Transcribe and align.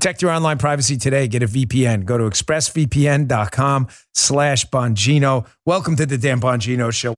Protect 0.00 0.22
your 0.22 0.30
online 0.30 0.56
privacy 0.56 0.96
today. 0.96 1.28
Get 1.28 1.42
a 1.42 1.46
VPN. 1.46 2.06
Go 2.06 2.16
to 2.16 2.24
expressvpn.com 2.24 3.88
slash 4.14 4.64
Bongino. 4.68 5.46
Welcome 5.66 5.94
to 5.96 6.06
the 6.06 6.16
Dan 6.16 6.40
Bongino 6.40 6.90
Show. 6.90 7.12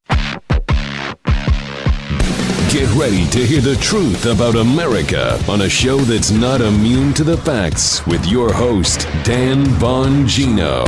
Get 2.73 2.93
ready 2.97 3.25
to 3.31 3.47
hear 3.47 3.61
the 3.61 3.79
truth 3.81 4.27
about 4.27 4.57
America 4.57 5.41
on 5.49 5.61
a 5.61 5.69
show 5.69 5.99
that's 5.99 6.33
not 6.33 6.61
immune 6.61 7.15
to 7.15 7.23
the 7.23 7.37
facts 7.37 8.05
with 8.05 8.27
your 8.27 8.53
host, 8.53 9.07
Dan 9.23 9.65
Bongino. 9.79 10.85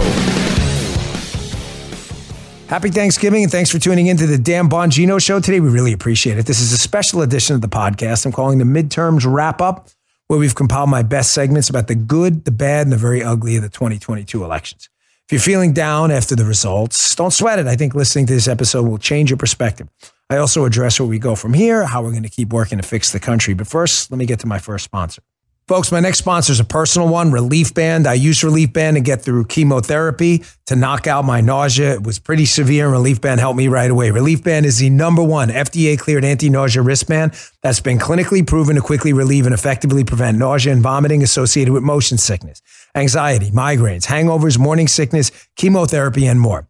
Happy 2.66 2.90
Thanksgiving 2.90 3.44
and 3.44 3.52
thanks 3.52 3.70
for 3.70 3.78
tuning 3.78 4.08
in 4.08 4.16
to 4.16 4.26
the 4.26 4.36
Dan 4.36 4.68
Bongino 4.68 5.22
Show 5.22 5.38
today. 5.38 5.60
We 5.60 5.68
really 5.68 5.92
appreciate 5.92 6.38
it. 6.38 6.46
This 6.46 6.58
is 6.58 6.72
a 6.72 6.78
special 6.78 7.22
edition 7.22 7.54
of 7.54 7.60
the 7.60 7.68
podcast 7.68 8.26
I'm 8.26 8.32
calling 8.32 8.58
the 8.58 8.64
Midterms 8.64 9.24
Wrap 9.24 9.60
Up, 9.60 9.88
where 10.28 10.38
we've 10.38 10.54
compiled 10.54 10.88
my 10.88 11.02
best 11.02 11.32
segments 11.32 11.68
about 11.68 11.86
the 11.86 11.94
good, 11.94 12.44
the 12.44 12.50
bad, 12.50 12.86
and 12.86 12.92
the 12.92 12.96
very 12.96 13.22
ugly 13.22 13.56
of 13.56 13.62
the 13.62 13.68
2022 13.68 14.44
elections. 14.44 14.88
If 15.26 15.32
you're 15.32 15.40
feeling 15.40 15.72
down 15.72 16.10
after 16.10 16.36
the 16.36 16.44
results, 16.44 17.14
don't 17.14 17.32
sweat 17.32 17.58
it. 17.58 17.66
I 17.66 17.76
think 17.76 17.94
listening 17.94 18.26
to 18.26 18.34
this 18.34 18.48
episode 18.48 18.86
will 18.86 18.98
change 18.98 19.30
your 19.30 19.38
perspective. 19.38 19.88
I 20.28 20.36
also 20.36 20.64
address 20.64 21.00
where 21.00 21.08
we 21.08 21.18
go 21.18 21.34
from 21.34 21.54
here, 21.54 21.86
how 21.86 22.02
we're 22.02 22.10
going 22.10 22.24
to 22.24 22.28
keep 22.28 22.52
working 22.52 22.78
to 22.78 22.86
fix 22.86 23.12
the 23.12 23.20
country. 23.20 23.54
But 23.54 23.66
first, 23.66 24.10
let 24.10 24.18
me 24.18 24.26
get 24.26 24.40
to 24.40 24.46
my 24.46 24.58
first 24.58 24.84
sponsor. 24.84 25.22
Folks, 25.66 25.90
my 25.90 26.00
next 26.00 26.18
sponsor 26.18 26.52
is 26.52 26.60
a 26.60 26.64
personal 26.64 27.08
one, 27.08 27.32
Relief 27.32 27.72
Band. 27.72 28.06
I 28.06 28.12
use 28.12 28.44
Relief 28.44 28.74
Band 28.74 28.96
to 28.96 29.00
get 29.00 29.22
through 29.22 29.46
chemotherapy 29.46 30.44
to 30.66 30.76
knock 30.76 31.06
out 31.06 31.24
my 31.24 31.40
nausea. 31.40 31.94
It 31.94 32.02
was 32.02 32.18
pretty 32.18 32.44
severe, 32.44 32.84
and 32.84 32.92
Relief 32.92 33.22
Band 33.22 33.40
helped 33.40 33.56
me 33.56 33.68
right 33.68 33.90
away. 33.90 34.10
Relief 34.10 34.44
Band 34.44 34.66
is 34.66 34.76
the 34.76 34.90
number 34.90 35.22
one 35.22 35.48
FDA 35.48 35.98
cleared 35.98 36.22
anti 36.22 36.50
nausea 36.50 36.82
wristband 36.82 37.32
that's 37.62 37.80
been 37.80 37.98
clinically 37.98 38.46
proven 38.46 38.76
to 38.76 38.82
quickly 38.82 39.14
relieve 39.14 39.46
and 39.46 39.54
effectively 39.54 40.04
prevent 40.04 40.36
nausea 40.36 40.70
and 40.70 40.82
vomiting 40.82 41.22
associated 41.22 41.72
with 41.72 41.82
motion 41.82 42.18
sickness, 42.18 42.60
anxiety, 42.94 43.50
migraines, 43.50 44.08
hangovers, 44.08 44.58
morning 44.58 44.86
sickness, 44.86 45.30
chemotherapy, 45.56 46.26
and 46.26 46.38
more. 46.38 46.68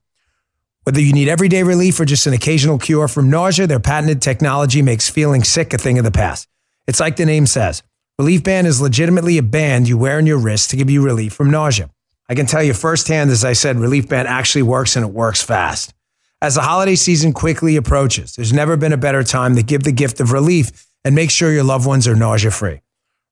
Whether 0.85 1.01
you 1.01 1.13
need 1.13 1.27
everyday 1.27 1.65
relief 1.65 1.99
or 1.99 2.05
just 2.05 2.29
an 2.29 2.33
occasional 2.33 2.79
cure 2.79 3.09
from 3.09 3.29
nausea, 3.29 3.67
their 3.67 3.81
patented 3.81 4.23
technology 4.23 4.83
makes 4.83 5.11
feeling 5.11 5.43
sick 5.43 5.75
a 5.75 5.79
thing 5.79 5.99
of 5.99 6.05
the 6.05 6.13
past. 6.13 6.47
It's 6.87 7.01
like 7.01 7.17
the 7.17 7.27
name 7.27 7.47
says. 7.47 7.83
Relief 8.17 8.45
Band 8.45 8.69
is 8.69 8.81
legitimately 8.81 9.39
a 9.39 9.43
band 9.43 9.89
you 9.89 9.99
wear 9.99 10.19
on 10.19 10.27
your 10.27 10.39
wrist 10.39 10.71
to 10.71 10.77
give 10.77 10.89
you 10.89 11.03
relief 11.03 11.33
from 11.33 11.51
nausea. 11.51 11.91
I 12.29 12.37
can 12.37 12.47
tell 12.47 12.63
you 12.63 12.73
firsthand, 12.73 13.31
as 13.31 13.45
I 13.45 13.55
said, 13.55 13.77
Relief 13.77 14.09
Band 14.09 14.29
actually 14.29 14.63
works 14.63 14.95
and 14.95 15.05
it 15.05 15.13
works 15.13 15.43
fast. 15.43 15.93
As 16.41 16.55
the 16.55 16.61
holiday 16.61 16.95
season 16.95 17.33
quickly 17.33 17.75
approaches, 17.75 18.37
there's 18.37 18.53
never 18.53 18.77
been 18.77 18.93
a 18.93 18.97
better 18.97 19.25
time 19.25 19.57
to 19.57 19.65
give 19.65 19.83
the 19.83 19.91
gift 19.91 20.21
of 20.21 20.31
relief 20.31 20.87
and 21.05 21.17
make 21.17 21.33
sure 21.33 21.51
your 21.51 21.65
loved 21.65 21.87
ones 21.87 22.07
are 22.07 22.15
nausea 22.15 22.53
free. 22.53 22.83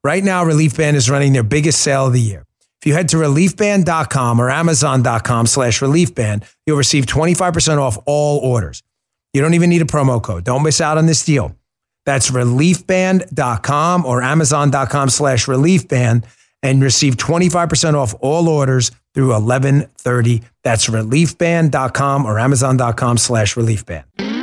Right 0.03 0.25
now, 0.25 0.45
Relief 0.45 0.77
Band 0.77 0.97
is 0.97 1.09
running 1.09 1.33
their 1.33 1.45
biggest 1.45 1.81
sale 1.81 2.09
of 2.09 2.13
the 2.13 2.21
year. 2.21 2.45
If 2.81 2.87
you 2.87 2.95
head 2.95 3.09
to 3.11 3.19
reliefband.com 3.19 4.41
or 4.41 4.51
amazon.com 4.51 5.47
slash 5.47 5.79
reliefband, 5.79 6.43
you'll 6.67 6.77
receive 6.77 7.07
25% 7.07 7.79
off 7.79 7.99
all 8.05 8.41
orders. 8.41 8.83
You 9.33 9.43
don't 9.43 9.55
even 9.55 9.71
need 9.71 9.83
a 9.83 9.85
promo 9.85 10.21
code. 10.21 10.43
Don't 10.43 10.65
miss 10.65 10.81
out 10.81 10.99
on 10.99 11.07
this 11.07 11.25
deal. 11.25 11.55
That's 12.05 12.31
reliefband.com 12.31 14.07
or 14.07 14.23
amazon.com 14.23 15.09
slash 15.09 15.47
reliefband 15.47 16.25
and 16.63 16.83
receive 16.83 17.17
25% 17.17 17.95
off 17.95 18.15
all 18.21 18.49
orders 18.49 18.91
through 19.15 19.31
1130. 19.31 20.43
That's 20.63 20.89
reliefband.com 20.89 22.25
or 22.27 22.39
amazon.com 22.39 23.19
slash 23.19 23.55
reliefband. 23.55 24.42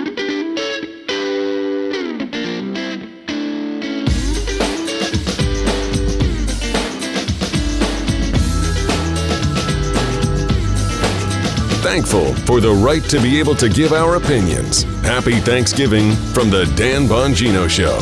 Thankful 11.90 12.36
for 12.45 12.62
the 12.62 12.72
right 12.72 13.02
to 13.06 13.20
be 13.20 13.40
able 13.40 13.56
to 13.56 13.68
give 13.68 13.94
our 13.94 14.16
opinions. 14.16 14.84
Happy 15.02 15.40
Thanksgiving 15.40 16.12
from 16.36 16.52
the 16.52 16.72
Dan 16.75 17.08
Bongino 17.08 17.68
Show. 17.68 17.97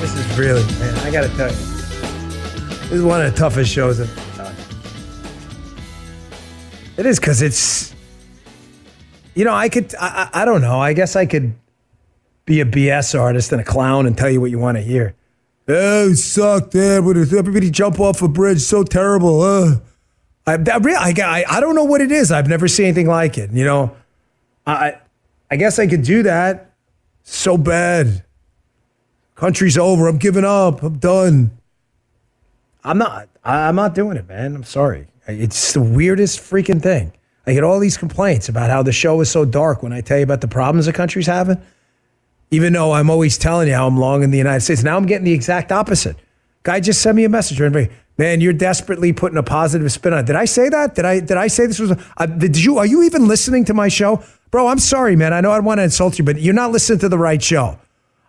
This 0.00 0.16
is 0.16 0.36
really, 0.36 0.64
man, 0.80 0.96
I 1.06 1.12
got 1.12 1.22
to 1.22 1.36
tell 1.36 1.48
you, 1.48 1.56
this 1.56 2.90
is 2.90 3.02
one 3.04 3.24
of 3.24 3.32
the 3.32 3.38
toughest 3.38 3.70
shows 3.70 4.00
I've 4.00 4.36
done. 4.36 4.52
It 6.96 7.06
is 7.06 7.20
because 7.20 7.40
it's, 7.40 7.94
you 9.36 9.44
know, 9.44 9.54
I 9.54 9.68
could, 9.68 9.94
I, 9.94 10.28
I 10.34 10.44
don't 10.44 10.60
know. 10.60 10.80
I 10.80 10.94
guess 10.94 11.14
I 11.14 11.24
could 11.24 11.54
be 12.46 12.60
a 12.60 12.64
BS 12.64 13.16
artist 13.16 13.52
and 13.52 13.60
a 13.60 13.64
clown 13.64 14.06
and 14.06 14.18
tell 14.18 14.28
you 14.28 14.40
what 14.40 14.50
you 14.50 14.58
want 14.58 14.76
to 14.76 14.82
hear. 14.82 15.14
Oh, 15.68 16.14
sucked, 16.14 16.74
everybody 16.74 17.70
jump 17.70 18.00
off 18.00 18.22
a 18.22 18.28
bridge, 18.28 18.62
so 18.62 18.82
terrible. 18.82 19.40
Uh. 19.40 19.76
I, 20.48 20.56
that 20.56 20.86
I, 20.86 21.44
I, 21.48 21.60
don't 21.60 21.74
know 21.74 21.84
what 21.84 22.00
it 22.00 22.10
is. 22.10 22.32
I've 22.32 22.48
never 22.48 22.68
seen 22.68 22.86
anything 22.86 23.06
like 23.06 23.38
it. 23.38 23.50
You 23.52 23.64
know, 23.64 23.96
I, 24.66 24.98
I 25.50 25.56
guess 25.56 25.78
I 25.78 25.86
could 25.86 26.02
do 26.02 26.22
that. 26.24 26.72
So 27.22 27.56
bad. 27.56 28.24
Country's 29.34 29.78
over. 29.78 30.08
I'm 30.08 30.18
giving 30.18 30.44
up. 30.44 30.82
I'm 30.82 30.98
done. 30.98 31.50
I'm 32.82 32.98
not. 32.98 33.28
I, 33.44 33.68
I'm 33.68 33.76
not 33.76 33.94
doing 33.94 34.16
it, 34.16 34.28
man. 34.28 34.54
I'm 34.54 34.64
sorry. 34.64 35.06
It's 35.26 35.74
the 35.74 35.82
weirdest 35.82 36.40
freaking 36.40 36.82
thing. 36.82 37.12
I 37.46 37.52
get 37.52 37.64
all 37.64 37.78
these 37.78 37.96
complaints 37.96 38.48
about 38.48 38.70
how 38.70 38.82
the 38.82 38.92
show 38.92 39.20
is 39.20 39.30
so 39.30 39.44
dark 39.44 39.82
when 39.82 39.92
I 39.92 40.00
tell 40.00 40.18
you 40.18 40.24
about 40.24 40.40
the 40.40 40.48
problems 40.48 40.86
the 40.86 40.92
country's 40.92 41.26
having. 41.26 41.60
Even 42.50 42.72
though 42.72 42.92
I'm 42.92 43.10
always 43.10 43.36
telling 43.36 43.68
you 43.68 43.74
how 43.74 43.86
I'm 43.86 43.98
long 43.98 44.22
in 44.22 44.30
the 44.30 44.38
United 44.38 44.60
States, 44.60 44.82
now 44.82 44.96
I'm 44.96 45.06
getting 45.06 45.24
the 45.24 45.32
exact 45.32 45.70
opposite. 45.70 46.16
Guy 46.62 46.80
just 46.80 47.00
sent 47.02 47.16
me 47.16 47.24
a 47.24 47.28
message. 47.28 47.60
Man, 48.18 48.40
you're 48.40 48.52
desperately 48.52 49.12
putting 49.12 49.38
a 49.38 49.44
positive 49.44 49.90
spin 49.92 50.12
on. 50.12 50.18
it. 50.20 50.26
Did 50.26 50.34
I 50.34 50.44
say 50.44 50.68
that? 50.68 50.96
Did 50.96 51.04
I? 51.04 51.20
Did 51.20 51.36
I 51.36 51.46
say 51.46 51.66
this 51.66 51.78
was? 51.78 51.92
Uh, 52.16 52.26
did 52.26 52.56
you? 52.56 52.78
Are 52.78 52.86
you 52.86 53.04
even 53.04 53.28
listening 53.28 53.64
to 53.66 53.74
my 53.74 53.86
show, 53.86 54.22
bro? 54.50 54.66
I'm 54.66 54.80
sorry, 54.80 55.14
man. 55.14 55.32
I 55.32 55.40
know 55.40 55.52
I 55.52 55.60
want 55.60 55.78
to 55.78 55.84
insult 55.84 56.18
you, 56.18 56.24
but 56.24 56.40
you're 56.40 56.52
not 56.52 56.72
listening 56.72 56.98
to 57.00 57.08
the 57.08 57.18
right 57.18 57.40
show. 57.40 57.78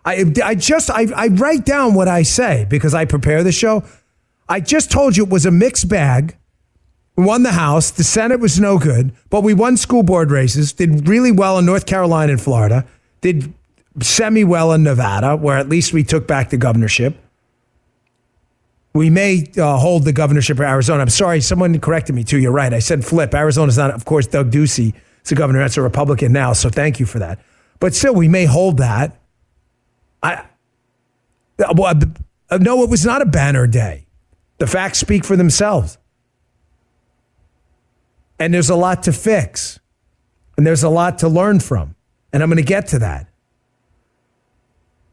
I, 0.04 0.32
I 0.42 0.54
just 0.54 0.90
I, 0.90 1.08
I 1.14 1.26
write 1.28 1.64
down 1.64 1.94
what 1.94 2.06
I 2.06 2.22
say 2.22 2.66
because 2.70 2.94
I 2.94 3.04
prepare 3.04 3.42
the 3.42 3.52
show. 3.52 3.82
I 4.48 4.60
just 4.60 4.90
told 4.90 5.16
you 5.16 5.24
it 5.24 5.30
was 5.30 5.44
a 5.44 5.50
mixed 5.50 5.88
bag. 5.88 6.36
We 7.16 7.24
won 7.24 7.42
the 7.42 7.52
House. 7.52 7.90
The 7.90 8.04
Senate 8.04 8.40
was 8.40 8.60
no 8.60 8.78
good, 8.78 9.12
but 9.28 9.42
we 9.42 9.54
won 9.54 9.76
school 9.76 10.04
board 10.04 10.30
races. 10.30 10.72
Did 10.72 11.08
really 11.08 11.32
well 11.32 11.58
in 11.58 11.66
North 11.66 11.84
Carolina 11.84 12.32
and 12.32 12.40
Florida. 12.40 12.86
Did 13.20 13.52
semi 14.00 14.44
well 14.44 14.72
in 14.72 14.84
Nevada, 14.84 15.36
where 15.36 15.58
at 15.58 15.68
least 15.68 15.92
we 15.92 16.04
took 16.04 16.28
back 16.28 16.50
the 16.50 16.56
governorship. 16.56 17.16
We 18.92 19.08
may 19.08 19.46
uh, 19.56 19.76
hold 19.76 20.04
the 20.04 20.12
governorship 20.12 20.56
of 20.58 20.62
Arizona. 20.62 21.02
I'm 21.02 21.08
sorry, 21.08 21.40
someone 21.40 21.78
corrected 21.78 22.14
me 22.14 22.24
too. 22.24 22.38
You're 22.38 22.52
right. 22.52 22.72
I 22.72 22.80
said 22.80 23.04
flip. 23.04 23.34
Arizona's 23.34 23.78
not, 23.78 23.92
of 23.92 24.04
course, 24.04 24.26
Doug 24.26 24.50
Ducey 24.50 24.94
is 25.22 25.28
the 25.28 25.36
governor. 25.36 25.60
That's 25.60 25.76
a 25.76 25.82
Republican 25.82 26.32
now. 26.32 26.52
So 26.52 26.68
thank 26.70 26.98
you 26.98 27.06
for 27.06 27.20
that. 27.20 27.40
But 27.78 27.94
still, 27.94 28.14
we 28.14 28.28
may 28.28 28.46
hold 28.46 28.78
that. 28.78 29.16
I 30.22 30.44
well, 31.74 31.94
uh, 32.50 32.58
no, 32.58 32.82
it 32.82 32.90
was 32.90 33.04
not 33.04 33.22
a 33.22 33.26
banner 33.26 33.66
day. 33.66 34.06
The 34.58 34.66
facts 34.66 34.98
speak 34.98 35.24
for 35.24 35.36
themselves. 35.36 35.98
And 38.38 38.52
there's 38.52 38.70
a 38.70 38.76
lot 38.76 39.02
to 39.04 39.12
fix. 39.12 39.78
And 40.56 40.66
there's 40.66 40.82
a 40.82 40.88
lot 40.88 41.18
to 41.18 41.28
learn 41.28 41.60
from. 41.60 41.94
And 42.32 42.42
I'm 42.42 42.48
going 42.48 42.56
to 42.56 42.62
get 42.62 42.88
to 42.88 42.98
that. 43.00 43.29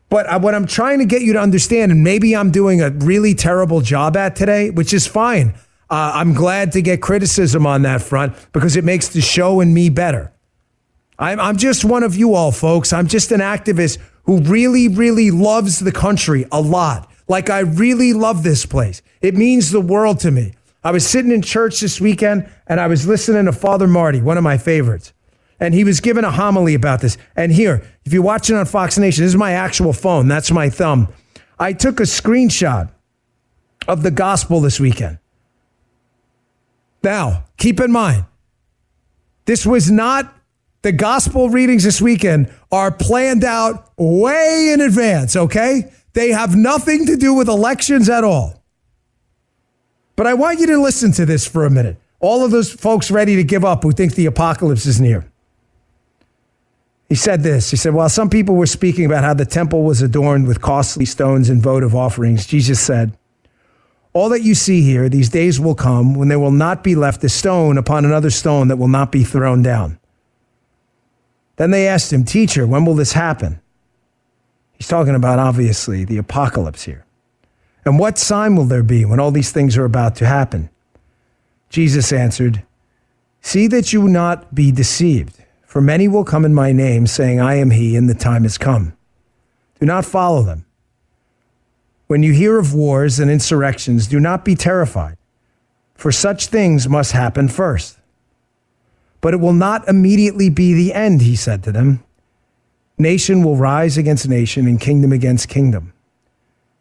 But 0.10 0.28
I- 0.28 0.38
what 0.38 0.56
I'm 0.56 0.66
trying 0.66 1.00
to 1.00 1.06
get 1.06 1.22
you 1.22 1.34
to 1.34 1.40
understand, 1.40 1.92
and 1.92 2.04
maybe 2.04 2.36
I'm 2.36 2.52
doing 2.52 2.82
a 2.82 2.90
really 2.90 3.34
terrible 3.34 3.82
job 3.82 4.16
at 4.16 4.36
today, 4.36 4.70
which 4.70 4.94
is 4.94 5.06
fine. 5.08 5.54
Uh, 5.90 6.12
I'm 6.16 6.34
glad 6.34 6.72
to 6.74 6.82
get 6.82 7.02
criticism 7.02 7.66
on 7.66 7.82
that 7.84 8.02
front 8.02 8.34
because 8.52 8.76
it 8.76 8.84
makes 8.84 9.08
the 9.10 9.22
show 9.22 9.62
and 9.62 9.74
me 9.74 9.90
better. 9.90 10.32
I'm, 11.20 11.40
I'm 11.40 11.58
just 11.58 11.86
one 11.86 12.04
of 12.04 12.16
you 12.16 12.34
all, 12.36 12.52
folks. 12.52 12.94
I'm 12.94 13.08
just 13.08 13.32
an 13.32 13.40
activist 13.40 13.98
who 14.24 14.40
really, 14.42 14.88
really 14.88 15.32
loves 15.32 15.80
the 15.80 15.92
country 15.92 16.46
a 16.52 16.62
lot. 16.62 17.10
Like, 17.30 17.50
I 17.50 17.60
really 17.60 18.14
love 18.14 18.44
this 18.44 18.66
place. 18.66 19.02
It 19.22 19.36
means 19.36 19.72
the 19.72 19.82
world 19.82 20.20
to 20.22 20.32
me. 20.32 20.54
I 20.84 20.92
was 20.92 21.06
sitting 21.08 21.32
in 21.32 21.42
church 21.42 21.80
this 21.80 22.00
weekend 22.00 22.50
and 22.68 22.80
I 22.80 22.88
was 22.88 23.08
listening 23.08 23.46
to 23.46 23.52
Father 23.52 23.88
Marty, 23.88 24.22
one 24.22 24.38
of 24.38 24.44
my 24.44 24.58
favorites. 24.58 25.12
And 25.60 25.74
he 25.74 25.84
was 25.84 26.00
given 26.00 26.24
a 26.24 26.32
homily 26.32 26.76
about 26.76 27.02
this. 27.02 27.18
And 27.36 27.52
here, 27.52 27.84
if 28.06 28.14
you're 28.14 28.22
watching 28.22 28.56
on 28.56 28.66
Fox 28.66 28.98
Nation, 28.98 29.24
this 29.24 29.32
is 29.32 29.38
my 29.38 29.54
actual 29.54 29.94
phone. 29.94 30.28
That's 30.28 30.52
my 30.52 30.70
thumb. 30.70 31.08
I 31.60 31.74
took 31.74 32.00
a 32.00 32.04
screenshot 32.04 32.92
of 33.88 34.04
the 34.04 34.12
gospel 34.12 34.62
this 34.62 34.80
weekend. 34.80 35.18
Now, 37.04 37.46
keep 37.58 37.80
in 37.80 37.92
mind, 37.92 38.26
this 39.46 39.66
was 39.66 39.90
not 39.90 40.34
the 40.82 40.92
gospel 40.92 41.50
readings 41.50 41.84
this 41.84 42.02
weekend 42.02 42.54
are 42.72 42.92
planned 42.92 43.44
out 43.44 43.92
way 43.98 44.70
in 44.72 44.82
advance, 44.82 45.36
okay? 45.36 45.92
They 46.14 46.30
have 46.30 46.56
nothing 46.56 47.06
to 47.08 47.16
do 47.16 47.34
with 47.34 47.48
elections 47.48 48.10
at 48.10 48.24
all. 48.24 48.64
But 50.16 50.28
I 50.28 50.34
want 50.34 50.60
you 50.60 50.68
to 50.68 50.82
listen 50.82 51.12
to 51.14 51.26
this 51.26 51.48
for 51.48 51.66
a 51.66 51.70
minute. 51.70 51.98
All 52.20 52.44
of 52.44 52.52
those 52.52 52.72
folks 52.72 53.12
ready 53.12 53.36
to 53.36 53.44
give 53.44 53.64
up 53.64 53.84
who 53.84 53.92
think 53.92 54.16
the 54.16 54.26
apocalypse 54.26 54.86
is 54.86 55.00
near. 55.00 55.32
He 57.10 57.16
said 57.16 57.42
this. 57.42 57.72
He 57.72 57.78
said, 57.78 57.94
While 57.94 58.10
some 58.10 58.30
people 58.30 58.56
were 58.56 58.66
speaking 58.66 59.06
about 59.06 59.24
how 59.24 59.34
the 59.34 59.46
temple 59.46 59.84
was 59.84 60.02
adorned 60.02 60.48
with 60.48 60.62
costly 60.62 61.06
stones 61.06 61.50
and 61.50 61.62
votive 61.62 61.96
offerings, 61.96 62.46
Jesus 62.46 62.80
said, 62.80 63.18
All 64.14 64.30
that 64.30 64.42
you 64.42 64.56
see 64.56 64.82
here, 64.82 65.08
these 65.08 65.30
days 65.30 65.60
will 65.60 65.76
come 65.76 66.16
when 66.16 66.28
there 66.28 66.40
will 66.40 66.52
not 66.52 66.84
be 66.84 66.96
left 66.96 67.24
a 67.24 67.30
stone 67.30 67.78
upon 67.78 68.04
another 68.04 68.30
stone 68.30 68.68
that 68.68 68.78
will 68.78 68.90
not 68.90 69.12
be 69.12 69.24
thrown 69.24 69.62
down. 69.62 70.00
Then 71.56 71.72
they 71.72 71.88
asked 71.88 72.12
him, 72.12 72.24
Teacher, 72.24 72.68
when 72.68 72.86
will 72.86 72.96
this 72.96 73.14
happen? 73.14 73.62
He's 74.74 74.88
talking 74.88 75.16
about, 75.16 75.40
obviously, 75.40 76.06
the 76.06 76.18
apocalypse 76.18 76.84
here. 76.84 77.06
And 77.84 77.98
what 77.98 78.18
sign 78.18 78.56
will 78.56 78.66
there 78.66 78.84
be 78.84 79.06
when 79.06 79.20
all 79.20 79.32
these 79.32 79.52
things 79.52 79.78
are 79.78 79.86
about 79.86 80.16
to 80.18 80.26
happen? 80.26 80.70
Jesus 81.70 82.12
answered, 82.12 82.64
See 83.42 83.68
that 83.68 83.94
you 83.94 84.08
not 84.08 84.54
be 84.54 84.72
deceived, 84.72 85.37
for 85.68 85.82
many 85.82 86.08
will 86.08 86.24
come 86.24 86.46
in 86.46 86.54
my 86.54 86.72
name, 86.72 87.06
saying, 87.06 87.42
I 87.42 87.56
am 87.56 87.72
he, 87.72 87.98
and 87.98 88.10
the 88.10 88.16
time 88.16 88.46
is 88.46 88.58
come. 88.58 88.94
Do 89.80 89.86
not 89.86 90.06
follow 90.06 90.42
them. 90.42 90.66
When 92.08 92.24
you 92.24 92.32
hear 92.32 92.58
of 92.58 92.74
wars 92.74 93.20
and 93.20 93.30
insurrections, 93.30 94.08
do 94.08 94.18
not 94.18 94.46
be 94.46 94.56
terrified, 94.56 95.18
for 95.94 96.10
such 96.10 96.48
things 96.48 96.88
must 96.88 97.12
happen 97.12 97.50
first. 97.50 98.00
But 99.20 99.34
it 99.34 99.42
will 99.42 99.54
not 99.54 99.86
immediately 99.90 100.50
be 100.50 100.74
the 100.74 100.94
end, 100.94 101.22
he 101.22 101.36
said 101.36 101.64
to 101.66 101.74
them. 101.74 102.02
Nation 102.98 103.44
will 103.44 103.58
rise 103.58 103.98
against 103.98 104.28
nation 104.28 104.68
and 104.68 104.80
kingdom 104.80 105.12
against 105.12 105.50
kingdom. 105.50 105.92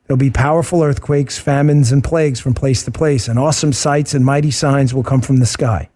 There'll 0.07 0.17
be 0.17 0.31
powerful 0.31 0.85
earthquakes, 0.85 1.39
famines, 1.39 1.91
and 1.91 2.05
plagues 2.05 2.39
from 2.39 2.55
place 2.55 2.85
to 2.85 2.93
place, 2.93 3.27
and 3.27 3.37
awesome 3.37 3.73
sights 3.73 4.15
and 4.15 4.25
mighty 4.25 4.53
signs 4.53 4.95
will 4.95 5.03
come 5.03 5.21
from 5.21 5.39
the 5.39 5.47
sky. 5.47 5.89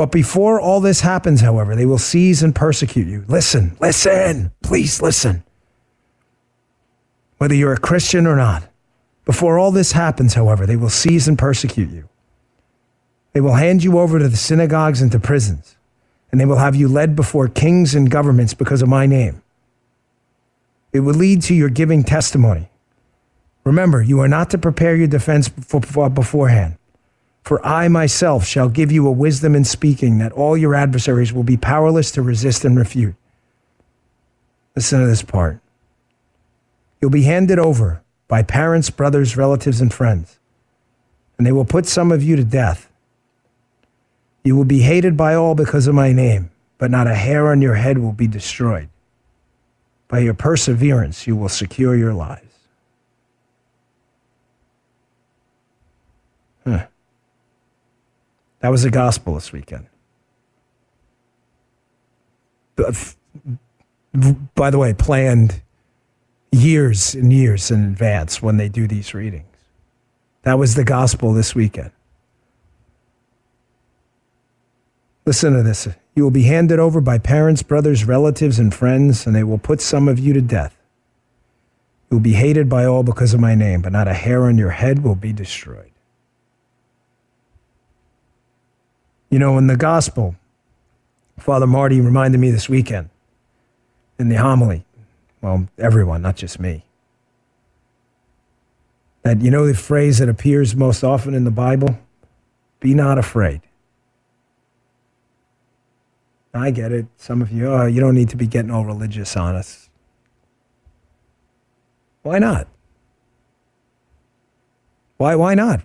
But 0.00 0.12
before 0.12 0.58
all 0.58 0.80
this 0.80 1.02
happens, 1.02 1.42
however, 1.42 1.76
they 1.76 1.84
will 1.84 1.98
seize 1.98 2.42
and 2.42 2.54
persecute 2.54 3.06
you. 3.06 3.22
Listen, 3.28 3.76
listen, 3.80 4.50
please 4.62 5.02
listen 5.02 5.44
whether 7.36 7.54
you're 7.54 7.74
a 7.74 7.78
Christian 7.78 8.26
or 8.26 8.34
not. 8.34 8.66
Before 9.26 9.58
all 9.58 9.70
this 9.70 9.92
happens, 9.92 10.32
however, 10.32 10.64
they 10.64 10.76
will 10.76 10.88
seize 10.88 11.28
and 11.28 11.38
persecute 11.38 11.90
you. 11.90 12.08
They 13.34 13.42
will 13.42 13.56
hand 13.56 13.84
you 13.84 13.98
over 13.98 14.18
to 14.18 14.26
the 14.26 14.38
synagogues 14.38 15.02
and 15.02 15.12
to 15.12 15.20
prisons, 15.20 15.76
and 16.32 16.40
they 16.40 16.46
will 16.46 16.56
have 16.56 16.74
you 16.74 16.88
led 16.88 17.14
before 17.14 17.48
kings 17.48 17.94
and 17.94 18.10
governments 18.10 18.54
because 18.54 18.80
of 18.80 18.88
my 18.88 19.04
name. 19.04 19.42
It 20.94 21.00
will 21.00 21.12
lead 21.12 21.42
to 21.42 21.54
your 21.54 21.68
giving 21.68 22.04
testimony. 22.04 22.70
Remember, 23.64 24.00
you 24.00 24.18
are 24.20 24.28
not 24.28 24.48
to 24.48 24.56
prepare 24.56 24.96
your 24.96 25.08
defense 25.08 25.50
beforehand. 25.50 26.78
For 27.42 27.64
I 27.66 27.88
myself 27.88 28.44
shall 28.44 28.68
give 28.68 28.92
you 28.92 29.06
a 29.06 29.12
wisdom 29.12 29.54
in 29.54 29.64
speaking 29.64 30.18
that 30.18 30.32
all 30.32 30.56
your 30.56 30.74
adversaries 30.74 31.32
will 31.32 31.42
be 31.42 31.56
powerless 31.56 32.10
to 32.12 32.22
resist 32.22 32.64
and 32.64 32.78
refute. 32.78 33.14
Listen 34.76 35.00
to 35.00 35.06
this 35.06 35.22
part. 35.22 35.60
You'll 37.00 37.10
be 37.10 37.22
handed 37.22 37.58
over 37.58 38.02
by 38.28 38.42
parents, 38.42 38.90
brothers, 38.90 39.36
relatives, 39.36 39.80
and 39.80 39.92
friends, 39.92 40.38
and 41.38 41.46
they 41.46 41.52
will 41.52 41.64
put 41.64 41.86
some 41.86 42.12
of 42.12 42.22
you 42.22 42.36
to 42.36 42.44
death. 42.44 42.90
You 44.44 44.54
will 44.54 44.64
be 44.64 44.80
hated 44.80 45.16
by 45.16 45.34
all 45.34 45.54
because 45.54 45.86
of 45.86 45.94
my 45.94 46.12
name, 46.12 46.50
but 46.78 46.90
not 46.90 47.06
a 47.06 47.14
hair 47.14 47.50
on 47.50 47.60
your 47.62 47.74
head 47.74 47.98
will 47.98 48.12
be 48.12 48.26
destroyed. 48.26 48.88
By 50.08 50.20
your 50.20 50.34
perseverance, 50.34 51.26
you 51.26 51.36
will 51.36 51.48
secure 51.48 51.96
your 51.96 52.14
lives. 52.14 52.49
That 58.60 58.70
was 58.70 58.82
the 58.82 58.90
gospel 58.90 59.34
this 59.34 59.52
weekend. 59.52 59.86
By 64.54 64.70
the 64.70 64.78
way, 64.78 64.94
planned 64.94 65.62
years 66.52 67.14
and 67.14 67.32
years 67.32 67.70
in 67.70 67.84
advance 67.84 68.42
when 68.42 68.56
they 68.56 68.68
do 68.68 68.86
these 68.86 69.14
readings. 69.14 69.44
That 70.42 70.58
was 70.58 70.74
the 70.74 70.84
gospel 70.84 71.32
this 71.32 71.54
weekend. 71.54 71.90
Listen 75.26 75.52
to 75.52 75.62
this. 75.62 75.86
You 76.14 76.24
will 76.24 76.30
be 76.30 76.44
handed 76.44 76.78
over 76.78 77.00
by 77.00 77.18
parents, 77.18 77.62
brothers, 77.62 78.04
relatives, 78.04 78.58
and 78.58 78.74
friends, 78.74 79.26
and 79.26 79.36
they 79.36 79.44
will 79.44 79.58
put 79.58 79.80
some 79.80 80.08
of 80.08 80.18
you 80.18 80.32
to 80.32 80.40
death. 80.40 80.76
You 82.10 82.16
will 82.16 82.22
be 82.22 82.32
hated 82.32 82.68
by 82.68 82.84
all 82.84 83.02
because 83.04 83.32
of 83.32 83.40
my 83.40 83.54
name, 83.54 83.82
but 83.82 83.92
not 83.92 84.08
a 84.08 84.14
hair 84.14 84.44
on 84.44 84.58
your 84.58 84.70
head 84.70 85.04
will 85.04 85.14
be 85.14 85.32
destroyed. 85.32 85.89
You 89.30 89.38
know, 89.38 89.56
in 89.58 89.68
the 89.68 89.76
gospel, 89.76 90.34
Father 91.38 91.66
Marty 91.66 92.00
reminded 92.00 92.38
me 92.38 92.50
this 92.50 92.68
weekend 92.68 93.08
in 94.18 94.28
the 94.28 94.36
homily 94.36 94.84
well, 95.40 95.68
everyone, 95.78 96.22
not 96.22 96.36
just 96.36 96.60
me. 96.60 96.84
That, 99.22 99.40
you 99.40 99.50
know, 99.50 99.66
the 99.66 99.74
phrase 99.74 100.18
that 100.18 100.28
appears 100.28 100.74
most 100.76 101.02
often 101.02 101.34
in 101.34 101.44
the 101.44 101.50
Bible? 101.50 101.98
Be 102.78 102.94
not 102.94 103.18
afraid. 103.18 103.60
I 106.52 106.70
get 106.70 106.92
it. 106.92 107.06
Some 107.16 107.42
of 107.42 107.52
you, 107.52 107.68
oh, 107.68 107.86
you 107.86 108.00
don't 108.00 108.14
need 108.14 108.28
to 108.30 108.36
be 108.36 108.46
getting 108.46 108.70
all 108.70 108.84
religious 108.84 109.36
on 109.36 109.54
us. 109.54 109.88
Why 112.22 112.38
not? 112.38 112.66
Why, 115.16 115.34
why 115.36 115.54
not? 115.54 115.82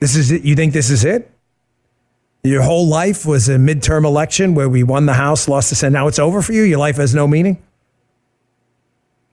This 0.00 0.16
is 0.16 0.30
it. 0.30 0.42
You 0.42 0.56
think 0.56 0.72
this 0.72 0.90
is 0.90 1.04
it? 1.04 1.30
Your 2.42 2.62
whole 2.62 2.88
life 2.88 3.26
was 3.26 3.48
a 3.48 3.56
midterm 3.56 4.04
election 4.04 4.54
where 4.54 4.68
we 4.68 4.82
won 4.82 5.04
the 5.06 5.12
House, 5.12 5.46
lost 5.46 5.68
the 5.68 5.76
Senate. 5.76 5.92
Now 5.92 6.08
it's 6.08 6.18
over 6.18 6.40
for 6.40 6.52
you? 6.52 6.62
Your 6.62 6.78
life 6.78 6.96
has 6.96 7.14
no 7.14 7.28
meaning? 7.28 7.62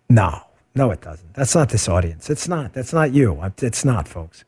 No, 0.10 0.42
no, 0.76 0.92
it 0.92 1.02
doesn't. 1.02 1.34
That's 1.34 1.56
not 1.56 1.70
this 1.70 1.88
audience. 1.88 2.30
It's 2.30 2.48
not. 2.48 2.74
That's 2.74 2.94
not 2.94 3.14
you. 3.14 3.42
It's 3.60 3.86
not, 3.86 4.08
folks. 4.08 4.44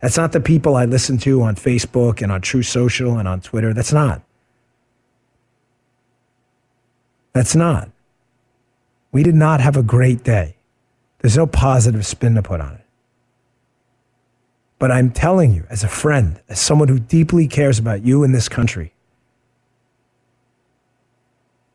That's 0.00 0.16
not 0.16 0.32
the 0.32 0.40
people 0.40 0.74
I 0.74 0.84
listen 0.84 1.16
to 1.18 1.42
on 1.42 1.54
Facebook 1.54 2.22
and 2.22 2.32
on 2.32 2.40
Truth 2.40 2.66
Social 2.66 3.18
and 3.18 3.28
on 3.28 3.40
Twitter. 3.40 3.72
That's 3.72 3.92
not. 3.92 4.22
That's 7.32 7.54
not. 7.54 7.88
We 9.12 9.22
did 9.22 9.36
not 9.36 9.60
have 9.60 9.76
a 9.76 9.82
great 9.82 10.24
day. 10.24 10.56
There's 11.20 11.36
no 11.36 11.46
positive 11.46 12.04
spin 12.04 12.34
to 12.34 12.42
put 12.42 12.60
on 12.60 12.74
it. 12.74 12.81
But 14.82 14.90
I'm 14.90 15.12
telling 15.12 15.54
you, 15.54 15.64
as 15.70 15.84
a 15.84 15.88
friend, 15.88 16.40
as 16.48 16.60
someone 16.60 16.88
who 16.88 16.98
deeply 16.98 17.46
cares 17.46 17.78
about 17.78 18.04
you 18.04 18.24
in 18.24 18.32
this 18.32 18.48
country, 18.48 18.92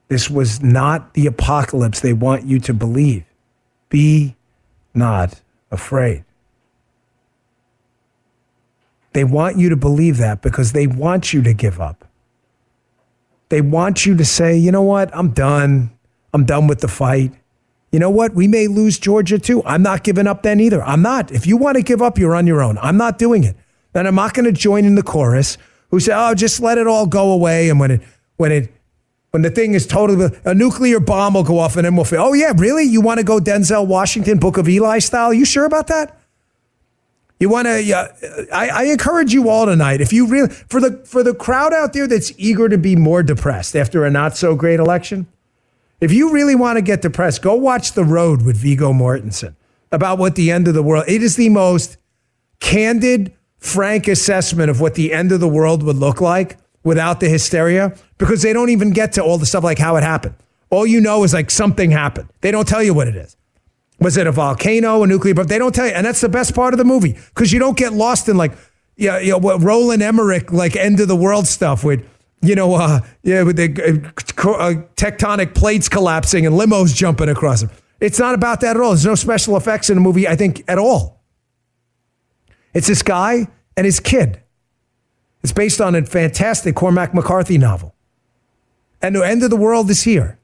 this 0.09 0.29
was 0.29 0.61
not 0.61 1.13
the 1.13 1.25
apocalypse 1.25 2.01
they 2.01 2.11
want 2.11 2.43
you 2.43 2.59
to 2.59 2.73
believe. 2.73 3.23
Be 3.87 4.35
not 4.93 5.39
afraid. 5.71 6.25
They 9.13 9.23
want 9.23 9.57
you 9.57 9.69
to 9.69 9.77
believe 9.77 10.17
that 10.17 10.41
because 10.41 10.73
they 10.73 10.85
want 10.85 11.31
you 11.31 11.41
to 11.43 11.53
give 11.53 11.79
up. 11.79 12.03
They 13.47 13.61
want 13.61 14.05
you 14.05 14.17
to 14.17 14.25
say, 14.25 14.57
you 14.57 14.69
know 14.73 14.81
what, 14.81 15.15
I'm 15.15 15.29
done. 15.29 15.97
I'm 16.33 16.43
done 16.43 16.67
with 16.67 16.81
the 16.81 16.89
fight 16.89 17.31
you 17.91 17.99
know 17.99 18.09
what? 18.09 18.33
We 18.33 18.47
may 18.47 18.67
lose 18.67 18.99
Georgia 18.99 19.39
too. 19.39 19.63
I'm 19.63 19.81
not 19.81 20.03
giving 20.03 20.27
up 20.27 20.43
then 20.43 20.59
either. 20.59 20.83
I'm 20.83 21.01
not. 21.01 21.31
If 21.31 21.47
you 21.47 21.55
want 21.57 21.77
to 21.77 21.83
give 21.83 22.01
up, 22.01 22.17
you're 22.17 22.35
on 22.35 22.45
your 22.45 22.61
own. 22.61 22.77
I'm 22.79 22.97
not 22.97 23.17
doing 23.17 23.43
it. 23.43 23.55
Then 23.93 24.05
I'm 24.05 24.15
not 24.15 24.33
going 24.33 24.45
to 24.45 24.51
join 24.51 24.85
in 24.85 24.95
the 24.95 25.03
chorus 25.03 25.57
who 25.89 25.99
say, 25.99 26.11
"Oh, 26.13 26.35
just 26.35 26.59
let 26.59 26.77
it 26.77 26.87
all 26.87 27.05
go 27.07 27.31
away." 27.31 27.69
And 27.69 27.79
when 27.79 27.91
it 27.91 28.01
when 28.35 28.51
it 28.51 28.73
when 29.31 29.41
the 29.41 29.49
thing 29.49 29.73
is 29.73 29.87
totally 29.87 30.29
a 30.43 30.53
nuclear 30.53 30.99
bomb 30.99 31.35
will 31.35 31.43
go 31.43 31.59
off, 31.59 31.77
and 31.77 31.85
then 31.85 31.95
we'll 31.95 32.05
feel, 32.05 32.21
"Oh 32.21 32.33
yeah, 32.33 32.53
really? 32.55 32.83
You 32.83 33.01
want 33.01 33.19
to 33.19 33.23
go 33.23 33.39
Denzel 33.39 33.87
Washington, 33.87 34.37
Book 34.37 34.57
of 34.57 34.67
Eli 34.67 34.99
style? 34.99 35.33
You 35.33 35.45
sure 35.45 35.65
about 35.65 35.87
that?" 35.87 36.19
You 37.39 37.49
want 37.49 37.67
to? 37.67 37.93
Uh, 37.93 38.07
I, 38.51 38.69
I 38.69 38.83
encourage 38.85 39.33
you 39.33 39.49
all 39.49 39.65
tonight. 39.65 40.01
If 40.01 40.11
you 40.11 40.27
really 40.27 40.49
for 40.49 40.81
the 40.81 40.97
for 41.05 41.23
the 41.23 41.33
crowd 41.33 41.73
out 41.73 41.93
there 41.93 42.07
that's 42.07 42.33
eager 42.37 42.67
to 42.67 42.77
be 42.77 42.95
more 42.95 43.23
depressed 43.23 43.75
after 43.75 44.05
a 44.05 44.09
not 44.09 44.35
so 44.35 44.55
great 44.55 44.79
election, 44.79 45.27
if 45.99 46.11
you 46.11 46.31
really 46.31 46.55
want 46.55 46.77
to 46.77 46.81
get 46.81 47.01
depressed, 47.01 47.41
go 47.41 47.55
watch 47.55 47.93
The 47.93 48.03
Road 48.03 48.43
with 48.43 48.57
Viggo 48.57 48.93
Mortensen 48.93 49.55
about 49.91 50.17
what 50.17 50.35
the 50.35 50.51
end 50.51 50.67
of 50.67 50.73
the 50.73 50.83
world. 50.83 51.05
It 51.07 51.23
is 51.23 51.35
the 51.35 51.49
most 51.49 51.97
candid, 52.59 53.33
frank 53.57 54.07
assessment 54.07 54.69
of 54.69 54.79
what 54.79 54.95
the 54.95 55.11
end 55.13 55.31
of 55.31 55.39
the 55.39 55.47
world 55.47 55.83
would 55.83 55.95
look 55.95 56.21
like 56.21 56.57
without 56.83 57.19
the 57.19 57.27
hysteria 57.27 57.95
because 58.17 58.41
they 58.41 58.53
don't 58.53 58.69
even 58.69 58.91
get 58.91 59.13
to 59.13 59.23
all 59.23 59.37
the 59.37 59.45
stuff 59.45 59.63
like 59.63 59.79
how 59.79 59.95
it 59.95 60.03
happened. 60.03 60.35
All 60.69 60.85
you 60.85 61.01
know 61.01 61.23
is 61.23 61.33
like 61.33 61.49
something 61.49 61.91
happened. 61.91 62.29
They 62.41 62.51
don't 62.51 62.67
tell 62.67 62.83
you 62.83 62.93
what 62.93 63.07
it 63.07 63.15
is. 63.15 63.35
Was 63.99 64.17
it 64.17 64.27
a 64.27 64.31
volcano, 64.31 65.01
a 65.01 65.07
nuclear 65.07 65.33
bomb? 65.33 65.47
They 65.47 65.57
don't 65.57 65.73
tell 65.73 65.87
you. 65.87 65.93
And 65.93 66.05
that's 66.05 66.21
the 66.21 66.29
best 66.29 66.53
part 66.53 66.73
of 66.73 66.77
the 66.77 66.83
movie 66.83 67.17
because 67.33 67.51
you 67.51 67.59
don't 67.59 67.77
get 67.77 67.93
lost 67.93 68.29
in 68.29 68.37
like, 68.37 68.51
yeah, 68.95 69.17
you 69.19 69.31
know, 69.31 69.37
what 69.39 69.63
Roland 69.63 70.03
Emmerich, 70.03 70.51
like 70.51 70.75
end 70.75 70.99
of 70.99 71.07
the 71.07 71.15
world 71.15 71.47
stuff 71.47 71.83
with 71.83 72.07
you 72.41 72.55
know, 72.55 72.75
uh, 72.75 72.99
yeah, 73.23 73.43
with 73.43 73.55
the 73.57 73.65
uh, 73.65 74.51
uh, 74.51 74.73
tectonic 74.95 75.55
plates 75.55 75.89
collapsing 75.89 76.45
and 76.45 76.55
limos 76.55 76.95
jumping 76.95 77.29
across 77.29 77.61
them. 77.61 77.71
It's 77.99 78.19
not 78.19 78.35
about 78.35 78.61
that 78.61 78.75
at 78.75 78.81
all. 78.81 78.91
There's 78.91 79.05
no 79.05 79.15
special 79.15 79.57
effects 79.57 79.89
in 79.89 79.95
the 79.95 80.01
movie, 80.01 80.27
I 80.27 80.35
think, 80.35 80.63
at 80.67 80.77
all. 80.77 81.23
It's 82.73 82.87
this 82.87 83.01
guy 83.01 83.47
and 83.75 83.85
his 83.85 83.99
kid. 83.99 84.41
It's 85.43 85.53
based 85.53 85.81
on 85.81 85.95
a 85.95 86.05
fantastic 86.05 86.75
Cormac 86.75 87.13
McCarthy 87.13 87.57
novel. 87.57 87.95
And 89.01 89.15
the 89.15 89.23
end 89.23 89.43
of 89.43 89.49
the 89.49 89.55
world 89.55 89.89
is 89.89 90.03
here. 90.03 90.37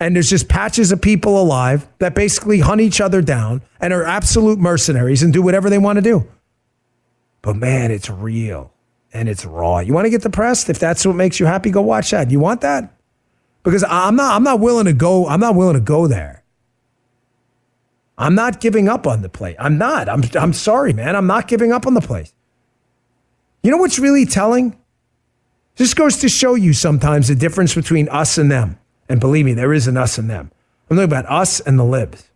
and 0.00 0.16
there's 0.16 0.30
just 0.30 0.48
patches 0.48 0.92
of 0.92 1.00
people 1.02 1.40
alive 1.40 1.86
that 1.98 2.14
basically 2.14 2.60
hunt 2.60 2.80
each 2.80 3.00
other 3.00 3.20
down 3.20 3.62
and 3.80 3.92
are 3.92 4.04
absolute 4.04 4.58
mercenaries 4.58 5.22
and 5.22 5.32
do 5.32 5.42
whatever 5.42 5.68
they 5.68 5.78
want 5.78 5.96
to 5.96 6.02
do. 6.02 6.26
But 7.42 7.56
man, 7.56 7.90
it's 7.90 8.08
real 8.10 8.72
and 9.12 9.28
it's 9.28 9.44
raw. 9.44 9.78
You 9.80 9.92
want 9.92 10.06
to 10.06 10.10
get 10.10 10.22
depressed? 10.22 10.70
If 10.70 10.78
that's 10.78 11.04
what 11.04 11.16
makes 11.16 11.40
you 11.40 11.46
happy, 11.46 11.70
go 11.70 11.82
watch 11.82 12.10
that. 12.10 12.30
You 12.30 12.40
want 12.40 12.60
that? 12.60 12.94
Because 13.62 13.84
I'm 13.84 14.16
not 14.16 14.34
I'm 14.34 14.42
not 14.42 14.60
willing 14.60 14.86
to 14.86 14.92
go 14.92 15.26
I'm 15.26 15.40
not 15.40 15.54
willing 15.54 15.74
to 15.74 15.80
go 15.80 16.06
there. 16.06 16.44
I'm 18.16 18.34
not 18.34 18.60
giving 18.60 18.88
up 18.88 19.06
on 19.06 19.22
the 19.22 19.28
play. 19.28 19.56
I'm 19.58 19.78
not. 19.78 20.08
I'm 20.08 20.22
I'm 20.34 20.52
sorry, 20.52 20.92
man. 20.92 21.16
I'm 21.16 21.26
not 21.26 21.48
giving 21.48 21.72
up 21.72 21.86
on 21.86 21.94
the 21.94 22.00
place. 22.00 22.32
You 23.62 23.70
know 23.70 23.78
what's 23.78 23.98
really 23.98 24.26
telling? 24.26 24.78
This 25.76 25.94
goes 25.94 26.18
to 26.18 26.28
show 26.28 26.54
you 26.54 26.72
sometimes 26.72 27.28
the 27.28 27.34
difference 27.34 27.74
between 27.74 28.08
us 28.08 28.38
and 28.38 28.50
them. 28.50 28.78
And 29.08 29.20
believe 29.20 29.46
me, 29.46 29.54
there 29.54 29.72
is 29.72 29.86
an 29.86 29.96
us 29.96 30.18
and 30.18 30.28
them. 30.28 30.50
I'm 30.88 30.96
talking 30.96 31.10
about 31.10 31.26
us 31.26 31.60
and 31.60 31.78
the 31.78 31.84
libs. 31.84 32.30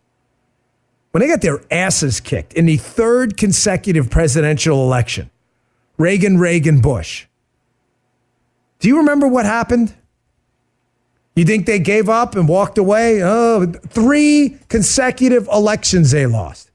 When 1.11 1.21
they 1.21 1.27
got 1.27 1.41
their 1.41 1.61
asses 1.71 2.19
kicked 2.19 2.53
in 2.53 2.65
the 2.65 2.77
third 2.77 3.37
consecutive 3.37 4.09
presidential 4.09 4.83
election, 4.83 5.29
Reagan, 5.97 6.37
Reagan, 6.37 6.81
Bush. 6.81 7.25
Do 8.79 8.87
you 8.87 8.97
remember 8.97 9.27
what 9.27 9.45
happened? 9.45 9.95
You 11.35 11.45
think 11.45 11.65
they 11.65 11.79
gave 11.79 12.07
up 12.07 12.35
and 12.35 12.47
walked 12.47 12.77
away? 12.77 13.21
Oh, 13.23 13.65
three 13.65 14.57
consecutive 14.69 15.47
elections 15.51 16.11
they 16.11 16.25
lost. 16.25 16.71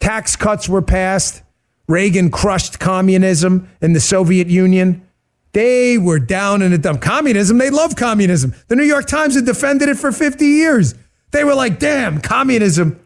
Tax 0.00 0.36
cuts 0.36 0.68
were 0.68 0.82
passed. 0.82 1.42
Reagan 1.86 2.30
crushed 2.30 2.80
communism 2.80 3.68
in 3.82 3.92
the 3.92 4.00
Soviet 4.00 4.46
Union. 4.48 5.06
They 5.52 5.98
were 5.98 6.18
down 6.18 6.62
in 6.62 6.72
the 6.72 6.78
dump. 6.78 7.00
Communism, 7.00 7.58
they 7.58 7.70
love 7.70 7.96
communism. 7.96 8.54
The 8.68 8.76
New 8.76 8.84
York 8.84 9.06
Times 9.06 9.34
had 9.34 9.44
defended 9.44 9.88
it 9.88 9.98
for 9.98 10.10
50 10.10 10.44
years. 10.46 10.94
They 11.30 11.44
were 11.44 11.54
like, 11.54 11.78
damn, 11.78 12.20
communism. 12.20 13.00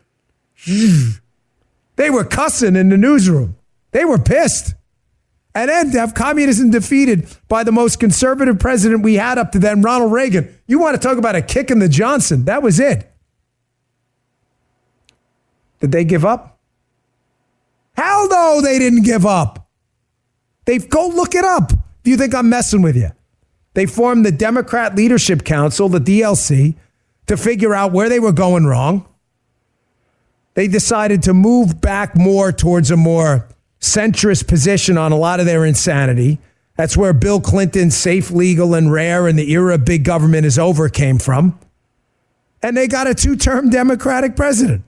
They 1.96 2.10
were 2.10 2.24
cussing 2.24 2.76
in 2.76 2.88
the 2.88 2.96
newsroom. 2.96 3.56
They 3.90 4.04
were 4.04 4.18
pissed. 4.18 4.74
And 5.58 5.68
then 5.68 5.90
to 5.90 5.98
have 5.98 6.14
communism 6.14 6.70
defeated 6.70 7.26
by 7.48 7.64
the 7.64 7.72
most 7.72 7.98
conservative 7.98 8.60
president 8.60 9.02
we 9.02 9.14
had 9.14 9.38
up 9.38 9.50
to 9.50 9.58
then, 9.58 9.82
Ronald 9.82 10.12
Reagan. 10.12 10.56
You 10.68 10.78
want 10.78 10.94
to 10.94 11.00
talk 11.00 11.18
about 11.18 11.34
a 11.34 11.42
kick 11.42 11.72
in 11.72 11.80
the 11.80 11.88
Johnson? 11.88 12.44
That 12.44 12.62
was 12.62 12.78
it. 12.78 13.10
Did 15.80 15.90
they 15.90 16.04
give 16.04 16.24
up? 16.24 16.60
Hell 17.94 18.28
no, 18.28 18.60
they 18.62 18.78
didn't 18.78 19.02
give 19.02 19.26
up. 19.26 19.68
They 20.64 20.78
go 20.78 21.08
look 21.08 21.34
it 21.34 21.44
up. 21.44 21.72
Do 22.04 22.12
you 22.12 22.16
think 22.16 22.36
I'm 22.36 22.48
messing 22.48 22.80
with 22.80 22.94
you? 22.94 23.10
They 23.74 23.86
formed 23.86 24.24
the 24.24 24.30
Democrat 24.30 24.94
Leadership 24.94 25.42
Council, 25.42 25.88
the 25.88 25.98
DLC, 25.98 26.76
to 27.26 27.36
figure 27.36 27.74
out 27.74 27.90
where 27.90 28.08
they 28.08 28.20
were 28.20 28.30
going 28.30 28.64
wrong. 28.64 29.08
They 30.54 30.68
decided 30.68 31.24
to 31.24 31.34
move 31.34 31.80
back 31.80 32.14
more 32.14 32.52
towards 32.52 32.92
a 32.92 32.96
more 32.96 33.48
centrist 33.80 34.48
position 34.48 34.98
on 34.98 35.12
a 35.12 35.16
lot 35.16 35.40
of 35.40 35.46
their 35.46 35.64
insanity. 35.64 36.38
That's 36.76 36.96
where 36.96 37.12
Bill 37.12 37.40
Clinton's 37.40 37.96
safe, 37.96 38.30
legal, 38.30 38.74
and 38.74 38.92
rare 38.92 39.26
and 39.26 39.38
the 39.38 39.50
era 39.52 39.74
of 39.74 39.84
big 39.84 40.04
government 40.04 40.46
is 40.46 40.58
over 40.58 40.88
came 40.88 41.18
from. 41.18 41.58
And 42.62 42.76
they 42.76 42.88
got 42.88 43.06
a 43.06 43.14
two 43.14 43.36
term 43.36 43.70
Democratic 43.70 44.36
president 44.36 44.84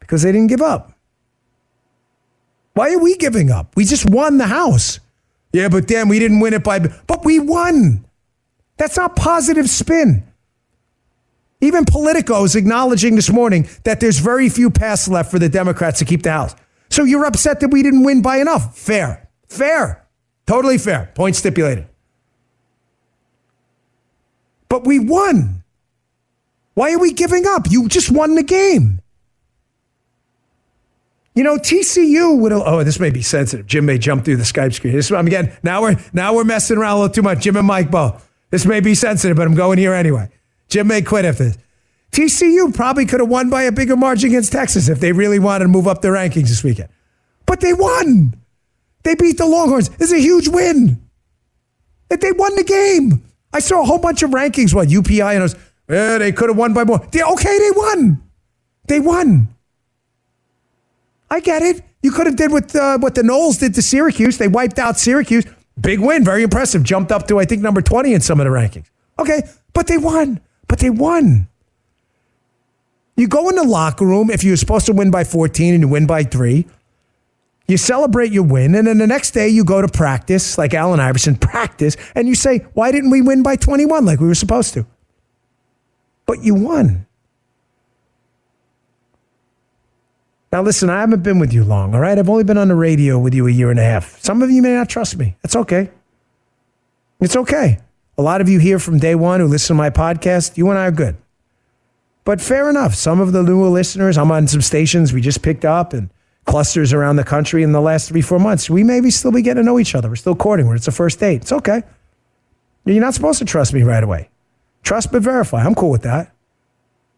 because 0.00 0.22
they 0.22 0.32
didn't 0.32 0.48
give 0.48 0.62
up. 0.62 0.92
Why 2.74 2.92
are 2.94 2.98
we 2.98 3.16
giving 3.16 3.50
up? 3.50 3.74
We 3.76 3.84
just 3.84 4.08
won 4.08 4.38
the 4.38 4.46
House. 4.46 5.00
Yeah, 5.52 5.68
but 5.68 5.86
damn, 5.86 6.08
we 6.08 6.18
didn't 6.18 6.40
win 6.40 6.54
it 6.54 6.62
by, 6.62 6.78
but 6.78 7.24
we 7.24 7.38
won. 7.38 8.04
That's 8.76 8.96
not 8.96 9.16
positive 9.16 9.68
spin. 9.68 10.24
Even 11.60 11.84
Politico 11.84 12.44
is 12.44 12.54
acknowledging 12.54 13.16
this 13.16 13.30
morning 13.30 13.68
that 13.82 13.98
there's 13.98 14.18
very 14.18 14.48
few 14.48 14.70
paths 14.70 15.08
left 15.08 15.30
for 15.30 15.40
the 15.40 15.48
Democrats 15.48 15.98
to 15.98 16.04
keep 16.04 16.22
the 16.22 16.30
House. 16.30 16.54
So 16.98 17.04
you're 17.04 17.26
upset 17.26 17.60
that 17.60 17.68
we 17.68 17.84
didn't 17.84 18.02
win 18.02 18.22
by 18.22 18.38
enough. 18.38 18.76
Fair. 18.76 19.28
Fair. 19.46 20.04
Totally 20.48 20.78
fair. 20.78 21.12
Point 21.14 21.36
stipulated. 21.36 21.86
But 24.68 24.84
we 24.84 24.98
won. 24.98 25.62
Why 26.74 26.92
are 26.92 26.98
we 26.98 27.12
giving 27.12 27.46
up? 27.46 27.70
You 27.70 27.86
just 27.86 28.10
won 28.10 28.34
the 28.34 28.42
game. 28.42 29.00
You 31.36 31.44
know, 31.44 31.56
TCU 31.56 32.36
would. 32.40 32.50
Oh, 32.50 32.82
this 32.82 32.98
may 32.98 33.10
be 33.10 33.22
sensitive. 33.22 33.68
Jim 33.68 33.86
may 33.86 33.98
jump 33.98 34.24
through 34.24 34.38
the 34.38 34.42
Skype 34.42 34.74
screen. 34.74 34.94
This, 34.94 35.12
I'm 35.12 35.28
again. 35.28 35.56
Now 35.62 35.82
we're 35.82 36.00
now 36.12 36.34
we're 36.34 36.42
messing 36.42 36.78
around 36.78 36.96
a 36.96 37.00
little 37.02 37.14
too 37.14 37.22
much. 37.22 37.38
Jim 37.42 37.54
and 37.54 37.64
Mike 37.68 37.92
Bo. 37.92 38.20
This 38.50 38.66
may 38.66 38.80
be 38.80 38.96
sensitive, 38.96 39.36
but 39.36 39.46
I'm 39.46 39.54
going 39.54 39.78
here 39.78 39.94
anyway. 39.94 40.30
Jim 40.66 40.88
may 40.88 41.02
quit 41.02 41.24
if 41.24 41.38
this. 41.38 41.56
TCU 42.12 42.74
probably 42.74 43.06
could 43.06 43.20
have 43.20 43.28
won 43.28 43.50
by 43.50 43.64
a 43.64 43.72
bigger 43.72 43.96
margin 43.96 44.30
against 44.30 44.52
Texas 44.52 44.88
if 44.88 45.00
they 45.00 45.12
really 45.12 45.38
wanted 45.38 45.64
to 45.64 45.68
move 45.68 45.86
up 45.86 46.02
their 46.02 46.12
rankings 46.12 46.48
this 46.48 46.64
weekend. 46.64 46.88
But 47.46 47.60
they 47.60 47.72
won. 47.72 48.34
They 49.02 49.14
beat 49.14 49.38
the 49.38 49.46
Longhorns. 49.46 49.90
It's 49.98 50.12
a 50.12 50.18
huge 50.18 50.48
win. 50.48 51.00
That 52.08 52.20
they 52.20 52.32
won 52.32 52.54
the 52.56 52.64
game. 52.64 53.22
I 53.52 53.60
saw 53.60 53.82
a 53.82 53.84
whole 53.84 53.98
bunch 53.98 54.22
of 54.22 54.30
rankings. 54.30 54.74
What 54.74 54.88
UPI 54.88 55.34
and 55.34 55.38
I 55.38 55.42
was, 55.42 55.54
eh, 55.88 56.18
they 56.18 56.32
could 56.32 56.48
have 56.48 56.58
won 56.58 56.74
by 56.74 56.84
more. 56.84 56.98
They, 57.10 57.22
okay, 57.22 57.58
they 57.58 57.70
won. 57.70 58.22
They 58.86 59.00
won. 59.00 59.48
I 61.30 61.40
get 61.40 61.62
it. 61.62 61.82
You 62.02 62.10
could 62.10 62.26
have 62.26 62.36
did 62.36 62.52
what 62.52 62.74
uh, 62.74 62.98
what 62.98 63.14
the 63.14 63.22
Noles 63.22 63.58
did 63.58 63.74
to 63.74 63.82
Syracuse. 63.82 64.38
They 64.38 64.48
wiped 64.48 64.78
out 64.78 64.98
Syracuse. 64.98 65.44
Big 65.80 66.00
win, 66.00 66.24
very 66.24 66.42
impressive. 66.42 66.82
Jumped 66.82 67.12
up 67.12 67.26
to 67.28 67.38
I 67.38 67.44
think 67.44 67.62
number 67.62 67.82
twenty 67.82 68.14
in 68.14 68.20
some 68.20 68.40
of 68.40 68.44
the 68.44 68.50
rankings. 68.50 68.86
Okay, 69.18 69.42
but 69.72 69.86
they 69.86 69.98
won. 69.98 70.40
But 70.68 70.78
they 70.78 70.90
won. 70.90 71.48
You 73.18 73.26
go 73.26 73.48
in 73.48 73.56
the 73.56 73.64
locker 73.64 74.06
room 74.06 74.30
if 74.30 74.44
you're 74.44 74.56
supposed 74.56 74.86
to 74.86 74.92
win 74.92 75.10
by 75.10 75.24
14 75.24 75.74
and 75.74 75.82
you 75.82 75.88
win 75.88 76.06
by 76.06 76.22
three. 76.22 76.68
You 77.66 77.76
celebrate 77.76 78.30
your 78.30 78.44
win, 78.44 78.76
and 78.76 78.86
then 78.86 78.98
the 78.98 79.08
next 79.08 79.32
day 79.32 79.48
you 79.48 79.64
go 79.64 79.82
to 79.82 79.88
practice, 79.88 80.56
like 80.56 80.72
Allen 80.72 81.00
Iverson, 81.00 81.34
practice, 81.36 81.96
and 82.14 82.28
you 82.28 82.36
say, 82.36 82.58
Why 82.74 82.92
didn't 82.92 83.10
we 83.10 83.20
win 83.20 83.42
by 83.42 83.56
21 83.56 84.04
like 84.04 84.20
we 84.20 84.28
were 84.28 84.36
supposed 84.36 84.72
to? 84.74 84.86
But 86.26 86.44
you 86.44 86.54
won. 86.54 87.06
Now, 90.52 90.62
listen, 90.62 90.88
I 90.88 91.00
haven't 91.00 91.24
been 91.24 91.40
with 91.40 91.52
you 91.52 91.64
long, 91.64 91.94
all 91.94 92.00
right? 92.00 92.16
I've 92.16 92.30
only 92.30 92.44
been 92.44 92.56
on 92.56 92.68
the 92.68 92.76
radio 92.76 93.18
with 93.18 93.34
you 93.34 93.48
a 93.48 93.50
year 93.50 93.70
and 93.70 93.80
a 93.80 93.84
half. 93.84 94.22
Some 94.22 94.42
of 94.42 94.50
you 94.50 94.62
may 94.62 94.74
not 94.74 94.88
trust 94.88 95.18
me. 95.18 95.36
It's 95.42 95.56
okay. 95.56 95.90
It's 97.20 97.36
okay. 97.36 97.80
A 98.16 98.22
lot 98.22 98.40
of 98.40 98.48
you 98.48 98.60
here 98.60 98.78
from 98.78 98.98
day 98.98 99.16
one 99.16 99.40
who 99.40 99.46
listen 99.48 99.74
to 99.76 99.78
my 99.78 99.90
podcast, 99.90 100.56
you 100.56 100.70
and 100.70 100.78
I 100.78 100.86
are 100.86 100.92
good. 100.92 101.16
But 102.28 102.42
fair 102.42 102.68
enough. 102.68 102.94
Some 102.94 103.22
of 103.22 103.32
the 103.32 103.42
newer 103.42 103.70
listeners, 103.70 104.18
I'm 104.18 104.30
on 104.30 104.46
some 104.48 104.60
stations 104.60 105.14
we 105.14 105.22
just 105.22 105.40
picked 105.40 105.64
up 105.64 105.94
and 105.94 106.10
clusters 106.44 106.92
around 106.92 107.16
the 107.16 107.24
country 107.24 107.62
in 107.62 107.72
the 107.72 107.80
last 107.80 108.06
three, 108.10 108.20
four 108.20 108.38
months. 108.38 108.68
We 108.68 108.84
maybe 108.84 109.10
still 109.10 109.32
be 109.32 109.40
getting 109.40 109.62
to 109.62 109.64
know 109.64 109.78
each 109.78 109.94
other. 109.94 110.10
We're 110.10 110.16
still 110.16 110.36
courting. 110.36 110.66
Where 110.66 110.76
it's 110.76 110.86
a 110.86 110.92
first 110.92 111.20
date. 111.20 111.40
It's 111.40 111.52
okay. 111.52 111.84
You're 112.84 113.00
not 113.00 113.14
supposed 113.14 113.38
to 113.38 113.46
trust 113.46 113.72
me 113.72 113.82
right 113.82 114.04
away. 114.04 114.28
Trust 114.82 115.10
but 115.10 115.22
verify. 115.22 115.64
I'm 115.64 115.74
cool 115.74 115.88
with 115.88 116.02
that. 116.02 116.30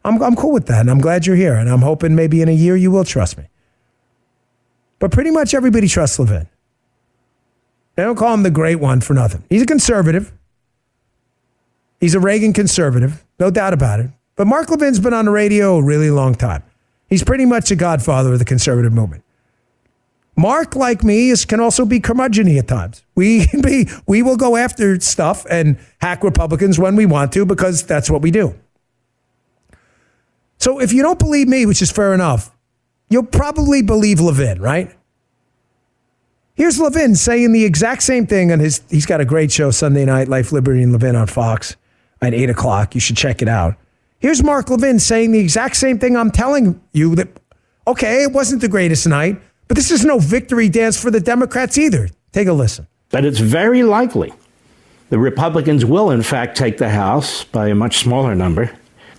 I'm, 0.04 0.22
I'm 0.22 0.36
cool 0.36 0.52
with 0.52 0.66
that. 0.66 0.82
And 0.82 0.88
I'm 0.88 1.00
glad 1.00 1.26
you're 1.26 1.34
here. 1.34 1.54
And 1.54 1.68
I'm 1.68 1.82
hoping 1.82 2.14
maybe 2.14 2.40
in 2.40 2.48
a 2.48 2.52
year 2.52 2.76
you 2.76 2.92
will 2.92 3.02
trust 3.02 3.36
me. 3.36 3.48
But 5.00 5.10
pretty 5.10 5.32
much 5.32 5.54
everybody 5.54 5.88
trusts 5.88 6.20
Levin. 6.20 6.46
They 7.96 8.04
don't 8.04 8.14
call 8.14 8.32
him 8.32 8.44
the 8.44 8.50
great 8.52 8.76
one 8.76 9.00
for 9.00 9.14
nothing. 9.14 9.42
He's 9.50 9.62
a 9.62 9.66
conservative. 9.66 10.32
He's 11.98 12.14
a 12.14 12.20
Reagan 12.20 12.52
conservative, 12.52 13.24
no 13.40 13.50
doubt 13.50 13.72
about 13.72 13.98
it. 13.98 14.10
But 14.40 14.46
Mark 14.46 14.70
Levin's 14.70 14.98
been 14.98 15.12
on 15.12 15.26
the 15.26 15.30
radio 15.30 15.76
a 15.76 15.82
really 15.82 16.10
long 16.10 16.34
time. 16.34 16.62
He's 17.10 17.22
pretty 17.22 17.44
much 17.44 17.70
a 17.70 17.76
godfather 17.76 18.32
of 18.32 18.38
the 18.38 18.46
conservative 18.46 18.90
movement. 18.90 19.22
Mark, 20.34 20.74
like 20.74 21.04
me, 21.04 21.28
is, 21.28 21.44
can 21.44 21.60
also 21.60 21.84
be 21.84 22.00
curmudgeony 22.00 22.58
at 22.58 22.66
times. 22.66 23.04
We 23.14 23.48
be, 23.62 23.86
we 24.06 24.22
will 24.22 24.38
go 24.38 24.56
after 24.56 24.98
stuff 24.98 25.44
and 25.50 25.78
hack 26.00 26.24
Republicans 26.24 26.78
when 26.78 26.96
we 26.96 27.04
want 27.04 27.32
to 27.32 27.44
because 27.44 27.82
that's 27.82 28.08
what 28.08 28.22
we 28.22 28.30
do. 28.30 28.58
So 30.56 30.80
if 30.80 30.94
you 30.94 31.02
don't 31.02 31.18
believe 31.18 31.46
me, 31.46 31.66
which 31.66 31.82
is 31.82 31.90
fair 31.90 32.14
enough, 32.14 32.50
you'll 33.10 33.24
probably 33.24 33.82
believe 33.82 34.20
Levin, 34.20 34.58
right? 34.58 34.90
Here's 36.54 36.80
Levin 36.80 37.14
saying 37.14 37.52
the 37.52 37.66
exact 37.66 38.04
same 38.04 38.26
thing 38.26 38.52
on 38.52 38.58
his. 38.58 38.80
He's 38.88 39.04
got 39.04 39.20
a 39.20 39.26
great 39.26 39.52
show 39.52 39.70
Sunday 39.70 40.06
night, 40.06 40.28
Life, 40.28 40.50
Liberty, 40.50 40.82
and 40.82 40.92
Levin 40.92 41.14
on 41.14 41.26
Fox 41.26 41.76
at 42.22 42.32
eight 42.32 42.48
o'clock. 42.48 42.94
You 42.94 43.02
should 43.02 43.18
check 43.18 43.42
it 43.42 43.48
out. 43.48 43.76
Here's 44.20 44.42
Mark 44.42 44.68
Levin 44.68 44.98
saying 44.98 45.32
the 45.32 45.38
exact 45.38 45.76
same 45.76 45.98
thing 45.98 46.14
I'm 46.14 46.30
telling 46.30 46.78
you 46.92 47.14
that, 47.14 47.28
okay, 47.86 48.22
it 48.22 48.32
wasn't 48.32 48.60
the 48.60 48.68
greatest 48.68 49.06
night, 49.06 49.40
but 49.66 49.78
this 49.78 49.90
is 49.90 50.04
no 50.04 50.18
victory 50.18 50.68
dance 50.68 51.00
for 51.00 51.10
the 51.10 51.20
Democrats 51.20 51.78
either. 51.78 52.10
Take 52.32 52.46
a 52.46 52.52
listen. 52.52 52.86
That 53.08 53.24
it's 53.24 53.38
very 53.38 53.82
likely 53.82 54.30
the 55.08 55.18
Republicans 55.18 55.86
will, 55.86 56.10
in 56.10 56.22
fact, 56.22 56.54
take 56.58 56.76
the 56.76 56.90
House 56.90 57.44
by 57.44 57.68
a 57.68 57.74
much 57.74 57.96
smaller 57.96 58.34
number. 58.34 58.70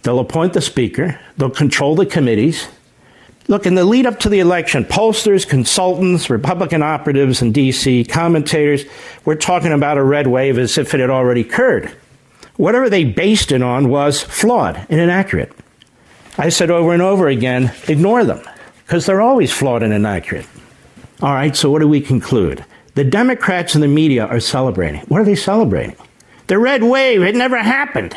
They'll 0.03 0.19
appoint 0.19 0.53
the 0.53 0.61
Speaker, 0.61 1.19
they'll 1.35 1.49
control 1.49 1.95
the 1.95 2.05
committees. 2.05 2.67
Look, 3.47 3.65
in 3.65 3.73
the 3.73 3.83
lead 3.83 4.05
up 4.05 4.19
to 4.19 4.29
the 4.29 4.39
election, 4.39 4.85
pollsters, 4.85 5.49
consultants, 5.49 6.29
Republican 6.29 6.83
operatives 6.83 7.41
in 7.41 7.51
D.C., 7.51 8.05
commentators, 8.05 8.85
we're 9.25 9.35
talking 9.35 9.73
about 9.73 9.97
a 9.97 10.03
red 10.03 10.27
wave 10.27 10.59
as 10.59 10.77
if 10.77 10.93
it 10.93 10.99
had 10.99 11.09
already 11.09 11.41
occurred. 11.41 11.91
Whatever 12.61 12.91
they 12.91 13.03
based 13.03 13.51
it 13.51 13.63
on 13.63 13.89
was 13.89 14.21
flawed 14.21 14.85
and 14.87 15.01
inaccurate. 15.01 15.51
I 16.37 16.49
said 16.49 16.69
over 16.69 16.93
and 16.93 17.01
over 17.01 17.27
again 17.27 17.73
ignore 17.87 18.23
them, 18.23 18.39
because 18.83 19.07
they're 19.07 19.19
always 19.19 19.51
flawed 19.51 19.81
and 19.81 19.91
inaccurate. 19.91 20.45
All 21.23 21.33
right, 21.33 21.55
so 21.55 21.71
what 21.71 21.79
do 21.79 21.87
we 21.87 22.01
conclude? 22.01 22.63
The 22.93 23.03
Democrats 23.03 23.73
and 23.73 23.83
the 23.83 23.87
media 23.87 24.27
are 24.27 24.39
celebrating. 24.39 25.01
What 25.07 25.21
are 25.21 25.25
they 25.25 25.35
celebrating? 25.35 25.95
The 26.45 26.59
red 26.59 26.83
wave, 26.83 27.23
it 27.23 27.35
never 27.35 27.57
happened. 27.57 28.15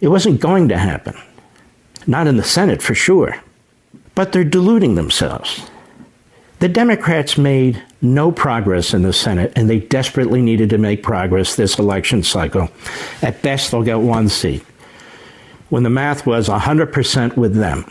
It 0.00 0.08
wasn't 0.08 0.40
going 0.40 0.68
to 0.68 0.78
happen. 0.78 1.16
Not 2.06 2.28
in 2.28 2.36
the 2.36 2.44
Senate, 2.44 2.80
for 2.80 2.94
sure. 2.94 3.42
But 4.14 4.30
they're 4.30 4.44
deluding 4.44 4.94
themselves. 4.94 5.68
The 6.62 6.68
Democrats 6.68 7.36
made 7.36 7.82
no 8.00 8.30
progress 8.30 8.94
in 8.94 9.02
the 9.02 9.12
Senate, 9.12 9.52
and 9.56 9.68
they 9.68 9.80
desperately 9.80 10.40
needed 10.40 10.70
to 10.70 10.78
make 10.78 11.02
progress 11.02 11.56
this 11.56 11.76
election 11.76 12.22
cycle. 12.22 12.68
At 13.20 13.42
best, 13.42 13.72
they'll 13.72 13.82
get 13.82 13.98
one 13.98 14.28
seat. 14.28 14.62
When 15.70 15.82
the 15.82 15.90
math 15.90 16.24
was 16.24 16.48
100% 16.48 17.36
with 17.36 17.56
them. 17.56 17.84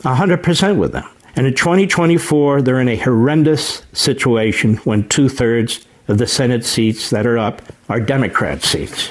100% 0.00 0.76
with 0.76 0.92
them. 0.92 1.08
And 1.34 1.46
in 1.46 1.54
2024, 1.54 2.60
they're 2.60 2.78
in 2.78 2.90
a 2.90 2.96
horrendous 2.96 3.84
situation 3.94 4.76
when 4.84 5.08
two 5.08 5.30
thirds 5.30 5.86
of 6.08 6.18
the 6.18 6.26
Senate 6.26 6.66
seats 6.66 7.08
that 7.08 7.24
are 7.24 7.38
up 7.38 7.62
are 7.88 8.00
Democrat 8.00 8.62
seats. 8.64 9.10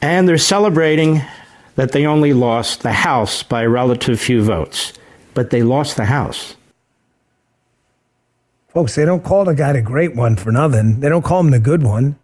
And 0.00 0.28
they're 0.28 0.38
celebrating 0.38 1.22
that 1.74 1.90
they 1.90 2.06
only 2.06 2.34
lost 2.34 2.84
the 2.84 2.92
House 2.92 3.42
by 3.42 3.62
a 3.62 3.68
relative 3.68 4.20
few 4.20 4.44
votes, 4.44 4.92
but 5.34 5.50
they 5.50 5.64
lost 5.64 5.96
the 5.96 6.04
House. 6.04 6.55
Folks, 8.76 8.94
they 8.94 9.06
don't 9.06 9.24
call 9.24 9.46
the 9.46 9.54
guy 9.54 9.72
the 9.72 9.80
great 9.80 10.14
one 10.14 10.36
for 10.36 10.52
nothing. 10.52 11.00
They 11.00 11.08
don't 11.08 11.24
call 11.24 11.40
him 11.40 11.50
the 11.50 11.58
good 11.58 11.82
one. 11.82 12.18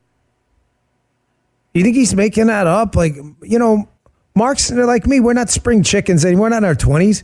You 1.72 1.82
think 1.82 1.96
he's 1.96 2.14
making 2.14 2.48
that 2.48 2.66
up? 2.66 2.94
Like, 2.94 3.14
you 3.40 3.58
know, 3.58 3.88
Mark's 4.34 4.70
like 4.70 5.06
me. 5.06 5.18
We're 5.18 5.32
not 5.32 5.48
spring 5.48 5.82
chickens 5.82 6.26
anymore. 6.26 6.42
We're 6.42 6.48
not 6.50 6.58
in 6.58 6.64
our 6.64 6.74
20s. 6.74 7.22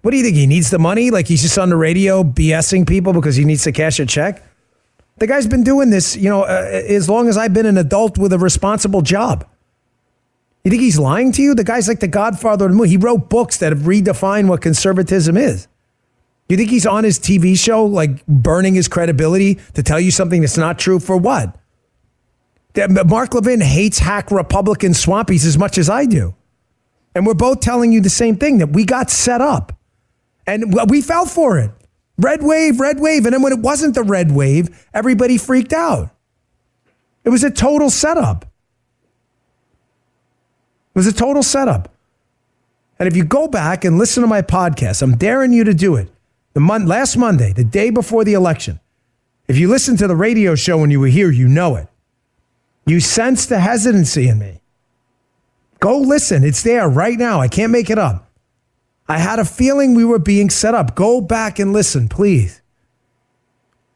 What 0.00 0.12
do 0.12 0.16
you 0.16 0.22
think? 0.22 0.36
He 0.36 0.46
needs 0.46 0.70
the 0.70 0.78
money? 0.78 1.10
Like 1.10 1.28
he's 1.28 1.42
just 1.42 1.58
on 1.58 1.68
the 1.68 1.76
radio 1.76 2.24
BSing 2.24 2.88
people 2.88 3.12
because 3.12 3.36
he 3.36 3.44
needs 3.44 3.64
to 3.64 3.72
cash 3.72 4.00
a 4.00 4.06
check? 4.06 4.42
The 5.18 5.26
guy's 5.26 5.46
been 5.46 5.62
doing 5.62 5.90
this, 5.90 6.16
you 6.16 6.30
know, 6.30 6.44
uh, 6.44 6.82
as 6.88 7.06
long 7.06 7.28
as 7.28 7.36
I've 7.36 7.52
been 7.52 7.66
an 7.66 7.76
adult 7.76 8.16
with 8.16 8.32
a 8.32 8.38
responsible 8.38 9.02
job. 9.02 9.46
You 10.64 10.70
think 10.70 10.80
he's 10.80 10.98
lying 10.98 11.32
to 11.32 11.42
you? 11.42 11.54
The 11.54 11.64
guy's 11.64 11.86
like 11.86 12.00
the 12.00 12.08
godfather 12.08 12.64
of 12.64 12.70
the 12.70 12.78
movie. 12.78 12.88
He 12.88 12.96
wrote 12.96 13.28
books 13.28 13.58
that 13.58 13.72
have 13.72 13.82
redefined 13.82 14.48
what 14.48 14.62
conservatism 14.62 15.36
is. 15.36 15.68
You 16.48 16.56
think 16.56 16.70
he's 16.70 16.86
on 16.86 17.04
his 17.04 17.18
TV 17.18 17.58
show, 17.58 17.84
like 17.84 18.24
burning 18.26 18.74
his 18.74 18.88
credibility 18.88 19.56
to 19.74 19.82
tell 19.82 19.98
you 19.98 20.10
something 20.10 20.42
that's 20.42 20.58
not 20.58 20.78
true 20.78 21.00
for 21.00 21.16
what? 21.16 21.56
Mark 23.06 23.34
Levin 23.34 23.60
hates 23.60 23.98
hack 23.98 24.30
Republican 24.30 24.92
swampies 24.92 25.46
as 25.46 25.56
much 25.56 25.78
as 25.78 25.88
I 25.88 26.06
do. 26.06 26.34
And 27.14 27.26
we're 27.26 27.34
both 27.34 27.60
telling 27.60 27.92
you 27.92 28.00
the 28.00 28.10
same 28.10 28.36
thing 28.36 28.58
that 28.58 28.70
we 28.70 28.84
got 28.84 29.10
set 29.10 29.40
up. 29.40 29.78
And 30.46 30.74
we 30.90 31.00
fell 31.00 31.24
for 31.24 31.58
it. 31.58 31.70
Red 32.18 32.42
wave, 32.42 32.80
red 32.80 33.00
wave. 33.00 33.24
And 33.24 33.32
then 33.32 33.42
when 33.42 33.52
it 33.52 33.60
wasn't 33.60 33.94
the 33.94 34.02
red 34.02 34.32
wave, 34.32 34.86
everybody 34.92 35.38
freaked 35.38 35.72
out. 35.72 36.10
It 37.24 37.30
was 37.30 37.42
a 37.42 37.50
total 37.50 37.88
setup. 37.88 38.44
It 40.94 40.98
was 40.98 41.06
a 41.06 41.12
total 41.12 41.42
setup. 41.42 41.94
And 42.98 43.08
if 43.08 43.16
you 43.16 43.24
go 43.24 43.48
back 43.48 43.84
and 43.84 43.98
listen 43.98 44.22
to 44.22 44.26
my 44.26 44.42
podcast, 44.42 45.00
I'm 45.00 45.16
daring 45.16 45.52
you 45.52 45.64
to 45.64 45.74
do 45.74 45.96
it. 45.96 46.10
The 46.54 46.60
mon- 46.60 46.86
last 46.86 47.16
Monday, 47.16 47.52
the 47.52 47.64
day 47.64 47.90
before 47.90 48.24
the 48.24 48.34
election, 48.34 48.80
if 49.46 49.58
you 49.58 49.68
listen 49.68 49.96
to 49.98 50.08
the 50.08 50.16
radio 50.16 50.54
show 50.54 50.78
when 50.78 50.90
you 50.90 51.00
were 51.00 51.08
here, 51.08 51.30
you 51.30 51.46
know 51.46 51.76
it. 51.76 51.88
You 52.86 53.00
sense 53.00 53.46
the 53.46 53.60
hesitancy 53.60 54.28
in 54.28 54.38
me. 54.38 54.60
Go 55.80 55.98
listen. 55.98 56.44
It's 56.44 56.62
there 56.62 56.88
right 56.88 57.18
now. 57.18 57.40
I 57.40 57.48
can't 57.48 57.72
make 57.72 57.90
it 57.90 57.98
up. 57.98 58.30
I 59.06 59.18
had 59.18 59.38
a 59.38 59.44
feeling 59.44 59.94
we 59.94 60.04
were 60.04 60.18
being 60.18 60.48
set 60.48 60.74
up. 60.74 60.94
Go 60.94 61.20
back 61.20 61.58
and 61.58 61.72
listen, 61.72 62.08
please. 62.08 62.62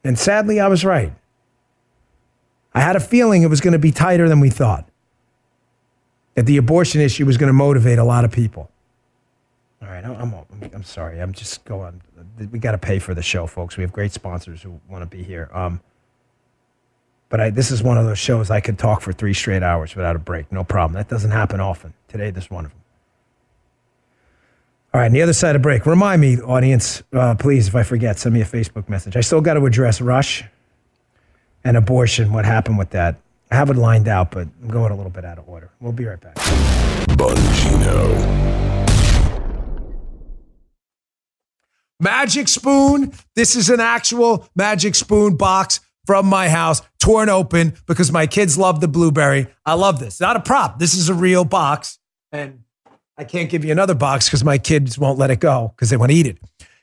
And 0.05 0.18
sadly, 0.18 0.61
I 0.61 0.68
was 0.68 0.85
right. 0.85 1.12
I 2.75 2.81
had 2.81 2.97
a 2.97 3.01
feeling 3.01 3.42
it 3.42 3.49
was 3.49 3.61
going 3.61 3.73
to 3.73 3.79
be 3.79 3.90
tighter 3.90 4.29
than 4.29 4.40
we 4.40 4.51
thought. 4.51 4.88
That 6.35 6.47
the 6.47 6.57
abortion 6.57 7.01
issue 7.01 7.25
was 7.27 7.37
going 7.37 7.49
to 7.49 7.55
motivate 7.55 7.99
a 7.99 8.05
lot 8.05 8.25
of 8.25 8.31
people. 8.31 8.71
All 9.83 9.88
right, 9.88 10.05
I'm, 10.05 10.14
I'm, 10.14 10.71
I'm 10.73 10.85
sorry. 10.85 11.21
I'm 11.21 11.33
just 11.33 11.64
going. 11.64 12.03
We 12.46 12.59
got 12.59 12.72
to 12.72 12.79
pay 12.79 12.98
for 12.98 13.14
the 13.14 13.22
show, 13.22 13.46
folks. 13.46 13.77
We 13.77 13.83
have 13.83 13.92
great 13.92 14.12
sponsors 14.12 14.62
who 14.62 14.81
want 14.88 15.03
to 15.03 15.16
be 15.16 15.22
here. 15.22 15.51
Um, 15.53 15.81
but 17.29 17.40
I, 17.40 17.51
this 17.51 17.70
is 17.70 17.83
one 17.83 17.98
of 17.98 18.07
those 18.07 18.18
shows 18.18 18.51
I 18.51 18.61
could 18.61 18.79
talk 18.79 19.03
for 19.03 19.12
three 19.12 19.35
straight 19.35 19.62
hours 19.62 19.94
without 19.94 20.16
a 20.16 20.18
break. 20.18 20.51
No 20.51 20.64
problem. 20.64 20.94
That 20.94 21.09
doesn't 21.09 21.31
happen 21.31 21.61
often. 21.61 21.92
Today, 22.09 22.31
this 22.31 22.51
one 22.51 22.64
of 22.64 22.70
them. 22.70 22.81
All 24.94 25.01
right, 25.01 25.07
on 25.07 25.12
the 25.12 25.20
other 25.20 25.35
side 25.35 25.55
of 25.55 25.61
break, 25.61 25.85
remind 25.85 26.22
me, 26.22 26.40
audience, 26.40 27.03
uh, 27.12 27.35
please, 27.35 27.68
if 27.68 27.74
I 27.74 27.83
forget, 27.83 28.18
send 28.18 28.35
me 28.35 28.40
a 28.40 28.46
Facebook 28.46 28.88
message. 28.88 29.16
I 29.16 29.20
still 29.20 29.42
got 29.42 29.55
to 29.55 29.66
address 29.66 30.01
Rush 30.01 30.44
and 31.62 31.77
abortion, 31.77 32.33
what 32.33 32.46
happened 32.46 32.79
with 32.79 32.90
that. 32.90 33.16
I 33.51 33.57
have 33.57 33.68
it 33.68 33.77
lined 33.77 34.09
out, 34.09 34.31
but 34.31 34.48
I'm 34.62 34.68
going 34.68 34.90
a 34.90 34.96
little 34.96 35.11
bit 35.11 35.27
out 35.27 35.38
of 35.38 35.46
order. 35.46 35.70
We'll 35.81 35.92
be 35.92 36.07
right 36.07 36.20
back. 36.20 36.37
Bongino. 37.16 38.78
Magic 42.01 42.47
spoon. 42.47 43.13
This 43.35 43.57
is 43.57 43.71
an 43.71 43.81
actual 43.81 44.49
magic 44.55 44.95
spoon 44.95 45.37
box 45.37 45.81
from 46.07 46.27
my 46.27 46.49
house, 46.49 46.81
torn 47.01 47.29
open 47.29 47.75
because 47.87 48.13
my 48.13 48.27
kids 48.27 48.57
love 48.57 48.81
the 48.81 48.89
blueberry. 48.89 49.49
I 49.67 49.75
love 49.75 49.99
this. 49.99 50.21
Not 50.21 50.37
a 50.37 50.41
prop. 50.41 50.79
This 50.79 50.95
is 50.95 51.09
a 51.09 51.15
real 51.15 51.45
box. 51.45 51.99
And 52.33 52.61
I 53.17 53.25
can't 53.25 53.51
give 53.51 53.65
you 53.65 53.73
another 53.73 53.95
box 53.95 54.27
because 54.27 54.45
my 54.45 54.59
kids 54.59 54.97
won't 54.97 55.19
let 55.19 55.31
it 55.31 55.41
go 55.41 55.73
because 55.75 55.91
they 55.91 55.97
want 55.97 56.13
to 56.13 56.17
eat 56.17 56.27
it. 56.27 56.39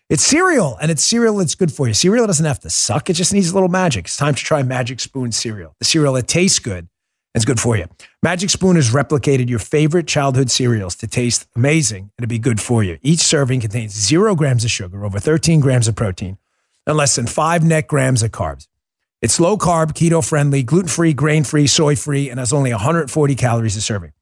It's 0.09 0.21
cereal, 0.21 0.77
and 0.79 0.91
it's 0.91 1.03
cereal 1.03 1.37
that's 1.37 1.55
good 1.55 1.71
for 1.71 1.87
you. 1.87 1.95
Cereal 1.95 2.27
doesn't 2.27 2.45
have 2.45 2.59
to 2.59 2.69
suck, 2.69 3.09
it 3.09 3.13
just 3.13 3.33
needs 3.33 3.49
a 3.49 3.53
little 3.55 3.69
magic. 3.69 4.05
It's 4.05 4.17
time 4.17 4.35
to 4.35 4.43
try 4.43 4.61
Magic 4.61 4.99
Spoon 4.99 5.31
cereal. 5.31 5.73
The 5.79 5.85
cereal 5.85 6.13
that 6.13 6.27
tastes 6.27 6.59
good 6.59 6.87
is 7.35 7.45
good 7.45 7.59
for 7.59 7.75
you. 7.75 7.85
Magic 8.23 8.49
Spoon 8.49 8.77
has 8.77 8.91
replicated 8.91 9.49
your 9.49 9.59
favorite 9.59 10.07
childhood 10.07 10.49
cereals 10.49 10.95
to 10.95 11.07
taste 11.07 11.47
amazing 11.55 12.11
and 12.17 12.23
to 12.23 12.27
be 12.27 12.39
good 12.39 12.61
for 12.61 12.83
you. 12.83 12.97
Each 13.01 13.19
serving 13.19 13.59
contains 13.59 13.93
zero 13.93 14.35
grams 14.35 14.63
of 14.63 14.71
sugar, 14.71 15.05
over 15.05 15.19
13 15.19 15.59
grams 15.59 15.87
of 15.87 15.95
protein, 15.95 16.37
and 16.87 16.97
less 16.97 17.15
than 17.15 17.27
five 17.27 17.63
net 17.63 17.87
grams 17.87 18.23
of 18.23 18.31
carbs. 18.31 18.67
It's 19.21 19.39
low 19.39 19.57
carb, 19.57 19.93
keto 19.93 20.27
friendly, 20.27 20.63
gluten 20.63 20.87
free, 20.87 21.13
grain 21.13 21.43
free, 21.43 21.67
soy 21.67 21.95
free, 21.95 22.29
and 22.29 22.39
has 22.39 22.53
only 22.53 22.71
140 22.71 23.35
calories 23.35 23.75
a 23.75 23.81
serving. 23.81 24.13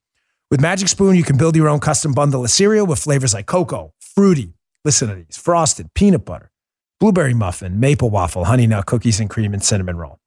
With 0.49 0.61
Magic 0.61 0.87
Spoon, 0.87 1.15
you 1.15 1.23
can 1.23 1.37
build 1.37 1.55
your 1.55 1.67
own 1.67 1.79
custom 1.79 2.13
bundle 2.13 2.43
of 2.43 2.49
cereal 2.49 2.85
with 2.85 2.99
flavors 2.99 3.33
like 3.33 3.45
cocoa, 3.45 3.93
fruity, 3.99 4.53
listen 4.85 5.09
to 5.09 5.15
these, 5.15 5.37
frosted, 5.37 5.93
peanut 5.93 6.25
butter, 6.25 6.51
blueberry 6.99 7.33
muffin, 7.33 7.79
maple 7.79 8.09
waffle, 8.09 8.45
honey 8.45 8.67
nut 8.67 8.85
cookies 8.85 9.19
and 9.19 9.29
cream, 9.29 9.53
and 9.53 9.63
cinnamon 9.63 9.97
roll. 9.97 10.19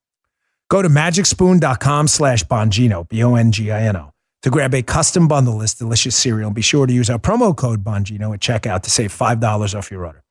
Go 0.68 0.82
to 0.82 0.88
magicspoon.com 0.88 2.08
slash 2.08 2.44
Bongino, 2.44 3.08
B-O-N-G-I-N-O, 3.08 4.12
to 4.42 4.50
grab 4.50 4.74
a 4.74 4.82
custom 4.82 5.28
bundle 5.28 5.54
of 5.54 5.60
this 5.60 5.74
delicious 5.74 6.16
cereal. 6.16 6.48
And 6.48 6.54
be 6.54 6.62
sure 6.62 6.86
to 6.86 6.92
use 6.92 7.08
our 7.08 7.18
promo 7.18 7.56
code 7.56 7.84
Bongino 7.84 8.34
at 8.34 8.40
checkout 8.40 8.82
to 8.82 8.90
save 8.90 9.16
$5 9.16 9.78
off 9.78 9.90
your 9.90 10.06
order. 10.06 10.22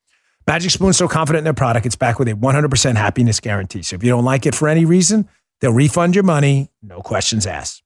Magic 0.47 0.71
Spoon's 0.71 0.97
so 0.97 1.07
confident 1.07 1.39
in 1.39 1.43
their 1.45 1.53
product, 1.53 1.85
it's 1.85 1.95
back 1.95 2.19
with 2.19 2.27
a 2.27 2.33
100% 2.33 2.95
happiness 2.95 3.39
guarantee. 3.39 3.81
So 3.81 3.95
if 3.95 4.03
you 4.03 4.09
don't 4.09 4.25
like 4.25 4.45
it 4.45 4.53
for 4.53 4.67
any 4.67 4.85
reason, 4.85 5.27
they'll 5.59 5.73
refund 5.73 6.15
your 6.15 6.23
money, 6.23 6.69
no 6.83 7.01
questions 7.01 7.47
asked. 7.47 7.81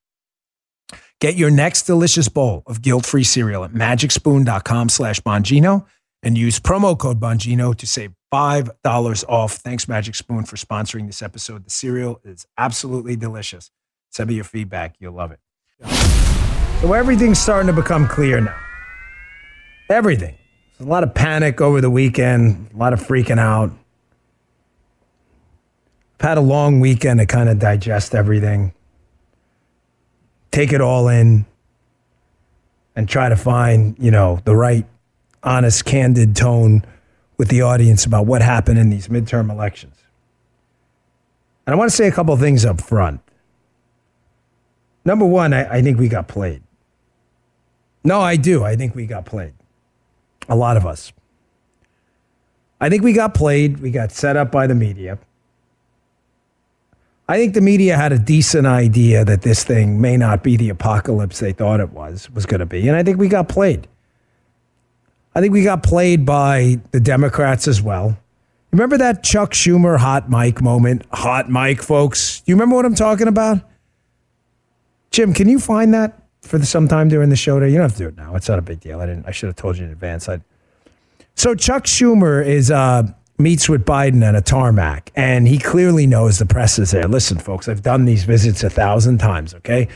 Get 1.21 1.35
your 1.35 1.51
next 1.51 1.83
delicious 1.83 2.29
bowl 2.29 2.63
of 2.65 2.81
guilt-free 2.81 3.23
cereal 3.23 3.63
at 3.63 3.71
magicspoon.com 3.71 4.89
slash 4.89 5.21
Bongino 5.21 5.85
and 6.23 6.37
use 6.37 6.59
promo 6.59 6.97
code 6.97 7.19
Bongino 7.19 7.75
to 7.75 7.87
save 7.87 8.11
$5 8.31 9.25
off. 9.27 9.53
Thanks, 9.53 9.87
Magic 9.87 10.15
Spoon, 10.15 10.43
for 10.43 10.55
sponsoring 10.55 11.07
this 11.07 11.21
episode. 11.21 11.65
The 11.65 11.69
cereal 11.69 12.19
is 12.23 12.45
absolutely 12.57 13.15
delicious. 13.15 13.71
Send 14.09 14.29
me 14.29 14.35
your 14.35 14.43
feedback. 14.43 14.95
You'll 14.99 15.13
love 15.13 15.31
it. 15.31 15.39
So 16.81 16.93
everything's 16.93 17.39
starting 17.39 17.67
to 17.67 17.73
become 17.73 18.07
clear 18.07 18.39
now. 18.39 18.57
Everything. 19.89 20.37
There's 20.77 20.87
a 20.87 20.89
lot 20.89 21.03
of 21.03 21.13
panic 21.13 21.61
over 21.61 21.81
the 21.81 21.89
weekend, 21.89 22.69
a 22.73 22.77
lot 22.77 22.93
of 22.93 23.01
freaking 23.01 23.39
out. 23.39 23.71
I've 26.19 26.27
had 26.27 26.37
a 26.37 26.41
long 26.41 26.79
weekend 26.79 27.19
to 27.19 27.25
kind 27.25 27.49
of 27.49 27.59
digest 27.59 28.13
everything 28.13 28.73
take 30.51 30.73
it 30.73 30.81
all 30.81 31.07
in 31.07 31.45
and 32.95 33.07
try 33.07 33.29
to 33.29 33.35
find, 33.35 33.95
you 33.99 34.11
know, 34.11 34.39
the 34.45 34.55
right 34.55 34.85
honest, 35.43 35.85
candid 35.85 36.35
tone 36.35 36.83
with 37.39 37.47
the 37.47 37.61
audience 37.61 38.05
about 38.05 38.27
what 38.27 38.41
happened 38.41 38.77
in 38.77 38.89
these 38.89 39.07
midterm 39.07 39.49
elections. 39.49 39.95
And 41.65 41.73
I 41.73 41.77
want 41.77 41.89
to 41.89 41.95
say 41.95 42.07
a 42.07 42.11
couple 42.11 42.35
things 42.35 42.65
up 42.65 42.81
front. 42.81 43.21
Number 45.05 45.25
one, 45.25 45.53
I, 45.53 45.77
I 45.77 45.81
think 45.81 45.97
we 45.97 46.09
got 46.09 46.27
played. 46.27 46.61
No, 48.03 48.19
I 48.19 48.35
do. 48.35 48.63
I 48.63 48.75
think 48.75 48.93
we 48.93 49.05
got 49.05 49.25
played. 49.25 49.53
A 50.49 50.55
lot 50.55 50.75
of 50.75 50.85
us. 50.85 51.13
I 52.81 52.89
think 52.89 53.03
we 53.03 53.13
got 53.13 53.33
played. 53.33 53.79
We 53.79 53.89
got 53.89 54.11
set 54.11 54.35
up 54.35 54.51
by 54.51 54.67
the 54.67 54.75
media. 54.75 55.17
I 57.29 57.37
think 57.37 57.53
the 57.53 57.61
media 57.61 57.95
had 57.95 58.11
a 58.11 58.19
decent 58.19 58.67
idea 58.67 59.23
that 59.23 59.43
this 59.43 59.63
thing 59.63 60.01
may 60.01 60.17
not 60.17 60.43
be 60.43 60.57
the 60.57 60.69
apocalypse 60.69 61.39
they 61.39 61.53
thought 61.53 61.79
it 61.79 61.91
was 61.91 62.29
was 62.31 62.45
going 62.45 62.59
to 62.59 62.65
be, 62.65 62.87
and 62.87 62.97
I 62.97 63.03
think 63.03 63.17
we 63.17 63.29
got 63.29 63.47
played. 63.47 63.87
I 65.35 65.41
think 65.41 65.53
we 65.53 65.63
got 65.63 65.83
played 65.83 66.25
by 66.25 66.79
the 66.91 66.99
Democrats 66.99 67.67
as 67.67 67.81
well. 67.81 68.17
Remember 68.71 68.97
that 68.97 69.23
Chuck 69.23 69.51
Schumer 69.51 69.97
hot 69.97 70.29
mic 70.29 70.61
moment? 70.61 71.05
Hot 71.11 71.49
mic, 71.49 71.81
folks. 71.81 72.43
You 72.45 72.55
remember 72.55 72.75
what 72.75 72.85
I'm 72.85 72.95
talking 72.95 73.27
about? 73.27 73.59
Jim, 75.11 75.33
can 75.33 75.49
you 75.49 75.59
find 75.59 75.93
that 75.93 76.21
for 76.41 76.57
the 76.57 76.65
sometime 76.65 77.09
during 77.09 77.29
the 77.29 77.35
show? 77.35 77.59
Today? 77.59 77.71
You 77.71 77.77
don't 77.77 77.89
have 77.89 77.93
to 77.93 78.03
do 78.03 78.07
it 78.09 78.17
now. 78.17 78.35
It's 78.35 78.47
not 78.47 78.59
a 78.59 78.61
big 78.61 78.79
deal. 78.79 79.01
I 79.01 79.07
didn't. 79.07 79.25
I 79.25 79.31
should 79.31 79.47
have 79.47 79.55
told 79.55 79.77
you 79.77 79.85
in 79.85 79.91
advance. 79.91 80.29
i 80.29 80.39
so 81.35 81.55
Chuck 81.55 81.85
Schumer 81.85 82.45
is 82.45 82.69
uh, 82.69 83.03
meets 83.37 83.69
with 83.69 83.85
Biden 83.85 84.23
at 84.23 84.35
a 84.35 84.41
tarmac, 84.41 85.11
and 85.15 85.47
he 85.47 85.57
clearly 85.57 86.05
knows 86.05 86.37
the 86.37 86.45
press 86.45 86.77
is 86.77 86.91
there. 86.91 87.07
Listen, 87.07 87.39
folks, 87.39 87.69
I've 87.69 87.81
done 87.81 88.05
these 88.05 88.25
visits 88.25 88.63
a 88.63 88.69
thousand 88.69 89.19
times. 89.19 89.53
Okay, 89.55 89.87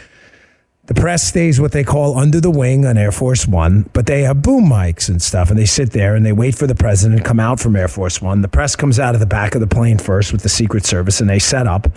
the 0.86 0.94
press 0.94 1.24
stays 1.24 1.62
what 1.62 1.72
they 1.72 1.84
call 1.84 2.18
under 2.18 2.42
the 2.42 2.52
wing 2.52 2.86
on 2.86 2.98
Air 2.98 3.14
Force 3.14 3.48
One, 3.48 3.90
but 3.94 4.06
they 4.06 4.24
have 4.24 4.42
boom 4.42 4.66
mics 4.66 5.08
and 5.08 5.22
stuff, 5.22 5.50
and 5.50 5.58
they 5.58 5.66
sit 5.66 5.92
there 5.92 6.16
and 6.16 6.26
they 6.26 6.34
wait 6.34 6.56
for 6.56 6.68
the 6.68 6.76
president 6.76 7.22
to 7.22 7.28
come 7.28 7.40
out 7.40 7.60
from 7.60 7.76
Air 7.76 7.88
Force 7.88 8.22
One. 8.22 8.42
The 8.42 8.50
press 8.50 8.76
comes 8.76 9.00
out 9.00 9.14
of 9.14 9.22
the 9.22 9.26
back 9.26 9.56
of 9.56 9.62
the 9.62 9.68
plane 9.68 9.98
first 9.98 10.34
with 10.34 10.44
the 10.44 10.50
Secret 10.50 10.86
Service, 10.86 11.22
and 11.22 11.30
they 11.30 11.40
set 11.40 11.68
up. 11.68 11.88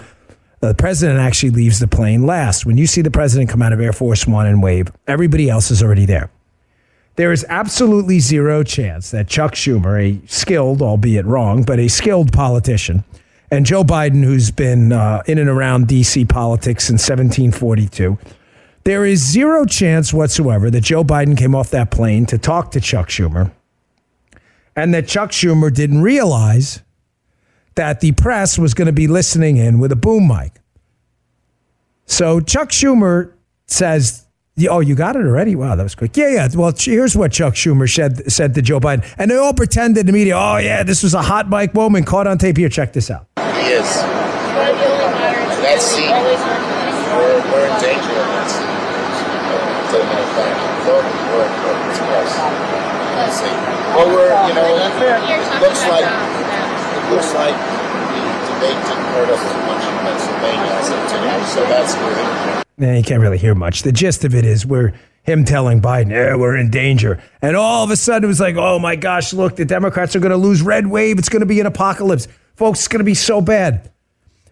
The 0.60 0.72
president 0.74 1.18
actually 1.18 1.50
leaves 1.50 1.80
the 1.80 1.88
plane 1.88 2.26
last. 2.26 2.64
When 2.64 2.78
you 2.78 2.86
see 2.86 3.02
the 3.02 3.10
president 3.10 3.50
come 3.50 3.60
out 3.60 3.72
of 3.72 3.80
Air 3.80 3.92
Force 3.92 4.26
One 4.26 4.46
and 4.46 4.62
wave, 4.62 4.92
everybody 5.08 5.50
else 5.50 5.72
is 5.72 5.82
already 5.82 6.06
there. 6.06 6.30
There 7.16 7.32
is 7.32 7.44
absolutely 7.48 8.20
zero 8.20 8.62
chance 8.62 9.10
that 9.10 9.26
Chuck 9.26 9.54
Schumer, 9.54 10.00
a 10.00 10.26
skilled, 10.28 10.80
albeit 10.80 11.24
wrong, 11.24 11.64
but 11.64 11.80
a 11.80 11.88
skilled 11.88 12.32
politician, 12.32 13.04
and 13.50 13.66
Joe 13.66 13.82
Biden, 13.82 14.22
who's 14.22 14.50
been 14.50 14.92
uh, 14.92 15.22
in 15.26 15.38
and 15.38 15.48
around 15.48 15.88
D.C. 15.88 16.24
politics 16.26 16.84
since 16.84 17.02
1742, 17.08 18.18
there 18.86 19.04
is 19.04 19.18
zero 19.20 19.64
chance 19.64 20.14
whatsoever 20.14 20.70
that 20.70 20.82
Joe 20.82 21.02
Biden 21.02 21.36
came 21.36 21.56
off 21.56 21.70
that 21.70 21.90
plane 21.90 22.24
to 22.26 22.38
talk 22.38 22.70
to 22.70 22.80
Chuck 22.80 23.08
Schumer 23.08 23.50
and 24.76 24.94
that 24.94 25.08
Chuck 25.08 25.32
Schumer 25.32 25.74
didn't 25.74 26.02
realize 26.02 26.82
that 27.74 27.98
the 27.98 28.12
press 28.12 28.56
was 28.56 28.74
going 28.74 28.86
to 28.86 28.92
be 28.92 29.08
listening 29.08 29.56
in 29.56 29.80
with 29.80 29.90
a 29.90 29.96
boom 29.96 30.28
mic. 30.28 30.60
So 32.04 32.38
Chuck 32.38 32.68
Schumer 32.68 33.32
says, 33.66 34.24
Oh, 34.70 34.78
you 34.78 34.94
got 34.94 35.16
it 35.16 35.26
already? 35.26 35.56
Wow, 35.56 35.74
that 35.74 35.82
was 35.82 35.96
quick. 35.96 36.16
Yeah, 36.16 36.28
yeah. 36.28 36.48
Well, 36.54 36.72
here's 36.78 37.16
what 37.16 37.32
Chuck 37.32 37.54
Schumer 37.54 37.92
said, 37.92 38.30
said 38.30 38.54
to 38.54 38.62
Joe 38.62 38.78
Biden. 38.78 39.04
And 39.18 39.32
they 39.32 39.36
all 39.36 39.52
pretended 39.52 40.06
the 40.06 40.12
media, 40.12 40.36
oh, 40.38 40.58
yeah, 40.58 40.84
this 40.84 41.02
was 41.02 41.12
a 41.12 41.22
hot 41.22 41.50
mic 41.50 41.74
moment 41.74 42.06
caught 42.06 42.28
on 42.28 42.38
tape. 42.38 42.56
Here, 42.56 42.68
check 42.68 42.92
this 42.92 43.10
out. 43.10 43.26
He 43.36 43.42
is. 43.42 43.84
That 45.66 45.82
scene, 45.82 46.08
we're, 47.16 47.52
we're 47.52 47.66
in 47.66 47.80
danger 47.82 48.15
well, 53.96 54.08
we're, 54.12 54.28
you 54.48 54.54
know, 54.54 54.76
it 54.76 54.92
looks 55.62 55.82
like, 55.88 56.04
it 56.04 57.04
looks 57.10 57.32
like 57.34 57.56
the 57.56 58.20
debate 58.52 58.80
didn't 58.84 59.08
hurt 59.16 59.30
us 59.30 59.40
as 59.40 59.56
much 59.64 59.82
in 59.88 59.96
Pennsylvania 60.04 60.72
as 60.76 60.90
it 60.90 61.00
did, 61.08 61.46
so 61.48 61.60
that's 61.64 61.94
good. 61.94 62.64
Yeah, 62.78 62.96
you 62.96 63.02
can't 63.02 63.22
really 63.22 63.38
hear 63.38 63.54
much. 63.54 63.82
The 63.82 63.92
gist 63.92 64.24
of 64.24 64.34
it 64.34 64.44
is 64.44 64.66
we're 64.66 64.92
him 65.22 65.44
telling 65.44 65.80
Biden, 65.80 66.10
yeah, 66.10 66.36
we're 66.36 66.56
in 66.56 66.70
danger. 66.70 67.22
And 67.40 67.56
all 67.56 67.82
of 67.84 67.90
a 67.90 67.96
sudden 67.96 68.24
it 68.24 68.28
was 68.28 68.40
like, 68.40 68.56
oh 68.56 68.78
my 68.78 68.96
gosh, 68.96 69.32
look, 69.32 69.56
the 69.56 69.64
Democrats 69.64 70.14
are 70.14 70.20
going 70.20 70.30
to 70.30 70.36
lose 70.36 70.60
red 70.62 70.86
wave. 70.86 71.18
It's 71.18 71.30
going 71.30 71.40
to 71.40 71.46
be 71.46 71.58
an 71.60 71.66
apocalypse. 71.66 72.28
Folks, 72.54 72.80
it's 72.80 72.88
going 72.88 73.00
to 73.00 73.04
be 73.04 73.14
so 73.14 73.40
bad. 73.40 73.90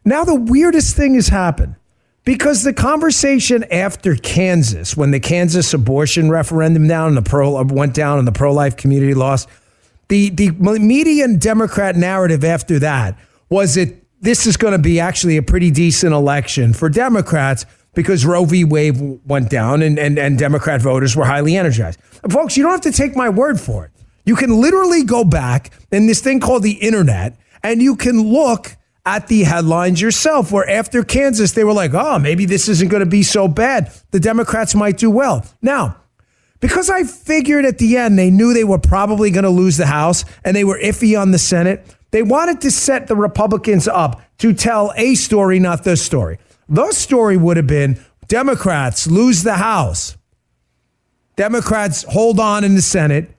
Now, 0.05 0.25
the 0.25 0.35
weirdest 0.35 0.97
thing 0.97 1.14
has 1.14 1.29
happened. 1.29 1.77
Because 2.24 2.62
the 2.62 2.72
conversation 2.72 3.64
after 3.70 4.16
Kansas, 4.16 4.96
when 4.96 5.10
the 5.10 5.20
Kansas 5.20 5.74
abortion 5.74 6.30
referendum 6.30 6.88
down 6.88 7.08
and 7.08 7.16
the 7.16 7.22
pro 7.22 7.56
uh, 7.56 7.64
went 7.64 7.94
down 7.94 8.18
and 8.18 8.26
the 8.26 8.32
pro 8.32 8.52
life 8.52 8.76
community 8.76 9.14
lost, 9.14 9.48
the 10.08 10.30
the 10.30 10.50
median 10.50 11.38
Democrat 11.38 11.96
narrative 11.96 12.42
after 12.42 12.78
that 12.78 13.18
was 13.50 13.74
that 13.74 13.94
this 14.22 14.46
is 14.46 14.56
going 14.56 14.72
to 14.72 14.78
be 14.78 15.00
actually 15.00 15.37
a 15.37 15.42
pretty 15.42 15.70
decent 15.70 16.14
election 16.14 16.72
for 16.72 16.88
Democrats 16.88 17.66
because 17.92 18.24
Roe 18.24 18.44
v. 18.44 18.64
Wade 18.64 19.20
went 19.26 19.50
down 19.50 19.82
and, 19.82 19.98
and, 19.98 20.18
and 20.18 20.38
Democrat 20.38 20.80
voters 20.80 21.14
were 21.14 21.26
highly 21.26 21.56
energized. 21.56 22.00
Folks, 22.30 22.56
you 22.56 22.62
don't 22.62 22.72
have 22.72 22.80
to 22.80 22.92
take 22.92 23.14
my 23.14 23.28
word 23.28 23.60
for 23.60 23.84
it. 23.84 23.90
You 24.24 24.34
can 24.34 24.60
literally 24.60 25.04
go 25.04 25.24
back 25.24 25.70
in 25.92 26.06
this 26.06 26.20
thing 26.20 26.40
called 26.40 26.62
the 26.62 26.72
internet 26.72 27.38
and 27.62 27.82
you 27.82 27.96
can 27.96 28.32
look 28.32 28.76
at 29.07 29.29
the 29.29 29.43
headlines 29.45 30.01
yourself, 30.01 30.51
where 30.51 30.69
after 30.69 31.05
Kansas, 31.05 31.53
they 31.53 31.64
were 31.64 31.73
like, 31.73 31.93
oh, 31.95 32.19
maybe 32.19 32.47
this 32.47 32.69
isn't 32.69 32.88
going 32.88 33.05
to 33.05 33.09
be 33.09 33.23
so 33.23 33.49
bad. 33.49 33.93
The 34.11 34.21
Democrats 34.21 34.75
might 34.75 34.97
do 34.97 35.11
well. 35.11 35.45
Now, 35.61 35.97
because 36.61 36.88
I 36.88 37.05
figured 37.05 37.64
at 37.64 37.79
the 37.79 37.97
end 37.97 38.19
they 38.19 38.31
knew 38.31 38.55
they 38.55 38.64
were 38.64 38.79
probably 38.79 39.31
going 39.31 39.45
to 39.45 39.51
lose 39.51 39.77
the 39.77 39.87
House 39.87 40.25
and 40.45 40.57
they 40.57 40.64
were 40.64 40.79
iffy 40.79 41.21
on 41.21 41.31
the 41.31 41.38
Senate, 41.38 41.95
they 42.11 42.23
wanted 42.23 42.61
to 42.62 42.71
set 42.71 43.07
the 43.07 43.17
Republicans 43.17 43.87
up 43.87 44.23
to 44.38 44.55
tell 44.55 44.93
a 44.97 45.14
story, 45.14 45.59
not 45.59 45.85
the 45.85 45.97
story. 45.97 46.38
The 46.69 46.93
story 46.93 47.37
would 47.37 47.59
have 47.59 47.67
been 47.67 48.03
Democrats 48.29 49.07
lose 49.07 49.43
the 49.43 49.55
House, 49.55 50.17
Democrats 51.37 52.05
hold 52.05 52.38
on 52.38 52.64
in 52.64 52.75
the 52.75 52.83
Senate. 52.83 53.31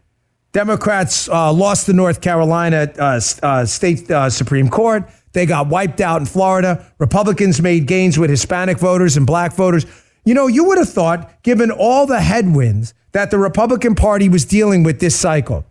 Democrats 0.51 1.27
uh, 1.29 1.51
lost 1.51 1.87
the 1.87 1.93
North 1.93 2.21
Carolina 2.21 2.91
uh, 2.97 3.19
uh, 3.43 3.65
state 3.65 4.09
uh, 4.09 4.29
Supreme 4.29 4.69
Court. 4.69 5.09
They 5.35 5.45
got 5.45 5.67
wiped 5.67 5.99
out 5.99 6.21
in 6.21 6.25
Florida. 6.25 6.83
Republicans 6.97 7.61
made 7.61 7.87
gains 7.87 8.17
with 8.17 8.29
Hispanic 8.29 8.79
voters 8.79 9.17
and 9.17 9.27
black 9.27 9.53
voters. 9.53 9.85
You 10.23 10.33
know, 10.33 10.47
you 10.47 10.63
would 10.63 10.77
have 10.77 10.89
thought, 10.89 11.43
given 11.43 11.69
all 11.71 12.07
the 12.07 12.21
headwinds 12.21 12.93
that 13.11 13.31
the 13.31 13.37
Republican 13.37 13.95
Party 13.95 14.29
was 14.29 14.45
dealing 14.45 14.83
with 14.83 15.01
this 15.01 15.15
cycle, 15.15 15.65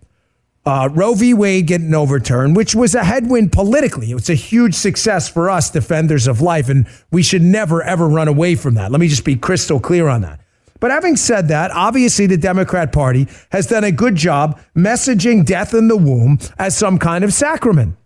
uh, 0.66 0.90
Roe 0.92 1.14
v. 1.14 1.32
Wade 1.32 1.66
getting 1.66 1.94
overturned, 1.94 2.56
which 2.56 2.74
was 2.74 2.94
a 2.94 3.04
headwind 3.04 3.52
politically. 3.52 4.10
It 4.10 4.14
was 4.14 4.28
a 4.28 4.34
huge 4.34 4.74
success 4.74 5.30
for 5.30 5.48
us, 5.48 5.70
defenders 5.70 6.26
of 6.26 6.42
life, 6.42 6.68
and 6.68 6.86
we 7.10 7.22
should 7.22 7.42
never, 7.42 7.82
ever 7.82 8.06
run 8.06 8.28
away 8.28 8.56
from 8.56 8.74
that. 8.74 8.92
Let 8.92 9.00
me 9.00 9.08
just 9.08 9.24
be 9.24 9.34
crystal 9.34 9.80
clear 9.80 10.08
on 10.08 10.20
that. 10.20 10.40
But 10.78 10.90
having 10.90 11.16
said 11.16 11.48
that, 11.48 11.70
obviously 11.70 12.26
the 12.26 12.36
Democrat 12.36 12.92
Party 12.92 13.28
has 13.50 13.66
done 13.66 13.84
a 13.84 13.92
good 13.92 14.14
job 14.14 14.60
messaging 14.76 15.46
death 15.46 15.72
in 15.72 15.88
the 15.88 15.96
womb 15.96 16.38
as 16.58 16.76
some 16.76 16.98
kind 16.98 17.24
of 17.24 17.32
sacrament. 17.32 17.96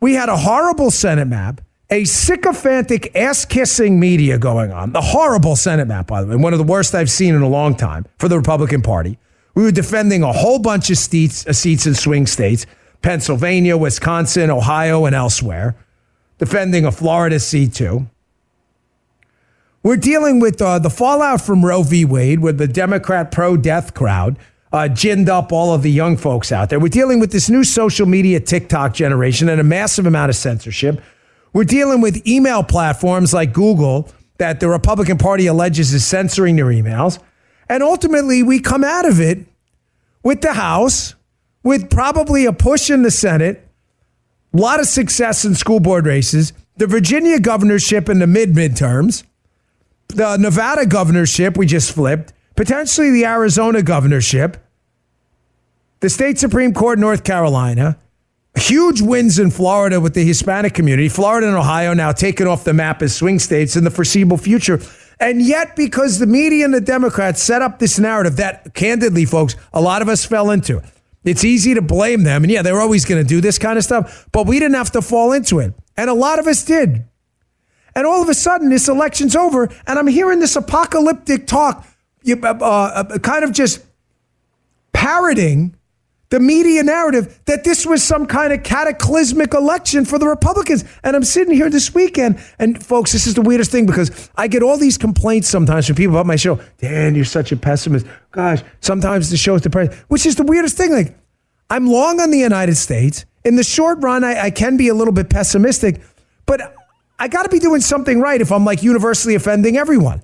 We 0.00 0.14
had 0.14 0.28
a 0.28 0.36
horrible 0.36 0.90
Senate 0.90 1.26
map, 1.26 1.60
a 1.88 2.04
sycophantic 2.04 3.14
ass 3.16 3.44
kissing 3.44 3.98
media 3.98 4.38
going 4.38 4.72
on. 4.72 4.92
The 4.92 5.00
horrible 5.00 5.56
Senate 5.56 5.88
map, 5.88 6.06
by 6.08 6.22
the 6.22 6.28
way, 6.28 6.36
one 6.36 6.52
of 6.52 6.58
the 6.58 6.64
worst 6.64 6.94
I've 6.94 7.10
seen 7.10 7.34
in 7.34 7.42
a 7.42 7.48
long 7.48 7.74
time 7.74 8.06
for 8.18 8.28
the 8.28 8.36
Republican 8.36 8.82
Party. 8.82 9.18
We 9.54 9.62
were 9.62 9.72
defending 9.72 10.22
a 10.22 10.32
whole 10.32 10.58
bunch 10.58 10.90
of 10.90 10.98
seats, 10.98 11.46
uh, 11.46 11.52
seats 11.52 11.86
in 11.86 11.94
swing 11.94 12.26
states 12.26 12.66
Pennsylvania, 13.00 13.76
Wisconsin, 13.76 14.50
Ohio, 14.50 15.06
and 15.06 15.14
elsewhere, 15.14 15.76
defending 16.38 16.84
a 16.84 16.92
Florida 16.92 17.40
seat 17.40 17.72
too. 17.72 18.08
We're 19.82 19.96
dealing 19.96 20.40
with 20.40 20.60
uh, 20.60 20.80
the 20.80 20.90
fallout 20.90 21.40
from 21.40 21.64
Roe 21.64 21.84
v. 21.84 22.04
Wade, 22.04 22.40
with 22.40 22.58
the 22.58 22.66
Democrat 22.66 23.30
pro 23.30 23.56
death 23.56 23.94
crowd 23.94 24.36
uh, 24.76 24.88
ginned 24.88 25.30
up 25.30 25.52
all 25.52 25.72
of 25.72 25.82
the 25.82 25.90
young 25.90 26.18
folks 26.18 26.52
out 26.52 26.68
there. 26.68 26.78
We're 26.78 26.88
dealing 26.88 27.18
with 27.18 27.32
this 27.32 27.48
new 27.48 27.64
social 27.64 28.06
media 28.06 28.40
TikTok 28.40 28.92
generation 28.92 29.48
and 29.48 29.58
a 29.58 29.64
massive 29.64 30.06
amount 30.06 30.28
of 30.28 30.36
censorship. 30.36 31.00
We're 31.54 31.64
dealing 31.64 32.02
with 32.02 32.26
email 32.26 32.62
platforms 32.62 33.32
like 33.32 33.54
Google 33.54 34.10
that 34.36 34.60
the 34.60 34.68
Republican 34.68 35.16
Party 35.16 35.46
alleges 35.46 35.94
is 35.94 36.04
censoring 36.04 36.56
their 36.56 36.66
emails. 36.66 37.18
And 37.70 37.82
ultimately, 37.82 38.42
we 38.42 38.60
come 38.60 38.84
out 38.84 39.08
of 39.08 39.18
it 39.18 39.46
with 40.22 40.42
the 40.42 40.52
House, 40.52 41.14
with 41.62 41.88
probably 41.88 42.44
a 42.44 42.52
push 42.52 42.90
in 42.90 43.02
the 43.02 43.10
Senate, 43.10 43.66
a 44.52 44.56
lot 44.58 44.78
of 44.78 44.86
success 44.86 45.46
in 45.46 45.54
school 45.54 45.80
board 45.80 46.04
races, 46.04 46.52
the 46.76 46.86
Virginia 46.86 47.40
governorship 47.40 48.10
in 48.10 48.18
the 48.18 48.26
mid 48.26 48.52
midterms, 48.52 49.24
the 50.08 50.36
Nevada 50.36 50.84
governorship 50.84 51.56
we 51.56 51.64
just 51.64 51.92
flipped, 51.92 52.34
potentially 52.56 53.10
the 53.10 53.24
Arizona 53.24 53.82
governorship, 53.82 54.58
the 56.06 56.10
state 56.10 56.38
Supreme 56.38 56.72
Court, 56.72 57.00
North 57.00 57.24
Carolina, 57.24 57.98
huge 58.54 59.00
wins 59.00 59.40
in 59.40 59.50
Florida 59.50 60.00
with 60.00 60.14
the 60.14 60.24
Hispanic 60.24 60.72
community. 60.72 61.08
Florida 61.08 61.48
and 61.48 61.56
Ohio 61.56 61.94
now 61.94 62.12
taken 62.12 62.46
off 62.46 62.62
the 62.62 62.72
map 62.72 63.02
as 63.02 63.12
swing 63.12 63.40
states 63.40 63.74
in 63.74 63.82
the 63.82 63.90
foreseeable 63.90 64.36
future. 64.36 64.80
And 65.18 65.42
yet, 65.42 65.74
because 65.74 66.20
the 66.20 66.26
media 66.28 66.64
and 66.64 66.72
the 66.72 66.80
Democrats 66.80 67.42
set 67.42 67.60
up 67.60 67.80
this 67.80 67.98
narrative 67.98 68.36
that, 68.36 68.72
candidly, 68.72 69.24
folks, 69.24 69.56
a 69.72 69.80
lot 69.80 70.00
of 70.00 70.08
us 70.08 70.24
fell 70.24 70.52
into. 70.52 70.80
It's 71.24 71.42
easy 71.42 71.74
to 71.74 71.82
blame 71.82 72.22
them. 72.22 72.44
And 72.44 72.52
yeah, 72.52 72.62
they're 72.62 72.80
always 72.80 73.04
going 73.04 73.20
to 73.20 73.28
do 73.28 73.40
this 73.40 73.58
kind 73.58 73.76
of 73.76 73.82
stuff, 73.82 74.28
but 74.30 74.46
we 74.46 74.60
didn't 74.60 74.76
have 74.76 74.92
to 74.92 75.02
fall 75.02 75.32
into 75.32 75.58
it. 75.58 75.74
And 75.96 76.08
a 76.08 76.14
lot 76.14 76.38
of 76.38 76.46
us 76.46 76.64
did. 76.64 77.02
And 77.96 78.06
all 78.06 78.22
of 78.22 78.28
a 78.28 78.34
sudden, 78.34 78.70
this 78.70 78.88
election's 78.88 79.34
over, 79.34 79.64
and 79.88 79.98
I'm 79.98 80.06
hearing 80.06 80.38
this 80.38 80.54
apocalyptic 80.54 81.48
talk, 81.48 81.84
uh, 82.30 82.46
uh, 82.46 83.18
kind 83.18 83.42
of 83.42 83.50
just 83.50 83.84
parroting 84.92 85.75
the 86.28 86.40
media 86.40 86.82
narrative 86.82 87.40
that 87.44 87.64
this 87.64 87.86
was 87.86 88.02
some 88.02 88.26
kind 88.26 88.52
of 88.52 88.62
cataclysmic 88.62 89.54
election 89.54 90.04
for 90.04 90.18
the 90.18 90.26
Republicans. 90.26 90.84
And 91.04 91.14
I'm 91.14 91.24
sitting 91.24 91.54
here 91.54 91.70
this 91.70 91.94
weekend, 91.94 92.40
and 92.58 92.84
folks, 92.84 93.12
this 93.12 93.26
is 93.26 93.34
the 93.34 93.42
weirdest 93.42 93.70
thing 93.70 93.86
because 93.86 94.30
I 94.36 94.48
get 94.48 94.62
all 94.62 94.76
these 94.76 94.98
complaints 94.98 95.48
sometimes 95.48 95.86
from 95.86 95.96
people 95.96 96.14
about 96.14 96.26
my 96.26 96.36
show. 96.36 96.60
Dan, 96.78 97.14
you're 97.14 97.24
such 97.24 97.52
a 97.52 97.56
pessimist. 97.56 98.06
Gosh, 98.32 98.62
sometimes 98.80 99.30
the 99.30 99.36
show 99.36 99.54
is 99.54 99.62
depressing, 99.62 99.96
which 100.08 100.26
is 100.26 100.36
the 100.36 100.42
weirdest 100.42 100.76
thing. 100.76 100.92
Like, 100.92 101.16
I'm 101.70 101.86
long 101.86 102.20
on 102.20 102.30
the 102.30 102.38
United 102.38 102.76
States. 102.76 103.24
In 103.44 103.56
the 103.56 103.64
short 103.64 103.98
run, 104.02 104.24
I, 104.24 104.44
I 104.44 104.50
can 104.50 104.76
be 104.76 104.88
a 104.88 104.94
little 104.94 105.14
bit 105.14 105.30
pessimistic, 105.30 106.00
but 106.46 106.74
I 107.18 107.28
got 107.28 107.44
to 107.44 107.48
be 107.48 107.60
doing 107.60 107.80
something 107.80 108.20
right 108.20 108.40
if 108.40 108.50
I'm 108.50 108.64
like 108.64 108.82
universally 108.82 109.36
offending 109.36 109.76
everyone. 109.76 110.22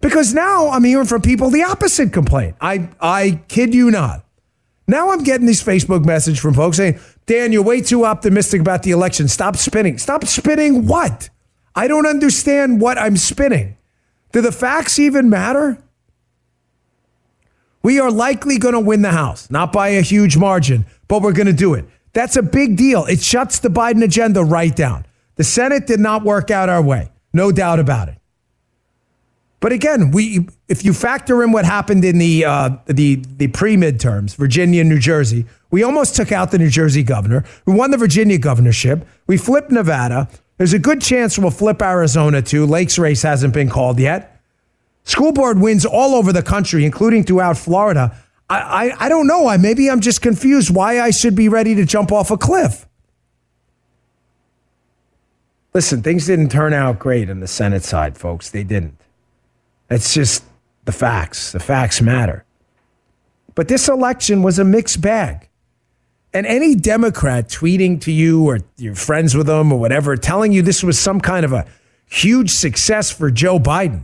Because 0.00 0.32
now 0.32 0.70
I'm 0.70 0.82
hearing 0.82 1.06
from 1.06 1.22
people 1.22 1.50
the 1.50 1.62
opposite 1.62 2.12
complaint. 2.12 2.56
I, 2.60 2.88
I 3.00 3.42
kid 3.48 3.74
you 3.74 3.90
not. 3.90 4.24
Now 4.90 5.10
I'm 5.10 5.22
getting 5.22 5.46
these 5.46 5.62
Facebook 5.62 6.04
message 6.04 6.40
from 6.40 6.54
folks 6.54 6.78
saying, 6.78 6.98
Dan, 7.26 7.52
you're 7.52 7.62
way 7.62 7.80
too 7.80 8.04
optimistic 8.04 8.60
about 8.60 8.82
the 8.82 8.90
election. 8.90 9.28
Stop 9.28 9.56
spinning. 9.56 9.98
Stop 9.98 10.24
spinning 10.24 10.88
what? 10.88 11.30
I 11.76 11.86
don't 11.86 12.06
understand 12.06 12.80
what 12.80 12.98
I'm 12.98 13.16
spinning. 13.16 13.76
Do 14.32 14.40
the 14.40 14.50
facts 14.50 14.98
even 14.98 15.30
matter? 15.30 15.78
We 17.84 18.00
are 18.00 18.10
likely 18.10 18.58
going 18.58 18.74
to 18.74 18.80
win 18.80 19.02
the 19.02 19.12
House, 19.12 19.48
not 19.48 19.72
by 19.72 19.90
a 19.90 20.00
huge 20.00 20.36
margin, 20.36 20.86
but 21.06 21.22
we're 21.22 21.32
going 21.32 21.46
to 21.46 21.52
do 21.52 21.74
it. 21.74 21.84
That's 22.12 22.36
a 22.36 22.42
big 22.42 22.76
deal. 22.76 23.06
It 23.06 23.22
shuts 23.22 23.60
the 23.60 23.68
Biden 23.68 24.02
agenda 24.02 24.42
right 24.42 24.74
down. 24.74 25.06
The 25.36 25.44
Senate 25.44 25.86
did 25.86 26.00
not 26.00 26.24
work 26.24 26.50
out 26.50 26.68
our 26.68 26.82
way, 26.82 27.12
no 27.32 27.52
doubt 27.52 27.78
about 27.78 28.08
it. 28.08 28.19
But 29.60 29.72
again, 29.72 30.10
we 30.10 30.48
if 30.68 30.84
you 30.84 30.94
factor 30.94 31.42
in 31.42 31.52
what 31.52 31.66
happened 31.66 32.04
in 32.04 32.18
the 32.18 32.46
uh, 32.46 32.70
the 32.86 33.16
the 33.36 33.48
pre 33.48 33.76
midterms, 33.76 34.34
Virginia 34.34 34.80
and 34.80 34.88
New 34.88 34.98
Jersey, 34.98 35.44
we 35.70 35.82
almost 35.82 36.16
took 36.16 36.32
out 36.32 36.50
the 36.50 36.58
New 36.58 36.70
Jersey 36.70 37.02
governor. 37.02 37.44
We 37.66 37.74
won 37.74 37.90
the 37.90 37.98
Virginia 37.98 38.38
governorship. 38.38 39.06
We 39.26 39.36
flipped 39.36 39.70
Nevada. 39.70 40.28
There's 40.56 40.72
a 40.72 40.78
good 40.78 41.02
chance 41.02 41.38
we'll 41.38 41.50
flip 41.50 41.82
Arizona 41.82 42.40
too. 42.40 42.66
Lake's 42.66 42.98
race 42.98 43.22
hasn't 43.22 43.52
been 43.52 43.68
called 43.68 44.00
yet. 44.00 44.40
School 45.04 45.32
board 45.32 45.60
wins 45.60 45.84
all 45.84 46.14
over 46.14 46.32
the 46.32 46.42
country, 46.42 46.84
including 46.84 47.24
throughout 47.24 47.58
Florida. 47.58 48.16
I, 48.48 48.60
I, 48.60 49.06
I 49.06 49.08
don't 49.08 49.26
know. 49.26 49.46
I 49.46 49.58
maybe 49.58 49.90
I'm 49.90 50.00
just 50.00 50.22
confused 50.22 50.74
why 50.74 51.00
I 51.00 51.10
should 51.10 51.34
be 51.34 51.48
ready 51.48 51.74
to 51.74 51.84
jump 51.84 52.12
off 52.12 52.30
a 52.30 52.38
cliff. 52.38 52.86
Listen, 55.72 56.02
things 56.02 56.26
didn't 56.26 56.48
turn 56.48 56.72
out 56.72 56.98
great 56.98 57.30
on 57.30 57.40
the 57.40 57.46
Senate 57.46 57.84
side, 57.84 58.18
folks. 58.18 58.50
They 58.50 58.64
didn't. 58.64 58.99
It's 59.90 60.14
just 60.14 60.44
the 60.84 60.92
facts. 60.92 61.52
The 61.52 61.60
facts 61.60 62.00
matter. 62.00 62.44
But 63.54 63.68
this 63.68 63.88
election 63.88 64.42
was 64.42 64.58
a 64.58 64.64
mixed 64.64 65.00
bag. 65.00 65.48
And 66.32 66.46
any 66.46 66.76
Democrat 66.76 67.48
tweeting 67.48 68.00
to 68.02 68.12
you 68.12 68.44
or 68.44 68.60
you're 68.76 68.94
friends 68.94 69.34
with 69.34 69.48
them 69.48 69.72
or 69.72 69.80
whatever, 69.80 70.16
telling 70.16 70.52
you 70.52 70.62
this 70.62 70.84
was 70.84 70.98
some 70.98 71.20
kind 71.20 71.44
of 71.44 71.52
a 71.52 71.66
huge 72.06 72.50
success 72.50 73.10
for 73.10 73.30
Joe 73.30 73.58
Biden. 73.58 74.02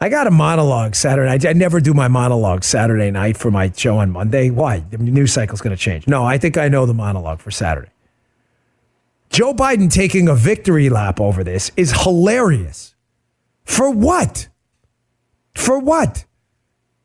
I 0.00 0.08
got 0.08 0.26
a 0.26 0.30
monologue 0.30 0.94
Saturday 0.94 1.30
night. 1.30 1.46
I 1.46 1.52
never 1.52 1.80
do 1.80 1.94
my 1.94 2.08
monologue 2.08 2.64
Saturday 2.64 3.10
night 3.10 3.36
for 3.36 3.50
my 3.50 3.72
show 3.72 3.98
on 3.98 4.10
Monday. 4.10 4.50
Why? 4.50 4.80
The 4.80 4.98
news 4.98 5.32
cycle's 5.32 5.62
going 5.62 5.74
to 5.74 5.82
change. 5.82 6.06
No, 6.06 6.24
I 6.24 6.36
think 6.38 6.58
I 6.58 6.68
know 6.68 6.84
the 6.84 6.92
monologue 6.92 7.40
for 7.40 7.50
Saturday. 7.50 7.88
Joe 9.30 9.54
Biden 9.54 9.90
taking 9.90 10.28
a 10.28 10.34
victory 10.34 10.90
lap 10.90 11.20
over 11.20 11.42
this 11.42 11.70
is 11.76 12.02
hilarious. 12.02 12.94
For 13.64 13.90
what? 13.90 14.48
For 15.56 15.78
what? 15.78 16.24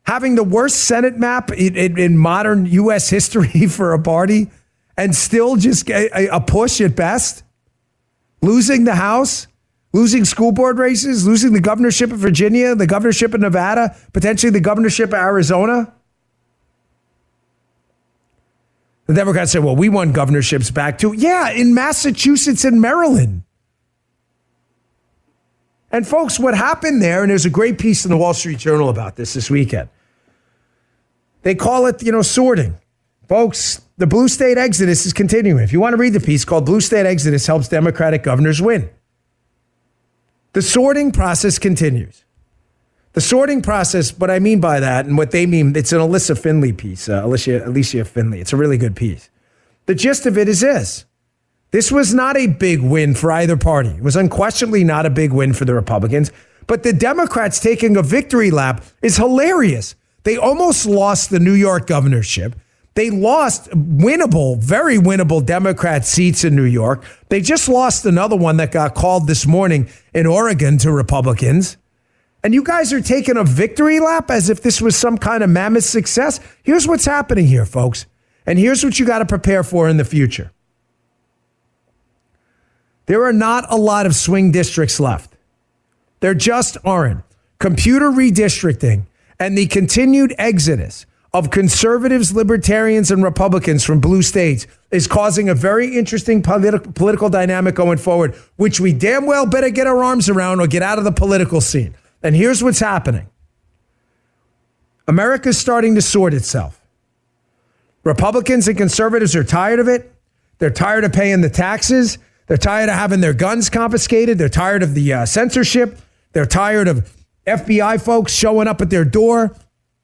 Having 0.04 0.34
the 0.34 0.44
worst 0.44 0.84
Senate 0.84 1.16
map 1.16 1.50
in, 1.50 1.76
in, 1.76 1.98
in 1.98 2.18
modern 2.18 2.66
U.S. 2.66 3.08
history 3.08 3.66
for 3.68 3.92
a 3.94 3.98
party 3.98 4.50
and 4.96 5.14
still 5.14 5.56
just 5.56 5.88
a, 5.90 6.28
a 6.28 6.40
push 6.40 6.80
at 6.80 6.94
best? 6.94 7.42
Losing 8.42 8.84
the 8.84 8.94
House? 8.94 9.46
Losing 9.92 10.24
school 10.24 10.52
board 10.52 10.78
races? 10.78 11.26
Losing 11.26 11.52
the 11.52 11.60
governorship 11.60 12.12
of 12.12 12.18
Virginia, 12.18 12.74
the 12.74 12.86
governorship 12.86 13.34
of 13.34 13.40
Nevada, 13.40 13.96
potentially 14.12 14.50
the 14.50 14.60
governorship 14.60 15.10
of 15.10 15.14
Arizona? 15.14 15.92
The 19.06 19.14
Democrats 19.14 19.52
said, 19.52 19.64
well, 19.64 19.76
we 19.76 19.88
won 19.88 20.12
governorships 20.12 20.70
back 20.70 20.98
too. 20.98 21.12
Yeah, 21.12 21.50
in 21.50 21.74
Massachusetts 21.74 22.64
and 22.64 22.80
Maryland. 22.80 23.42
And 25.92 26.08
folks, 26.08 26.40
what 26.40 26.54
happened 26.54 27.02
there, 27.02 27.22
and 27.22 27.30
there's 27.30 27.44
a 27.44 27.50
great 27.50 27.78
piece 27.78 28.04
in 28.04 28.10
the 28.10 28.16
Wall 28.16 28.32
Street 28.32 28.58
Journal 28.58 28.88
about 28.88 29.16
this 29.16 29.34
this 29.34 29.50
weekend. 29.50 29.90
They 31.42 31.54
call 31.54 31.86
it, 31.86 32.02
you 32.02 32.10
know, 32.12 32.22
sorting. 32.22 32.78
Folks, 33.28 33.82
the 33.98 34.06
blue 34.06 34.28
state 34.28 34.56
exodus 34.56 35.04
is 35.04 35.12
continuing. 35.12 35.62
If 35.62 35.72
you 35.72 35.80
want 35.80 35.92
to 35.92 35.96
read 35.98 36.14
the 36.14 36.20
piece 36.20 36.44
called 36.44 36.66
Blue 36.66 36.80
State 36.80 37.06
Exodus 37.06 37.46
Helps 37.46 37.68
Democratic 37.68 38.22
Governors 38.22 38.60
Win. 38.62 38.88
The 40.54 40.62
sorting 40.62 41.12
process 41.12 41.58
continues. 41.58 42.24
The 43.12 43.20
sorting 43.20 43.60
process, 43.60 44.16
what 44.18 44.30
I 44.30 44.38
mean 44.38 44.60
by 44.60 44.80
that 44.80 45.06
and 45.06 45.18
what 45.18 45.30
they 45.30 45.44
mean, 45.44 45.76
it's 45.76 45.92
an 45.92 45.98
Alyssa 45.98 46.38
Finley 46.38 46.72
piece, 46.72 47.08
uh, 47.08 47.22
Allysia, 47.22 47.66
Allysia 47.66 48.06
Finley. 48.06 48.40
It's 48.40 48.52
a 48.52 48.56
really 48.56 48.78
good 48.78 48.96
piece. 48.96 49.28
The 49.86 49.94
gist 49.94 50.24
of 50.24 50.38
it 50.38 50.48
is 50.48 50.60
this 50.60 51.04
this 51.72 51.90
was 51.90 52.14
not 52.14 52.36
a 52.36 52.46
big 52.46 52.80
win 52.80 53.14
for 53.14 53.32
either 53.32 53.56
party. 53.56 53.88
It 53.88 54.02
was 54.02 54.14
unquestionably 54.14 54.84
not 54.84 55.06
a 55.06 55.10
big 55.10 55.32
win 55.32 55.52
for 55.54 55.64
the 55.64 55.74
Republicans. 55.74 56.30
But 56.66 56.82
the 56.82 56.92
Democrats 56.92 57.58
taking 57.58 57.96
a 57.96 58.02
victory 58.02 58.50
lap 58.50 58.84
is 59.02 59.16
hilarious. 59.16 59.96
They 60.22 60.36
almost 60.36 60.86
lost 60.86 61.30
the 61.30 61.40
New 61.40 61.54
York 61.54 61.86
governorship. 61.86 62.54
They 62.94 63.08
lost 63.08 63.70
winnable, 63.70 64.58
very 64.58 64.98
winnable 64.98 65.44
Democrat 65.44 66.04
seats 66.04 66.44
in 66.44 66.54
New 66.54 66.64
York. 66.64 67.04
They 67.30 67.40
just 67.40 67.68
lost 67.68 68.04
another 68.04 68.36
one 68.36 68.58
that 68.58 68.70
got 68.70 68.94
called 68.94 69.26
this 69.26 69.46
morning 69.46 69.88
in 70.12 70.26
Oregon 70.26 70.76
to 70.78 70.92
Republicans. 70.92 71.78
And 72.44 72.52
you 72.52 72.62
guys 72.62 72.92
are 72.92 73.00
taking 73.00 73.38
a 73.38 73.44
victory 73.44 73.98
lap 73.98 74.30
as 74.30 74.50
if 74.50 74.62
this 74.62 74.82
was 74.82 74.94
some 74.94 75.16
kind 75.16 75.42
of 75.42 75.48
mammoth 75.48 75.84
success. 75.84 76.38
Here's 76.62 76.86
what's 76.86 77.06
happening 77.06 77.46
here, 77.46 77.64
folks. 77.64 78.04
And 78.44 78.58
here's 78.58 78.84
what 78.84 78.98
you 78.98 79.06
got 79.06 79.20
to 79.20 79.26
prepare 79.26 79.62
for 79.62 79.88
in 79.88 79.96
the 79.96 80.04
future. 80.04 80.50
There 83.06 83.24
are 83.24 83.32
not 83.32 83.64
a 83.68 83.76
lot 83.76 84.06
of 84.06 84.14
swing 84.14 84.52
districts 84.52 85.00
left. 85.00 85.34
There 86.20 86.34
just 86.34 86.76
aren't. 86.84 87.24
Computer 87.58 88.10
redistricting 88.10 89.06
and 89.38 89.56
the 89.56 89.66
continued 89.66 90.34
exodus 90.38 91.06
of 91.34 91.50
conservatives, 91.50 92.34
libertarians, 92.34 93.10
and 93.10 93.24
Republicans 93.24 93.84
from 93.84 94.00
blue 94.00 94.22
states 94.22 94.66
is 94.90 95.06
causing 95.06 95.48
a 95.48 95.54
very 95.54 95.96
interesting 95.96 96.42
politi- 96.42 96.94
political 96.94 97.30
dynamic 97.30 97.74
going 97.74 97.98
forward, 97.98 98.34
which 98.56 98.80
we 98.80 98.92
damn 98.92 99.26
well 99.26 99.46
better 99.46 99.70
get 99.70 99.86
our 99.86 100.04
arms 100.04 100.28
around 100.28 100.60
or 100.60 100.66
get 100.66 100.82
out 100.82 100.98
of 100.98 101.04
the 101.04 101.12
political 101.12 101.60
scene. 101.60 101.94
And 102.22 102.36
here's 102.36 102.62
what's 102.62 102.80
happening 102.80 103.28
America's 105.08 105.58
starting 105.58 105.94
to 105.94 106.02
sort 106.02 106.34
itself. 106.34 106.80
Republicans 108.04 108.68
and 108.68 108.76
conservatives 108.76 109.34
are 109.34 109.44
tired 109.44 109.80
of 109.80 109.88
it. 109.88 110.12
They're 110.58 110.70
tired 110.70 111.04
of 111.04 111.12
paying 111.12 111.40
the 111.40 111.50
taxes. 111.50 112.18
They're 112.46 112.56
tired 112.56 112.88
of 112.88 112.96
having 112.96 113.20
their 113.20 113.32
guns 113.32 113.70
confiscated. 113.70 114.38
They're 114.38 114.48
tired 114.48 114.82
of 114.82 114.94
the 114.94 115.12
uh, 115.12 115.26
censorship. 115.26 115.98
They're 116.32 116.46
tired 116.46 116.88
of 116.88 117.14
FBI 117.46 118.02
folks 118.02 118.32
showing 118.32 118.68
up 118.68 118.80
at 118.80 118.90
their 118.90 119.04
door. 119.04 119.54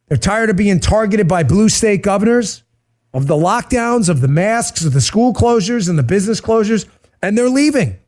They're 0.09 0.17
tired 0.17 0.51
of 0.51 0.57
being 0.57 0.81
targeted 0.81 1.29
by 1.29 1.43
blue 1.43 1.69
state 1.69 2.03
governors, 2.03 2.63
of 3.13 3.27
the 3.27 3.35
lockdowns, 3.35 4.09
of 4.09 4.21
the 4.21 4.29
masks, 4.29 4.85
of 4.85 4.93
the 4.93 5.01
school 5.01 5.33
closures 5.35 5.89
and 5.89 5.99
the 5.99 6.03
business 6.03 6.41
closures, 6.41 6.87
and 7.23 7.37
they're 7.37 7.49
leaving. 7.49 7.99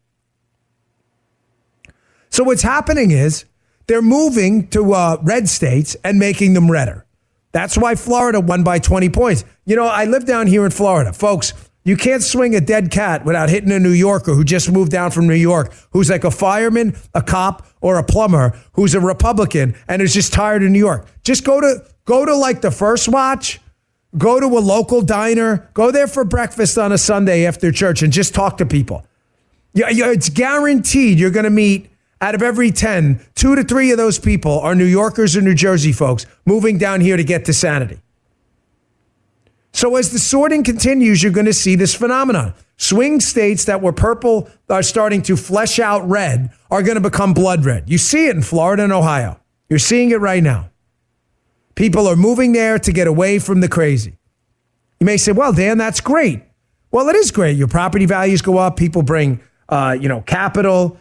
So 2.30 2.44
what's 2.44 2.62
happening 2.62 3.10
is 3.10 3.44
they're 3.86 4.02
moving 4.02 4.68
to 4.68 4.94
uh, 4.94 5.18
red 5.22 5.48
states 5.48 5.96
and 6.04 6.18
making 6.18 6.54
them 6.54 6.70
redder. 6.70 7.04
That's 7.52 7.76
why 7.76 7.96
Florida 7.96 8.40
won 8.40 8.62
by 8.62 8.78
20 8.78 9.08
points. 9.10 9.44
You 9.66 9.76
know, 9.76 9.86
I 9.86 10.04
live 10.04 10.24
down 10.24 10.46
here 10.46 10.64
in 10.64 10.70
Florida. 10.70 11.12
Folks, 11.12 11.52
you 11.84 11.96
can't 11.96 12.22
swing 12.22 12.54
a 12.54 12.60
dead 12.60 12.90
cat 12.90 13.24
without 13.24 13.48
hitting 13.48 13.72
a 13.72 13.78
New 13.78 13.90
Yorker 13.90 14.34
who 14.34 14.44
just 14.44 14.70
moved 14.70 14.92
down 14.92 15.10
from 15.10 15.26
New 15.26 15.34
York, 15.34 15.72
who's 15.92 16.10
like 16.10 16.24
a 16.24 16.30
fireman, 16.30 16.96
a 17.14 17.22
cop, 17.22 17.66
or 17.80 17.96
a 17.98 18.04
plumber, 18.04 18.58
who's 18.74 18.94
a 18.94 19.00
Republican 19.00 19.74
and 19.88 20.02
is 20.02 20.12
just 20.12 20.32
tired 20.32 20.62
of 20.62 20.70
New 20.70 20.78
York. 20.78 21.06
Just 21.24 21.44
go 21.44 21.60
to 21.60 21.84
go 22.04 22.26
to 22.26 22.34
like 22.34 22.60
the 22.60 22.70
first 22.70 23.08
watch, 23.08 23.60
go 24.18 24.38
to 24.40 24.46
a 24.46 24.60
local 24.60 25.00
diner, 25.00 25.70
go 25.72 25.90
there 25.90 26.06
for 26.06 26.24
breakfast 26.24 26.76
on 26.76 26.92
a 26.92 26.98
Sunday 26.98 27.46
after 27.46 27.72
church, 27.72 28.02
and 28.02 28.12
just 28.12 28.34
talk 28.34 28.58
to 28.58 28.66
people. 28.66 29.06
Yeah, 29.72 29.86
it's 29.90 30.28
guaranteed 30.28 31.18
you're 31.18 31.30
going 31.30 31.44
to 31.44 31.50
meet 31.50 31.90
out 32.20 32.34
of 32.34 32.42
every 32.42 32.70
10, 32.70 33.24
two 33.34 33.54
to 33.54 33.64
three 33.64 33.92
of 33.92 33.96
those 33.96 34.18
people 34.18 34.58
are 34.60 34.74
New 34.74 34.84
Yorkers 34.84 35.36
or 35.36 35.40
New 35.40 35.54
Jersey 35.54 35.92
folks 35.92 36.26
moving 36.44 36.76
down 36.76 37.00
here 37.00 37.16
to 37.16 37.24
get 37.24 37.46
to 37.46 37.54
sanity. 37.54 38.00
So 39.72 39.96
as 39.96 40.10
the 40.10 40.18
sorting 40.18 40.64
continues, 40.64 41.22
you're 41.22 41.32
going 41.32 41.46
to 41.46 41.52
see 41.54 41.76
this 41.76 41.94
phenomenon. 41.94 42.54
Swing 42.76 43.20
states 43.20 43.66
that 43.66 43.82
were 43.82 43.92
purple 43.92 44.50
are 44.68 44.82
starting 44.82 45.22
to 45.22 45.36
flesh 45.36 45.78
out 45.78 46.08
red 46.08 46.50
are 46.70 46.82
going 46.82 46.96
to 46.96 47.00
become 47.00 47.34
blood 47.34 47.64
red. 47.64 47.88
You 47.88 47.98
see 47.98 48.26
it 48.26 48.36
in 48.36 48.42
Florida 48.42 48.82
and 48.82 48.92
Ohio. 48.92 49.38
You're 49.68 49.78
seeing 49.78 50.10
it 50.10 50.20
right 50.20 50.42
now. 50.42 50.70
People 51.74 52.06
are 52.06 52.16
moving 52.16 52.52
there 52.52 52.78
to 52.78 52.92
get 52.92 53.06
away 53.06 53.38
from 53.38 53.60
the 53.60 53.68
crazy. 53.68 54.18
You 54.98 55.06
may 55.06 55.16
say, 55.16 55.32
well, 55.32 55.52
Dan, 55.52 55.78
that's 55.78 56.00
great. 56.00 56.42
Well, 56.90 57.08
it 57.08 57.16
is 57.16 57.30
great. 57.30 57.56
Your 57.56 57.68
property 57.68 58.06
values 58.06 58.42
go 58.42 58.58
up. 58.58 58.76
People 58.76 59.02
bring, 59.02 59.40
uh, 59.68 59.96
you 59.98 60.08
know, 60.08 60.20
capital. 60.22 60.98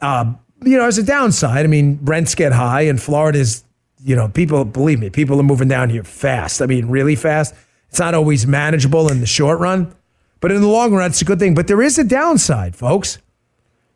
Uh, 0.00 0.34
you 0.64 0.78
know, 0.78 0.86
as 0.86 0.98
a 0.98 1.02
downside, 1.02 1.64
I 1.64 1.68
mean, 1.68 1.98
rents 2.02 2.34
get 2.34 2.52
high, 2.52 2.82
and 2.82 3.00
Florida 3.00 3.38
is, 3.38 3.64
you 4.02 4.14
know, 4.16 4.28
people 4.28 4.64
believe 4.64 5.00
me, 5.00 5.10
people 5.10 5.38
are 5.40 5.42
moving 5.42 5.68
down 5.68 5.90
here 5.90 6.04
fast. 6.04 6.62
I 6.62 6.66
mean, 6.66 6.86
really 6.86 7.16
fast. 7.16 7.54
It's 7.96 8.00
not 8.02 8.12
always 8.12 8.46
manageable 8.46 9.10
in 9.10 9.20
the 9.20 9.26
short 9.26 9.58
run, 9.58 9.94
but 10.40 10.52
in 10.52 10.60
the 10.60 10.68
long 10.68 10.92
run, 10.92 11.08
it's 11.08 11.22
a 11.22 11.24
good 11.24 11.38
thing. 11.38 11.54
But 11.54 11.66
there 11.66 11.80
is 11.80 11.96
a 11.96 12.04
downside, 12.04 12.76
folks, 12.76 13.16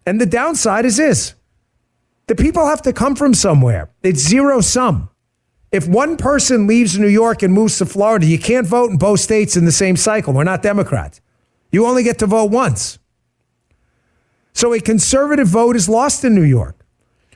and 0.06 0.18
the 0.18 0.24
downside 0.24 0.86
is 0.86 0.96
this: 0.96 1.34
the 2.26 2.34
people 2.34 2.64
have 2.64 2.80
to 2.80 2.94
come 2.94 3.14
from 3.14 3.34
somewhere. 3.34 3.90
It's 4.02 4.20
zero 4.20 4.62
sum. 4.62 5.10
If 5.70 5.86
one 5.86 6.16
person 6.16 6.66
leaves 6.66 6.98
New 6.98 7.08
York 7.08 7.42
and 7.42 7.52
moves 7.52 7.76
to 7.76 7.84
Florida, 7.84 8.24
you 8.24 8.38
can't 8.38 8.66
vote 8.66 8.90
in 8.90 8.96
both 8.96 9.20
states 9.20 9.54
in 9.54 9.66
the 9.66 9.70
same 9.70 9.96
cycle. 9.96 10.32
We're 10.32 10.44
not 10.44 10.62
Democrats. 10.62 11.20
You 11.70 11.84
only 11.84 12.02
get 12.02 12.18
to 12.20 12.26
vote 12.26 12.50
once. 12.50 12.98
So 14.54 14.72
a 14.72 14.80
conservative 14.80 15.48
vote 15.48 15.76
is 15.76 15.90
lost 15.90 16.24
in 16.24 16.34
New 16.34 16.40
York. 16.40 16.86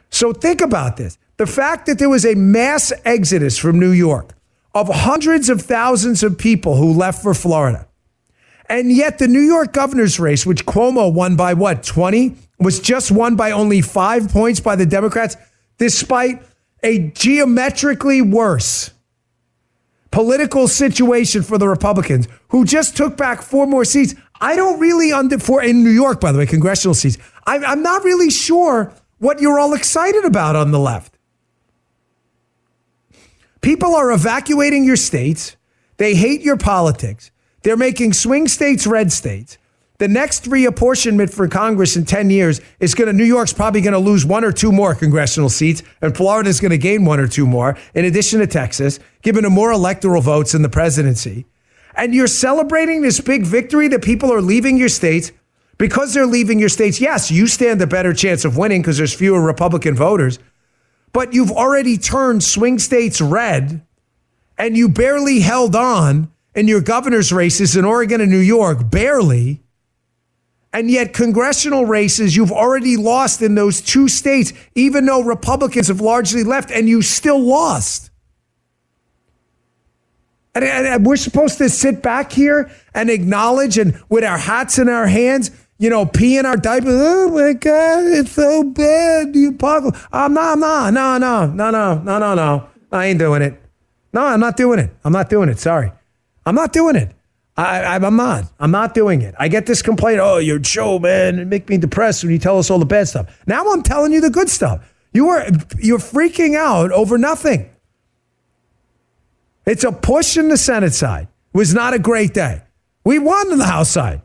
So 0.08 0.32
think 0.32 0.62
about 0.62 0.96
this. 0.96 1.18
The 1.36 1.44
fact 1.44 1.84
that 1.84 1.98
there 1.98 2.08
was 2.08 2.24
a 2.24 2.34
mass 2.34 2.90
exodus 3.04 3.58
from 3.58 3.78
New 3.78 3.92
York 3.92 4.34
of 4.74 4.88
hundreds 4.88 5.48
of 5.48 5.62
thousands 5.62 6.22
of 6.22 6.36
people 6.36 6.76
who 6.76 6.92
left 6.92 7.22
for 7.22 7.34
Florida. 7.34 7.86
And 8.68 8.90
yet 8.90 9.18
the 9.18 9.28
New 9.28 9.40
York 9.40 9.72
governor's 9.72 10.18
race, 10.18 10.44
which 10.44 10.66
Cuomo 10.66 11.12
won 11.12 11.36
by 11.36 11.54
what, 11.54 11.82
20, 11.82 12.36
was 12.58 12.80
just 12.80 13.10
won 13.10 13.36
by 13.36 13.50
only 13.50 13.80
five 13.80 14.30
points 14.30 14.60
by 14.60 14.74
the 14.76 14.86
Democrats, 14.86 15.36
despite 15.78 16.42
a 16.82 16.98
geometrically 17.10 18.22
worse 18.22 18.90
political 20.10 20.68
situation 20.68 21.42
for 21.42 21.58
the 21.58 21.68
Republicans, 21.68 22.28
who 22.48 22.64
just 22.64 22.96
took 22.96 23.16
back 23.16 23.42
four 23.42 23.66
more 23.66 23.84
seats. 23.84 24.14
I 24.40 24.54
don't 24.54 24.78
really 24.78 25.12
under 25.12 25.38
for 25.38 25.62
in 25.62 25.82
New 25.82 25.90
York, 25.90 26.20
by 26.20 26.30
the 26.30 26.38
way, 26.38 26.46
congressional 26.46 26.94
seats. 26.94 27.18
I'm, 27.46 27.64
I'm 27.64 27.82
not 27.82 28.04
really 28.04 28.30
sure 28.30 28.92
what 29.18 29.40
you're 29.40 29.58
all 29.58 29.74
excited 29.74 30.24
about 30.24 30.54
on 30.54 30.70
the 30.70 30.78
left. 30.78 31.13
People 33.64 33.94
are 33.94 34.12
evacuating 34.12 34.84
your 34.84 34.94
states. 34.94 35.56
They 35.96 36.14
hate 36.14 36.42
your 36.42 36.58
politics. 36.58 37.30
They're 37.62 37.78
making 37.78 38.12
swing 38.12 38.46
states 38.46 38.86
red 38.86 39.10
states. 39.10 39.56
The 39.96 40.06
next 40.06 40.44
reapportionment 40.50 41.32
for 41.32 41.48
Congress 41.48 41.96
in 41.96 42.04
10 42.04 42.28
years 42.28 42.60
is 42.78 42.94
going 42.94 43.06
to, 43.06 43.14
New 43.14 43.24
York's 43.24 43.54
probably 43.54 43.80
going 43.80 43.94
to 43.94 43.98
lose 43.98 44.26
one 44.26 44.44
or 44.44 44.52
two 44.52 44.70
more 44.70 44.94
congressional 44.94 45.48
seats, 45.48 45.82
and 46.02 46.14
Florida's 46.14 46.60
going 46.60 46.72
to 46.72 46.78
gain 46.78 47.06
one 47.06 47.18
or 47.18 47.26
two 47.26 47.46
more, 47.46 47.74
in 47.94 48.04
addition 48.04 48.40
to 48.40 48.46
Texas, 48.46 49.00
giving 49.22 49.44
them 49.44 49.54
more 49.54 49.72
electoral 49.72 50.20
votes 50.20 50.54
in 50.54 50.60
the 50.60 50.68
presidency. 50.68 51.46
And 51.96 52.14
you're 52.14 52.26
celebrating 52.26 53.00
this 53.00 53.18
big 53.18 53.44
victory 53.46 53.88
that 53.88 54.02
people 54.02 54.30
are 54.30 54.42
leaving 54.42 54.76
your 54.76 54.90
states 54.90 55.32
because 55.78 56.12
they're 56.12 56.26
leaving 56.26 56.58
your 56.58 56.68
states. 56.68 57.00
Yes, 57.00 57.30
you 57.30 57.46
stand 57.46 57.80
a 57.80 57.86
better 57.86 58.12
chance 58.12 58.44
of 58.44 58.58
winning 58.58 58.82
because 58.82 58.98
there's 58.98 59.14
fewer 59.14 59.40
Republican 59.40 59.94
voters, 59.94 60.38
but 61.14 61.32
you've 61.32 61.50
already 61.50 61.96
turned 61.96 62.44
swing 62.44 62.78
states 62.78 63.22
red 63.22 63.80
and 64.58 64.76
you 64.76 64.90
barely 64.90 65.40
held 65.40 65.74
on 65.74 66.30
in 66.54 66.68
your 66.68 66.82
governor's 66.82 67.32
races 67.32 67.74
in 67.74 67.86
Oregon 67.86 68.20
and 68.20 68.30
New 68.30 68.36
York, 68.36 68.90
barely 68.90 69.64
and 70.74 70.90
yet, 70.90 71.12
congressional 71.12 71.86
races, 71.86 72.34
you've 72.34 72.50
already 72.50 72.96
lost 72.96 73.42
in 73.42 73.54
those 73.54 73.80
two 73.80 74.08
states, 74.08 74.52
even 74.74 75.06
though 75.06 75.22
Republicans 75.22 75.86
have 75.86 76.00
largely 76.00 76.42
left, 76.42 76.72
and 76.72 76.88
you 76.88 77.00
still 77.00 77.38
lost. 77.38 78.10
And, 80.52 80.64
and, 80.64 81.06
we're 81.06 81.14
supposed 81.14 81.58
to 81.58 81.68
sit 81.68 82.02
back 82.02 82.32
here 82.32 82.72
and 82.92 83.08
acknowledge, 83.08 83.78
and 83.78 84.02
with 84.08 84.24
our 84.24 84.36
hats 84.36 84.76
in 84.76 84.88
our 84.88 85.06
hands, 85.06 85.52
you 85.78 85.90
know, 85.90 86.06
pee 86.06 86.38
in 86.38 86.46
our 86.46 86.56
diapers. 86.56 86.94
Oh 86.94 87.30
my 87.30 87.52
God, 87.52 88.04
it's 88.04 88.32
so 88.32 88.62
bad. 88.64 89.32
The 89.32 89.46
apocalypse. 89.46 90.06
I'm 90.12 90.34
not, 90.34 90.52
I'm 90.52 90.60
not, 90.60 90.92
no, 90.92 91.18
no, 91.18 91.46
no, 91.46 91.70
no, 91.70 92.02
no, 92.02 92.18
no, 92.18 92.34
no. 92.34 92.68
I 92.92 93.06
ain't 93.06 93.18
doing 93.18 93.42
it. 93.42 93.60
No, 94.12 94.24
I'm 94.24 94.40
not 94.40 94.56
doing 94.56 94.78
it. 94.78 94.90
I'm 95.04 95.12
not 95.12 95.28
doing 95.28 95.48
it. 95.48 95.58
Sorry. 95.58 95.92
I'm 96.46 96.54
not 96.54 96.72
doing 96.72 96.96
it. 96.96 97.14
I, 97.56 97.96
am 97.96 98.16
not. 98.16 98.44
I'm 98.58 98.72
not 98.72 98.94
doing 98.94 99.22
it. 99.22 99.34
I 99.38 99.48
get 99.48 99.66
this 99.66 99.80
complaint. 99.80 100.18
Oh, 100.20 100.38
your 100.38 100.62
show, 100.62 100.98
man, 100.98 101.38
it 101.38 101.46
make 101.46 101.68
me 101.68 101.78
depressed 101.78 102.24
when 102.24 102.32
you 102.32 102.38
tell 102.38 102.58
us 102.58 102.68
all 102.70 102.80
the 102.80 102.84
bad 102.84 103.08
stuff. 103.08 103.42
Now 103.46 103.72
I'm 103.72 103.82
telling 103.82 104.12
you 104.12 104.20
the 104.20 104.30
good 104.30 104.50
stuff. 104.50 104.92
You 105.12 105.28
are 105.28 105.46
you're 105.78 105.98
freaking 105.98 106.56
out 106.56 106.90
over 106.90 107.16
nothing. 107.16 107.70
It's 109.66 109.84
a 109.84 109.92
push 109.92 110.36
in 110.36 110.48
the 110.48 110.56
Senate 110.56 110.94
side. 110.94 111.28
It 111.54 111.56
was 111.56 111.72
not 111.72 111.94
a 111.94 111.98
great 111.98 112.34
day. 112.34 112.62
We 113.04 113.20
won 113.20 113.52
in 113.52 113.58
the 113.58 113.66
House 113.66 113.90
side. 113.90 114.22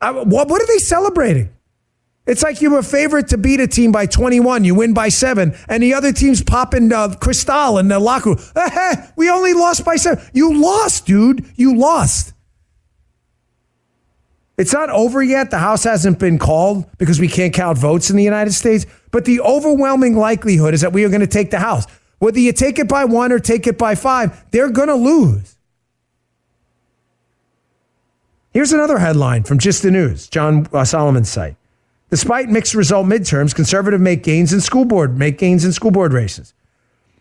I, 0.00 0.10
what, 0.10 0.48
what 0.48 0.62
are 0.62 0.66
they 0.66 0.78
celebrating? 0.78 1.50
It's 2.26 2.42
like 2.42 2.60
you 2.60 2.72
were 2.72 2.80
a 2.80 2.82
favorite 2.82 3.28
to 3.28 3.38
beat 3.38 3.60
a 3.60 3.68
team 3.68 3.92
by 3.92 4.06
21. 4.06 4.64
You 4.64 4.74
win 4.74 4.94
by 4.94 5.10
seven, 5.10 5.56
and 5.68 5.82
the 5.82 5.94
other 5.94 6.12
team's 6.12 6.42
popping 6.42 6.92
uh, 6.92 7.14
Cristal 7.20 7.78
in 7.78 7.86
the 7.88 8.00
locker 8.00 8.30
room. 8.30 8.38
we 9.16 9.30
only 9.30 9.52
lost 9.52 9.84
by 9.84 9.96
seven. 9.96 10.24
You 10.32 10.60
lost, 10.60 11.06
dude. 11.06 11.46
You 11.54 11.76
lost. 11.76 12.32
It's 14.58 14.72
not 14.72 14.90
over 14.90 15.22
yet. 15.22 15.50
The 15.50 15.58
House 15.58 15.84
hasn't 15.84 16.18
been 16.18 16.38
called 16.38 16.86
because 16.98 17.20
we 17.20 17.28
can't 17.28 17.54
count 17.54 17.78
votes 17.78 18.10
in 18.10 18.16
the 18.16 18.24
United 18.24 18.54
States. 18.54 18.86
But 19.12 19.24
the 19.24 19.40
overwhelming 19.40 20.16
likelihood 20.16 20.74
is 20.74 20.80
that 20.80 20.92
we 20.92 21.04
are 21.04 21.08
going 21.08 21.20
to 21.20 21.26
take 21.26 21.50
the 21.50 21.60
House. 21.60 21.86
Whether 22.18 22.40
you 22.40 22.52
take 22.52 22.78
it 22.78 22.88
by 22.88 23.04
one 23.04 23.32
or 23.32 23.38
take 23.38 23.66
it 23.66 23.76
by 23.78 23.94
five, 23.94 24.44
they're 24.50 24.70
going 24.70 24.88
to 24.88 24.94
lose. 24.94 25.55
Here's 28.56 28.72
another 28.72 28.96
headline 28.96 29.42
from 29.42 29.58
Just 29.58 29.82
the 29.82 29.90
News, 29.90 30.28
John 30.28 30.66
uh, 30.72 30.82
Solomon's 30.82 31.28
site. 31.28 31.56
Despite 32.08 32.48
mixed 32.48 32.74
result 32.74 33.06
midterms, 33.06 33.54
conservative 33.54 34.00
make 34.00 34.22
gains 34.22 34.50
in 34.50 34.62
school 34.62 34.86
board, 34.86 35.18
make 35.18 35.36
gains 35.36 35.62
in 35.62 35.72
school 35.72 35.90
board 35.90 36.14
races. 36.14 36.54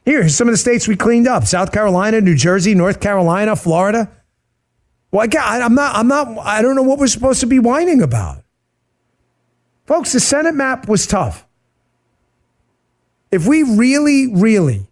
Here, 0.06 0.22
here's 0.22 0.38
some 0.38 0.48
of 0.48 0.54
the 0.54 0.58
states 0.58 0.88
we 0.88 0.96
cleaned 0.96 1.28
up: 1.28 1.44
South 1.44 1.74
Carolina, 1.74 2.22
New 2.22 2.38
Jersey, 2.38 2.74
North 2.74 3.02
Carolina, 3.02 3.58
Florida. 3.58 4.10
Well, 5.12 5.28
I, 5.38 5.60
I'm 5.60 5.76
not. 5.76 5.98
I'm 5.98 6.08
not. 6.08 6.38
I 6.40 6.62
don't 6.62 6.74
know 6.74 6.84
what 6.84 7.00
we're 7.00 7.08
supposed 7.08 7.42
to 7.42 7.48
be 7.48 7.60
whining 7.60 8.02
about, 8.02 8.42
folks. 9.88 10.14
The 10.14 10.22
Senate 10.22 10.56
map 10.56 10.88
was 10.88 11.06
tough. 11.06 11.46
If 13.30 13.46
we 13.46 13.62
really, 13.62 14.34
really, 14.34 14.88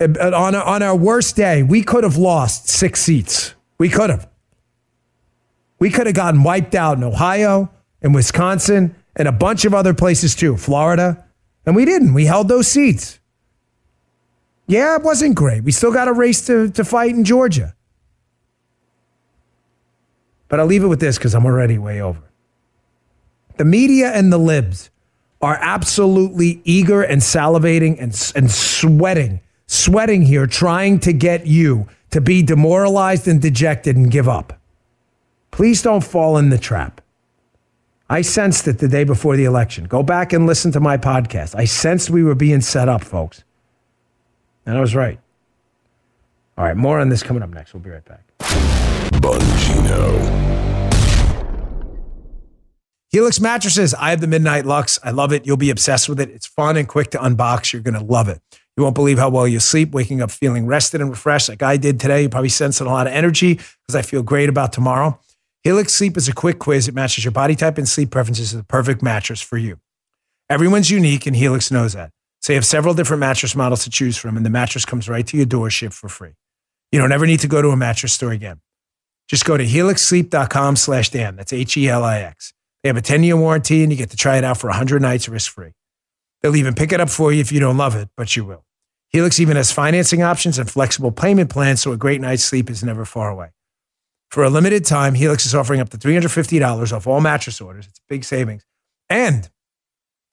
on 0.00 0.56
on 0.56 0.82
our 0.82 0.96
worst 0.96 1.36
day, 1.36 1.62
we 1.62 1.84
could 1.84 2.02
have 2.02 2.16
lost 2.16 2.68
six 2.68 3.00
seats. 3.00 3.54
We 3.78 3.88
could 3.88 4.10
have. 4.10 4.28
We 5.78 5.90
could 5.90 6.06
have 6.06 6.14
gotten 6.14 6.42
wiped 6.42 6.74
out 6.74 6.96
in 6.96 7.04
Ohio 7.04 7.70
and 8.02 8.14
Wisconsin 8.14 8.94
and 9.16 9.28
a 9.28 9.32
bunch 9.32 9.64
of 9.64 9.74
other 9.74 9.94
places 9.94 10.34
too, 10.34 10.56
Florida. 10.56 11.24
And 11.66 11.74
we 11.74 11.84
didn't. 11.84 12.14
We 12.14 12.26
held 12.26 12.48
those 12.48 12.68
seats. 12.68 13.18
Yeah, 14.66 14.96
it 14.96 15.02
wasn't 15.02 15.34
great. 15.34 15.62
We 15.62 15.72
still 15.72 15.92
got 15.92 16.08
a 16.08 16.12
race 16.12 16.46
to, 16.46 16.70
to 16.70 16.84
fight 16.84 17.10
in 17.10 17.24
Georgia. 17.24 17.74
But 20.48 20.60
I'll 20.60 20.66
leave 20.66 20.84
it 20.84 20.88
with 20.88 21.00
this 21.00 21.18
because 21.18 21.34
I'm 21.34 21.44
already 21.44 21.78
way 21.78 22.00
over. 22.00 22.22
The 23.56 23.64
media 23.64 24.10
and 24.12 24.32
the 24.32 24.38
libs 24.38 24.90
are 25.40 25.58
absolutely 25.60 26.60
eager 26.64 27.02
and 27.02 27.20
salivating 27.20 27.96
and, 28.00 28.32
and 28.34 28.50
sweating, 28.50 29.40
sweating 29.66 30.22
here, 30.22 30.46
trying 30.46 30.98
to 31.00 31.12
get 31.12 31.46
you 31.46 31.86
to 32.10 32.20
be 32.20 32.42
demoralized 32.42 33.28
and 33.28 33.40
dejected 33.40 33.96
and 33.96 34.10
give 34.10 34.28
up. 34.28 34.58
Please 35.54 35.82
don't 35.82 36.02
fall 36.02 36.36
in 36.36 36.48
the 36.48 36.58
trap. 36.58 37.00
I 38.10 38.22
sensed 38.22 38.66
it 38.66 38.80
the 38.80 38.88
day 38.88 39.04
before 39.04 39.36
the 39.36 39.44
election. 39.44 39.84
Go 39.84 40.02
back 40.02 40.32
and 40.32 40.48
listen 40.48 40.72
to 40.72 40.80
my 40.80 40.96
podcast. 40.96 41.54
I 41.54 41.64
sensed 41.64 42.10
we 42.10 42.24
were 42.24 42.34
being 42.34 42.60
set 42.60 42.88
up, 42.88 43.04
folks. 43.04 43.44
And 44.66 44.76
I 44.76 44.80
was 44.80 44.96
right. 44.96 45.20
All 46.58 46.64
right, 46.64 46.76
more 46.76 46.98
on 46.98 47.08
this 47.08 47.22
coming 47.22 47.40
up 47.40 47.50
next. 47.50 47.72
We'll 47.72 47.84
be 47.84 47.90
right 47.90 48.04
back. 48.04 48.24
Bongino. 49.20 50.42
Helix 53.10 53.38
mattresses. 53.38 53.94
I 53.94 54.10
have 54.10 54.20
the 54.20 54.26
Midnight 54.26 54.66
Lux. 54.66 54.98
I 55.04 55.12
love 55.12 55.32
it. 55.32 55.46
You'll 55.46 55.56
be 55.56 55.70
obsessed 55.70 56.08
with 56.08 56.18
it. 56.18 56.30
It's 56.30 56.48
fun 56.48 56.76
and 56.76 56.88
quick 56.88 57.12
to 57.12 57.18
unbox. 57.18 57.72
You're 57.72 57.82
going 57.82 57.94
to 57.94 58.04
love 58.04 58.28
it. 58.28 58.40
You 58.76 58.82
won't 58.82 58.96
believe 58.96 59.20
how 59.20 59.30
well 59.30 59.46
you 59.46 59.60
sleep, 59.60 59.92
waking 59.92 60.20
up 60.20 60.32
feeling 60.32 60.66
rested 60.66 61.00
and 61.00 61.10
refreshed 61.10 61.48
like 61.48 61.62
I 61.62 61.76
did 61.76 62.00
today. 62.00 62.22
You're 62.22 62.30
probably 62.30 62.48
sensing 62.48 62.88
a 62.88 62.90
lot 62.90 63.06
of 63.06 63.12
energy 63.12 63.54
because 63.54 63.94
I 63.94 64.02
feel 64.02 64.24
great 64.24 64.48
about 64.48 64.72
tomorrow. 64.72 65.20
Helix 65.64 65.94
Sleep 65.94 66.18
is 66.18 66.28
a 66.28 66.34
quick 66.34 66.58
quiz. 66.58 66.84
that 66.84 66.94
matches 66.94 67.24
your 67.24 67.32
body 67.32 67.56
type 67.56 67.78
and 67.78 67.88
sleep 67.88 68.10
preferences 68.10 68.50
to 68.50 68.58
the 68.58 68.64
perfect 68.64 69.02
mattress 69.02 69.40
for 69.40 69.56
you. 69.56 69.78
Everyone's 70.50 70.90
unique, 70.90 71.26
and 71.26 71.34
Helix 71.34 71.70
knows 71.70 71.94
that. 71.94 72.10
So 72.42 72.52
you 72.52 72.58
have 72.58 72.66
several 72.66 72.92
different 72.92 73.20
mattress 73.20 73.56
models 73.56 73.82
to 73.84 73.90
choose 73.90 74.18
from, 74.18 74.36
and 74.36 74.44
the 74.44 74.50
mattress 74.50 74.84
comes 74.84 75.08
right 75.08 75.26
to 75.26 75.38
your 75.38 75.46
door, 75.46 75.70
shipped 75.70 75.94
for 75.94 76.10
free. 76.10 76.32
You 76.92 76.98
don't 76.98 77.12
ever 77.12 77.26
need 77.26 77.40
to 77.40 77.48
go 77.48 77.62
to 77.62 77.70
a 77.70 77.78
mattress 77.78 78.12
store 78.12 78.32
again. 78.32 78.60
Just 79.26 79.46
go 79.46 79.56
to 79.56 79.64
helixsleep.com 79.64 80.76
slash 80.76 81.08
Dan. 81.08 81.36
That's 81.36 81.54
H-E-L-I-X. 81.54 82.52
They 82.82 82.90
have 82.90 82.98
a 82.98 83.00
10-year 83.00 83.38
warranty, 83.38 83.82
and 83.82 83.90
you 83.90 83.96
get 83.96 84.10
to 84.10 84.18
try 84.18 84.36
it 84.36 84.44
out 84.44 84.58
for 84.58 84.68
100 84.68 85.00
nights 85.00 85.30
risk-free. 85.30 85.72
They'll 86.42 86.56
even 86.56 86.74
pick 86.74 86.92
it 86.92 87.00
up 87.00 87.08
for 87.08 87.32
you 87.32 87.40
if 87.40 87.50
you 87.50 87.58
don't 87.58 87.78
love 87.78 87.96
it, 87.96 88.10
but 88.18 88.36
you 88.36 88.44
will. 88.44 88.66
Helix 89.08 89.40
even 89.40 89.56
has 89.56 89.72
financing 89.72 90.22
options 90.22 90.58
and 90.58 90.70
flexible 90.70 91.10
payment 91.10 91.48
plans, 91.48 91.80
so 91.80 91.92
a 91.92 91.96
great 91.96 92.20
night's 92.20 92.44
sleep 92.44 92.68
is 92.68 92.84
never 92.84 93.06
far 93.06 93.30
away. 93.30 93.53
For 94.34 94.42
a 94.42 94.50
limited 94.50 94.84
time, 94.84 95.14
Helix 95.14 95.46
is 95.46 95.54
offering 95.54 95.78
up 95.78 95.90
to 95.90 95.96
$350 95.96 96.92
off 96.92 97.06
all 97.06 97.20
mattress 97.20 97.60
orders. 97.60 97.86
It's 97.86 98.00
a 98.00 98.02
big 98.08 98.24
savings. 98.24 98.66
And, 99.08 99.48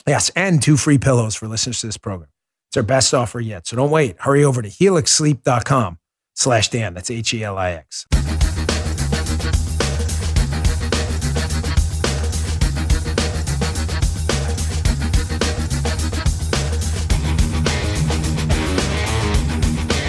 yes, 0.07 0.31
and 0.35 0.59
two 0.59 0.75
free 0.75 0.97
pillows 0.97 1.35
for 1.35 1.47
listeners 1.47 1.81
to 1.81 1.85
this 1.85 1.99
program. 1.99 2.31
It's 2.69 2.77
our 2.77 2.81
best 2.81 3.13
offer 3.13 3.39
yet. 3.39 3.67
So 3.67 3.75
don't 3.75 3.91
wait. 3.91 4.15
Hurry 4.17 4.43
over 4.43 4.63
to 4.63 4.69
helixsleep.com 4.69 5.99
slash 6.33 6.69
Dan. 6.69 6.95
That's 6.95 7.11
H 7.11 7.31
E 7.35 7.43
L 7.43 7.59
I 7.59 7.73
X. 7.73 8.07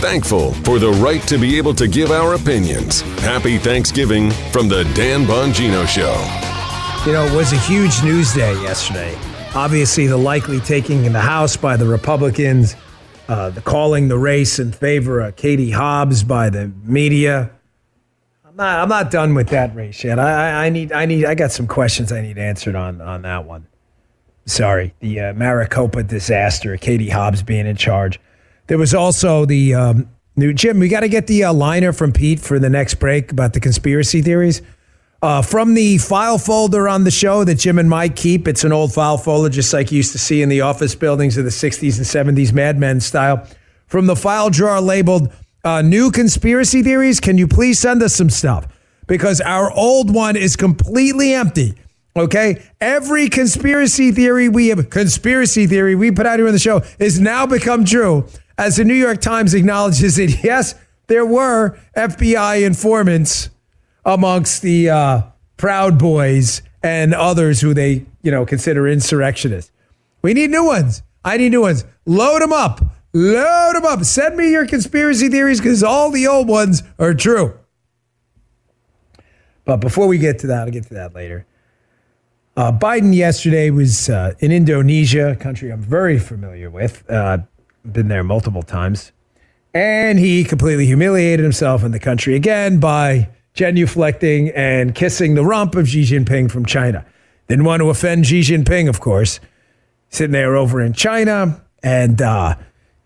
Thankful 0.02 0.52
for 0.64 0.80
the 0.80 0.90
right 0.90 1.22
to 1.28 1.38
be 1.38 1.56
able 1.56 1.74
to 1.74 1.86
give 1.86 2.10
our 2.10 2.34
opinions. 2.34 3.02
Happy 3.20 3.56
Thanksgiving 3.56 4.32
from 4.50 4.66
the 4.66 4.82
Dan 4.94 5.24
Bongino 5.24 5.86
Show. 5.86 6.10
You 7.06 7.12
know, 7.12 7.24
it 7.24 7.36
was 7.36 7.52
a 7.52 7.58
huge 7.58 8.02
news 8.02 8.34
day 8.34 8.52
yesterday. 8.62 9.16
Obviously, 9.54 10.08
the 10.08 10.16
likely 10.16 10.58
taking 10.58 11.04
in 11.04 11.12
the 11.12 11.20
House 11.20 11.56
by 11.56 11.76
the 11.76 11.86
Republicans, 11.86 12.74
uh, 13.28 13.50
the 13.50 13.60
calling 13.60 14.08
the 14.08 14.18
race 14.18 14.58
in 14.58 14.72
favor 14.72 15.20
of 15.20 15.36
Katie 15.36 15.70
Hobbs 15.70 16.24
by 16.24 16.50
the 16.50 16.72
media. 16.82 17.52
I'm 18.44 18.56
not, 18.56 18.80
I'm 18.80 18.88
not 18.88 19.12
done 19.12 19.36
with 19.36 19.50
that 19.50 19.72
race 19.72 20.02
yet. 20.02 20.18
I, 20.18 20.66
I 20.66 20.68
need, 20.70 20.90
I 20.90 21.06
need, 21.06 21.26
I 21.26 21.36
got 21.36 21.52
some 21.52 21.68
questions 21.68 22.10
I 22.10 22.22
need 22.22 22.38
answered 22.38 22.74
on 22.74 23.00
on 23.00 23.22
that 23.22 23.44
one. 23.44 23.68
Sorry, 24.46 24.94
the 24.98 25.20
uh, 25.20 25.32
Maricopa 25.34 26.02
disaster, 26.02 26.76
Katie 26.76 27.10
Hobbs 27.10 27.44
being 27.44 27.68
in 27.68 27.76
charge. 27.76 28.18
There 28.68 28.78
was 28.78 28.94
also 28.94 29.44
the 29.44 29.74
um, 29.74 30.08
new 30.36 30.52
Jim. 30.52 30.78
We 30.78 30.88
got 30.88 31.00
to 31.00 31.08
get 31.08 31.26
the 31.26 31.44
uh, 31.44 31.52
liner 31.52 31.92
from 31.92 32.12
Pete 32.12 32.40
for 32.40 32.58
the 32.58 32.70
next 32.70 32.94
break 32.94 33.32
about 33.32 33.52
the 33.52 33.60
conspiracy 33.60 34.22
theories. 34.22 34.62
Uh, 35.20 35.40
from 35.40 35.74
the 35.74 35.98
file 35.98 36.36
folder 36.36 36.88
on 36.88 37.04
the 37.04 37.10
show 37.10 37.44
that 37.44 37.54
Jim 37.54 37.78
and 37.78 37.88
Mike 37.88 38.16
keep, 38.16 38.48
it's 38.48 38.64
an 38.64 38.72
old 38.72 38.92
file 38.92 39.16
folder, 39.16 39.48
just 39.48 39.72
like 39.72 39.92
you 39.92 39.98
used 39.98 40.10
to 40.12 40.18
see 40.18 40.42
in 40.42 40.48
the 40.48 40.62
office 40.62 40.96
buildings 40.96 41.38
of 41.38 41.44
the 41.44 41.50
60s 41.50 41.96
and 41.96 42.36
70s, 42.36 42.52
Mad 42.52 42.76
Men 42.76 42.98
style. 43.00 43.46
From 43.86 44.06
the 44.06 44.16
file 44.16 44.50
drawer 44.50 44.80
labeled 44.80 45.32
uh, 45.64 45.80
New 45.82 46.10
Conspiracy 46.10 46.82
Theories, 46.82 47.20
can 47.20 47.38
you 47.38 47.46
please 47.46 47.78
send 47.78 48.02
us 48.02 48.14
some 48.14 48.30
stuff? 48.30 48.66
Because 49.06 49.40
our 49.40 49.70
old 49.70 50.12
one 50.12 50.34
is 50.34 50.56
completely 50.56 51.34
empty. 51.34 51.74
Okay. 52.16 52.62
Every 52.80 53.28
conspiracy 53.28 54.10
theory 54.12 54.48
we 54.48 54.68
have, 54.68 54.90
conspiracy 54.90 55.66
theory 55.66 55.94
we 55.94 56.10
put 56.10 56.26
out 56.26 56.38
here 56.38 56.46
on 56.46 56.52
the 56.52 56.58
show 56.58 56.82
is 56.98 57.20
now 57.20 57.46
become 57.46 57.84
true 57.84 58.26
as 58.62 58.76
the 58.76 58.84
New 58.84 58.94
York 58.94 59.20
Times 59.20 59.54
acknowledges 59.54 60.16
that, 60.16 60.38
yes, 60.44 60.76
there 61.08 61.26
were 61.26 61.76
FBI 61.96 62.64
informants 62.64 63.50
amongst 64.04 64.62
the 64.62 64.88
uh, 64.88 65.22
Proud 65.56 65.98
Boys 65.98 66.62
and 66.82 67.12
others 67.12 67.60
who 67.60 67.74
they, 67.74 68.06
you 68.22 68.30
know, 68.30 68.46
consider 68.46 68.86
insurrectionists. 68.86 69.72
We 70.22 70.32
need 70.32 70.50
new 70.50 70.64
ones. 70.64 71.02
I 71.24 71.36
need 71.36 71.50
new 71.50 71.62
ones. 71.62 71.84
Load 72.06 72.40
them 72.40 72.52
up. 72.52 72.80
Load 73.12 73.74
them 73.74 73.84
up. 73.84 74.04
Send 74.04 74.36
me 74.36 74.50
your 74.50 74.66
conspiracy 74.66 75.28
theories 75.28 75.60
because 75.60 75.82
all 75.82 76.10
the 76.10 76.26
old 76.28 76.48
ones 76.48 76.84
are 76.98 77.14
true. 77.14 77.58
But 79.64 79.78
before 79.78 80.06
we 80.06 80.18
get 80.18 80.38
to 80.40 80.46
that, 80.48 80.62
I'll 80.62 80.70
get 80.70 80.86
to 80.86 80.94
that 80.94 81.14
later. 81.14 81.46
Uh, 82.56 82.70
Biden 82.70 83.14
yesterday 83.14 83.70
was 83.70 84.08
uh, 84.08 84.34
in 84.38 84.52
Indonesia, 84.52 85.30
a 85.30 85.36
country 85.36 85.70
I'm 85.70 85.80
very 85.80 86.18
familiar 86.18 86.70
with. 86.70 87.08
Uh, 87.10 87.38
been 87.90 88.08
there 88.08 88.22
multiple 88.22 88.62
times. 88.62 89.12
And 89.74 90.18
he 90.18 90.44
completely 90.44 90.86
humiliated 90.86 91.42
himself 91.42 91.82
in 91.82 91.92
the 91.92 91.98
country 91.98 92.34
again 92.34 92.78
by 92.78 93.28
genuflecting 93.54 94.52
and 94.54 94.94
kissing 94.94 95.34
the 95.34 95.44
rump 95.44 95.74
of 95.74 95.88
Xi 95.88 96.02
Jinping 96.02 96.50
from 96.50 96.66
China. 96.66 97.04
Didn't 97.48 97.64
want 97.64 97.80
to 97.80 97.90
offend 97.90 98.26
Xi 98.26 98.40
Jinping, 98.40 98.88
of 98.88 99.00
course. 99.00 99.40
Sitting 100.10 100.32
there 100.32 100.56
over 100.56 100.80
in 100.82 100.92
China, 100.92 101.64
and 101.82 102.20
uh, 102.20 102.56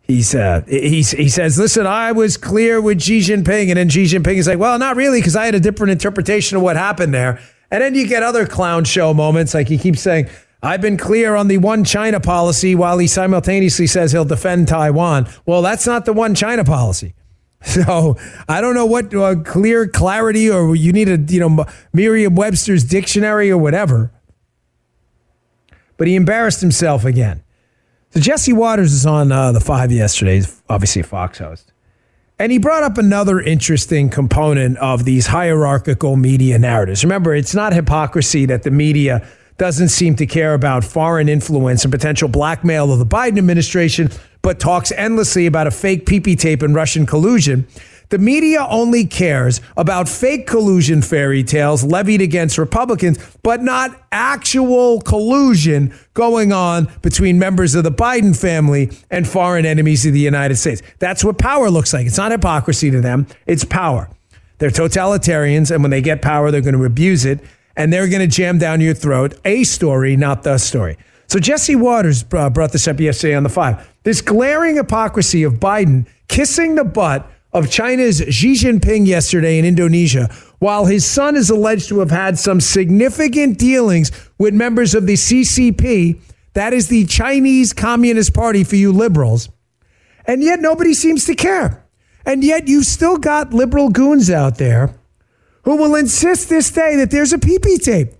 he's, 0.02 0.34
uh, 0.34 0.62
he 0.66 1.02
says, 1.02 1.56
"Listen, 1.56 1.86
I 1.86 2.10
was 2.10 2.36
clear 2.36 2.80
with 2.80 3.00
Xi 3.00 3.20
Jinping," 3.20 3.68
and 3.68 3.76
then 3.76 3.88
Xi 3.88 4.04
Jinping 4.04 4.34
is 4.36 4.48
like, 4.48 4.58
"Well, 4.58 4.76
not 4.76 4.96
really, 4.96 5.20
because 5.20 5.36
I 5.36 5.44
had 5.44 5.54
a 5.54 5.60
different 5.60 5.92
interpretation 5.92 6.56
of 6.56 6.64
what 6.64 6.76
happened 6.76 7.14
there." 7.14 7.38
And 7.70 7.82
then 7.82 7.94
you 7.94 8.08
get 8.08 8.24
other 8.24 8.44
clown 8.44 8.84
show 8.84 9.14
moments, 9.14 9.54
like 9.54 9.68
he 9.68 9.78
keeps 9.78 10.00
saying, 10.00 10.28
I've 10.66 10.80
been 10.80 10.96
clear 10.96 11.36
on 11.36 11.46
the 11.46 11.58
one 11.58 11.84
China 11.84 12.18
policy 12.18 12.74
while 12.74 12.98
he 12.98 13.06
simultaneously 13.06 13.86
says 13.86 14.10
he'll 14.10 14.24
defend 14.24 14.66
Taiwan. 14.66 15.28
Well, 15.46 15.62
that's 15.62 15.86
not 15.86 16.06
the 16.06 16.12
one 16.12 16.34
China 16.34 16.64
policy. 16.64 17.14
So 17.62 18.16
I 18.48 18.60
don't 18.60 18.74
know 18.74 18.86
what 18.86 19.12
uh, 19.12 19.36
clear 19.42 19.88
clarity 19.88 20.48
or 20.48 20.76
you 20.76 20.92
need 20.92 21.08
a 21.08 21.16
you 21.16 21.40
know 21.40 21.64
Merriam-Webster's 21.92 22.84
dictionary 22.84 23.50
or 23.50 23.58
whatever. 23.58 24.12
But 25.96 26.06
he 26.06 26.14
embarrassed 26.14 26.60
himself 26.60 27.04
again. 27.04 27.42
So 28.10 28.20
Jesse 28.20 28.52
Watters 28.52 28.92
is 28.92 29.04
on 29.04 29.32
uh, 29.32 29.50
the 29.50 29.58
Five 29.60 29.90
yesterday. 29.90 30.36
He's 30.36 30.62
obviously 30.68 31.00
a 31.00 31.04
Fox 31.04 31.38
host, 31.38 31.72
and 32.38 32.52
he 32.52 32.58
brought 32.58 32.84
up 32.84 32.98
another 32.98 33.40
interesting 33.40 34.10
component 34.10 34.78
of 34.78 35.04
these 35.04 35.26
hierarchical 35.26 36.14
media 36.14 36.58
narratives. 36.58 37.02
Remember, 37.02 37.34
it's 37.34 37.54
not 37.54 37.72
hypocrisy 37.72 38.46
that 38.46 38.62
the 38.62 38.70
media 38.70 39.26
doesn't 39.58 39.88
seem 39.88 40.16
to 40.16 40.26
care 40.26 40.54
about 40.54 40.84
foreign 40.84 41.28
influence 41.28 41.84
and 41.84 41.92
potential 41.92 42.28
blackmail 42.28 42.92
of 42.92 42.98
the 42.98 43.06
Biden 43.06 43.38
administration, 43.38 44.10
but 44.42 44.60
talks 44.60 44.92
endlessly 44.92 45.46
about 45.46 45.66
a 45.66 45.70
fake 45.70 46.06
PP 46.06 46.38
tape 46.38 46.62
and 46.62 46.74
Russian 46.74 47.06
collusion. 47.06 47.66
The 48.08 48.18
media 48.18 48.64
only 48.70 49.04
cares 49.04 49.60
about 49.76 50.08
fake 50.08 50.46
collusion 50.46 51.02
fairy 51.02 51.42
tales 51.42 51.82
levied 51.82 52.20
against 52.20 52.56
Republicans, 52.56 53.18
but 53.42 53.62
not 53.62 54.00
actual 54.12 55.00
collusion 55.00 55.92
going 56.14 56.52
on 56.52 56.88
between 57.02 57.38
members 57.40 57.74
of 57.74 57.82
the 57.82 57.90
Biden 57.90 58.38
family 58.38 58.92
and 59.10 59.26
foreign 59.26 59.66
enemies 59.66 60.06
of 60.06 60.12
the 60.12 60.20
United 60.20 60.54
States. 60.54 60.82
That's 61.00 61.24
what 61.24 61.38
power 61.38 61.68
looks 61.68 61.92
like. 61.92 62.06
It's 62.06 62.18
not 62.18 62.30
hypocrisy 62.30 62.92
to 62.92 63.00
them, 63.00 63.26
it's 63.46 63.64
power. 63.64 64.08
They're 64.58 64.70
totalitarians, 64.70 65.70
and 65.70 65.82
when 65.82 65.90
they 65.90 66.00
get 66.00 66.22
power, 66.22 66.50
they're 66.50 66.60
going 66.60 66.78
to 66.78 66.84
abuse 66.84 67.24
it 67.24 67.40
and 67.76 67.92
they're 67.92 68.08
going 68.08 68.20
to 68.20 68.26
jam 68.26 68.58
down 68.58 68.80
your 68.80 68.94
throat 68.94 69.38
a 69.44 69.64
story, 69.64 70.16
not 70.16 70.42
the 70.42 70.58
story. 70.58 70.96
So 71.28 71.38
Jesse 71.38 71.76
Watters 71.76 72.24
uh, 72.32 72.50
brought 72.50 72.72
this 72.72 72.88
up 72.88 73.00
yesterday 73.00 73.34
on 73.34 73.42
the 73.42 73.48
five. 73.48 73.92
This 74.04 74.20
glaring 74.20 74.76
hypocrisy 74.76 75.42
of 75.42 75.54
Biden 75.54 76.06
kissing 76.28 76.76
the 76.76 76.84
butt 76.84 77.30
of 77.52 77.70
China's 77.70 78.22
Xi 78.28 78.52
Jinping 78.52 79.06
yesterday 79.06 79.58
in 79.58 79.64
Indonesia, 79.64 80.28
while 80.58 80.84
his 80.86 81.04
son 81.04 81.36
is 81.36 81.50
alleged 81.50 81.88
to 81.88 82.00
have 82.00 82.10
had 82.10 82.38
some 82.38 82.60
significant 82.60 83.58
dealings 83.58 84.12
with 84.38 84.54
members 84.54 84.94
of 84.94 85.06
the 85.06 85.14
CCP, 85.14 86.20
that 86.54 86.72
is 86.72 86.88
the 86.88 87.06
Chinese 87.06 87.72
Communist 87.72 88.34
Party 88.34 88.62
for 88.64 88.76
you 88.76 88.92
liberals. 88.92 89.48
And 90.26 90.42
yet 90.42 90.60
nobody 90.60 90.94
seems 90.94 91.24
to 91.26 91.34
care. 91.34 91.84
And 92.24 92.42
yet 92.42 92.68
you've 92.68 92.86
still 92.86 93.18
got 93.18 93.52
liberal 93.52 93.88
goons 93.88 94.30
out 94.30 94.58
there 94.58 94.95
who 95.66 95.76
will 95.76 95.96
insist 95.96 96.48
this 96.48 96.70
day 96.70 96.94
that 96.96 97.10
there's 97.10 97.32
a 97.32 97.38
PP 97.38 97.82
tape, 97.82 98.12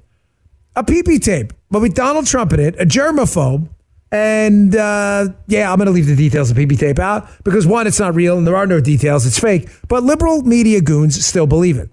a 0.75 0.83
PP 0.83 1.23
tape, 1.23 1.53
but 1.71 1.81
with 1.81 1.95
Donald 1.95 2.27
Trump 2.27 2.53
in 2.53 2.61
it, 2.61 2.75
a 2.79 2.85
germaphobe. 2.85 3.69
And 4.11 4.75
uh, 4.75 5.29
yeah, 5.47 5.71
I'm 5.71 5.79
going 5.79 5.87
to 5.87 5.93
leave 5.93 6.07
the 6.07 6.17
details 6.17 6.51
of 6.51 6.57
PP 6.57 6.79
tape 6.79 6.99
out 6.99 7.29
because 7.45 7.67
one, 7.67 7.87
it's 7.87 8.01
not 8.01 8.15
real 8.17 8.37
and 8.37 8.47
there 8.47 8.57
are 8.57 8.67
no 8.67 8.81
details. 8.81 9.27
It's 9.27 9.39
fake. 9.39 9.69
But 9.89 10.03
liberal 10.03 10.43
media 10.43 10.81
goons 10.81 11.25
still 11.25 11.47
believe 11.47 11.79
it. 11.79 11.89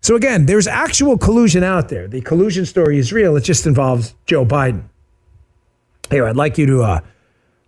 So 0.00 0.16
again, 0.16 0.46
there's 0.46 0.66
actual 0.66 1.18
collusion 1.18 1.62
out 1.62 1.90
there. 1.90 2.08
The 2.08 2.22
collusion 2.22 2.64
story 2.64 2.98
is 2.98 3.12
real. 3.12 3.36
It 3.36 3.44
just 3.44 3.66
involves 3.66 4.14
Joe 4.24 4.44
Biden. 4.46 4.84
Here, 6.10 6.26
I'd 6.26 6.36
like 6.36 6.56
you 6.56 6.66
to 6.66 6.82
uh, 6.82 7.00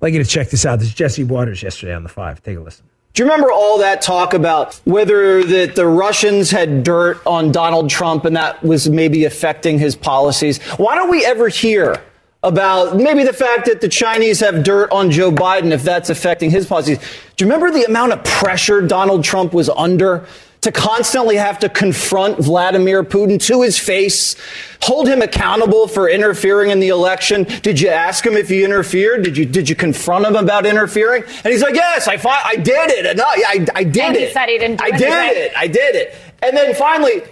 like 0.01 0.15
you 0.15 0.23
to 0.23 0.29
check 0.29 0.51
this 0.51 0.65
out. 0.65 0.79
This 0.79 0.89
is 0.89 0.95
Jesse 0.95 1.25
Watters 1.25 1.63
yesterday 1.63 1.95
on 1.95 2.03
the 2.03 2.09
five. 2.09 2.43
Take 2.43 2.57
a 2.59 2.61
listen. 2.61 2.87
Do 3.17 3.23
you 3.23 3.31
remember 3.31 3.51
all 3.51 3.79
that 3.79 4.03
talk 4.03 4.35
about 4.35 4.79
whether 4.85 5.43
that 5.43 5.75
the 5.75 5.87
Russians 5.87 6.51
had 6.51 6.85
dirt 6.85 7.19
on 7.25 7.51
Donald 7.51 7.89
Trump 7.89 8.27
and 8.27 8.37
that 8.37 8.63
was 8.63 8.91
maybe 8.91 9.25
affecting 9.25 9.79
his 9.79 9.97
policies? 9.97 10.63
Why 10.77 10.97
don't 10.97 11.11
we 11.11 11.25
ever 11.25 11.49
hear 11.49 12.03
about 12.43 12.99
maybe 12.99 13.25
the 13.25 13.33
fact 13.33 13.65
that 13.69 13.81
the 13.81 13.89
Chinese 13.89 14.41
have 14.41 14.63
dirt 14.63 14.93
on 14.93 15.11
Joe 15.11 15.33
Biden 15.33 15.71
if 15.71 15.83
that's 15.83 16.11
affecting 16.11 16.51
his 16.51 16.67
policies? 16.67 16.99
Do 17.37 17.47
you 17.47 17.51
remember 17.51 17.71
the 17.73 17.87
amount 17.87 18.13
of 18.13 18.23
pressure 18.23 18.83
Donald 18.83 19.25
Trump 19.25 19.55
was 19.55 19.71
under 19.71 20.27
to 20.63 20.73
constantly 20.73 21.37
have 21.37 21.59
to 21.61 21.69
confront 21.69 22.39
Vladimir 22.39 23.05
Putin 23.05 23.41
to 23.47 23.63
his 23.63 23.79
face, 23.79 24.37
hold 24.83 25.09
him 25.09 25.23
accountable 25.23 25.87
for 25.87 26.09
interfering 26.09 26.71
in 26.71 26.81
the 26.81 26.89
election. 26.89 27.45
Did 27.63 27.81
you 27.81 27.89
ask 27.89 28.27
him 28.27 28.35
if 28.35 28.49
he 28.49 28.65
interfered? 28.65 29.23
Did 29.23 29.37
you 29.37 29.45
did 29.45 29.69
you 29.69 29.77
confront 29.77 30.27
him 30.27 30.37
about 30.37 30.67
interfering? 30.67 31.23
And 31.23 31.53
he's 31.53 31.63
like, 31.63 31.75
"Yes, 31.75 32.09
I 32.09 32.17
fought, 32.17 32.43
I 32.45 32.57
did 32.57 32.91
it. 32.91 33.07
And 33.07 33.21
uh, 33.21 33.25
I, 33.25 33.43
I, 33.47 33.67
I 33.77 33.85
did 33.85 34.03
and 34.03 34.17
it. 34.17 34.29
He 34.29 34.33
said 34.33 34.49
he 34.49 34.59
didn't 34.59 34.79
do 34.79 34.85
I 34.85 34.91
did 34.91 35.37
it. 35.37 35.53
I 35.57 35.67
did 35.67 35.95
it." 35.95 36.15
And 36.43 36.57
then 36.57 36.75
finally, 36.75 37.23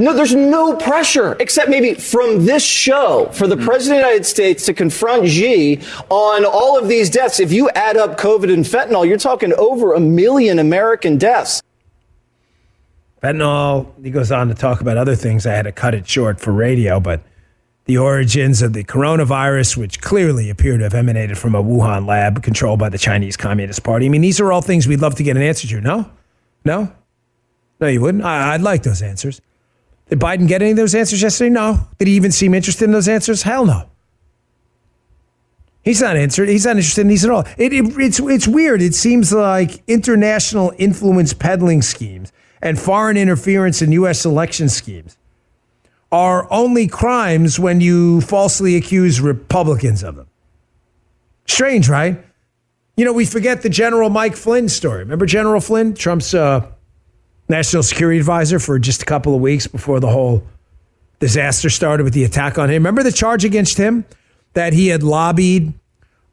no, 0.00 0.14
there's 0.14 0.34
no 0.34 0.76
pressure 0.76 1.36
except 1.40 1.68
maybe 1.68 1.92
from 1.92 2.46
this 2.46 2.64
show 2.64 3.28
for 3.32 3.46
the 3.46 3.56
hmm. 3.56 3.66
president 3.66 3.98
of 3.98 4.04
the 4.04 4.08
United 4.08 4.26
States 4.26 4.64
to 4.66 4.72
confront 4.72 5.28
Xi 5.28 5.80
on 6.08 6.46
all 6.46 6.78
of 6.78 6.88
these 6.88 7.10
deaths. 7.10 7.38
If 7.38 7.52
you 7.52 7.68
add 7.70 7.98
up 7.98 8.18
COVID 8.18 8.52
and 8.52 8.64
fentanyl, 8.64 9.06
you're 9.06 9.18
talking 9.18 9.52
over 9.54 9.92
a 9.92 10.00
million 10.00 10.58
American 10.58 11.18
deaths. 11.18 11.60
Fentanyl, 13.22 13.92
he 14.02 14.10
goes 14.10 14.32
on 14.32 14.48
to 14.48 14.54
talk 14.54 14.80
about 14.80 14.96
other 14.96 15.14
things. 15.14 15.46
I 15.46 15.52
had 15.52 15.62
to 15.62 15.72
cut 15.72 15.94
it 15.94 16.08
short 16.08 16.40
for 16.40 16.52
radio, 16.52 17.00
but 17.00 17.22
the 17.84 17.98
origins 17.98 18.62
of 18.62 18.72
the 18.72 18.84
coronavirus, 18.84 19.76
which 19.76 20.00
clearly 20.00 20.48
appear 20.48 20.78
to 20.78 20.84
have 20.84 20.94
emanated 20.94 21.36
from 21.36 21.54
a 21.54 21.62
Wuhan 21.62 22.06
lab 22.06 22.42
controlled 22.42 22.78
by 22.78 22.88
the 22.88 22.98
Chinese 22.98 23.36
Communist 23.36 23.82
Party. 23.82 24.06
I 24.06 24.08
mean, 24.08 24.22
these 24.22 24.40
are 24.40 24.50
all 24.52 24.62
things 24.62 24.86
we'd 24.86 25.00
love 25.00 25.16
to 25.16 25.22
get 25.22 25.36
an 25.36 25.42
answer 25.42 25.68
to. 25.68 25.80
No? 25.80 26.10
No? 26.64 26.92
No, 27.80 27.86
you 27.88 28.00
wouldn't? 28.00 28.24
I, 28.24 28.52
would 28.52 28.62
like 28.62 28.84
those 28.84 29.02
answers. 29.02 29.40
Did 30.08 30.18
Biden 30.18 30.48
get 30.48 30.62
any 30.62 30.72
of 30.72 30.76
those 30.76 30.94
answers 30.94 31.20
yesterday? 31.20 31.50
No. 31.50 31.88
Did 31.98 32.08
he 32.08 32.14
even 32.14 32.32
seem 32.32 32.54
interested 32.54 32.84
in 32.84 32.92
those 32.92 33.08
answers? 33.08 33.42
Hell 33.42 33.66
no. 33.66 33.88
He's 35.82 36.02
not 36.02 36.16
answered. 36.16 36.48
He's 36.48 36.66
not 36.66 36.76
interested 36.76 37.02
in 37.02 37.08
these 37.08 37.24
at 37.24 37.30
all. 37.30 37.44
It, 37.56 37.72
it, 37.72 37.84
it's, 37.98 38.20
it's 38.20 38.46
weird. 38.46 38.82
It 38.82 38.94
seems 38.94 39.32
like 39.32 39.82
international 39.86 40.72
influence 40.78 41.32
peddling 41.32 41.80
schemes 41.80 42.32
and 42.62 42.78
foreign 42.78 43.16
interference 43.16 43.82
in 43.82 43.92
U.S. 43.92 44.24
election 44.24 44.68
schemes 44.68 45.16
are 46.12 46.46
only 46.52 46.88
crimes 46.88 47.58
when 47.58 47.80
you 47.80 48.20
falsely 48.20 48.76
accuse 48.76 49.20
Republicans 49.20 50.02
of 50.02 50.16
them. 50.16 50.26
Strange, 51.46 51.88
right? 51.88 52.22
You 52.96 53.04
know, 53.04 53.12
we 53.12 53.24
forget 53.24 53.62
the 53.62 53.70
General 53.70 54.10
Mike 54.10 54.36
Flynn 54.36 54.68
story. 54.68 54.98
Remember 54.98 55.26
General 55.26 55.60
Flynn, 55.60 55.94
Trump's 55.94 56.34
uh, 56.34 56.66
national 57.48 57.82
security 57.82 58.18
advisor 58.18 58.58
for 58.58 58.78
just 58.78 59.02
a 59.02 59.06
couple 59.06 59.34
of 59.34 59.40
weeks 59.40 59.66
before 59.66 60.00
the 60.00 60.08
whole 60.08 60.42
disaster 61.18 61.70
started 61.70 62.04
with 62.04 62.12
the 62.12 62.24
attack 62.24 62.58
on 62.58 62.68
him? 62.68 62.82
Remember 62.82 63.02
the 63.02 63.12
charge 63.12 63.44
against 63.44 63.78
him 63.78 64.04
that 64.54 64.72
he 64.72 64.88
had 64.88 65.02
lobbied 65.02 65.72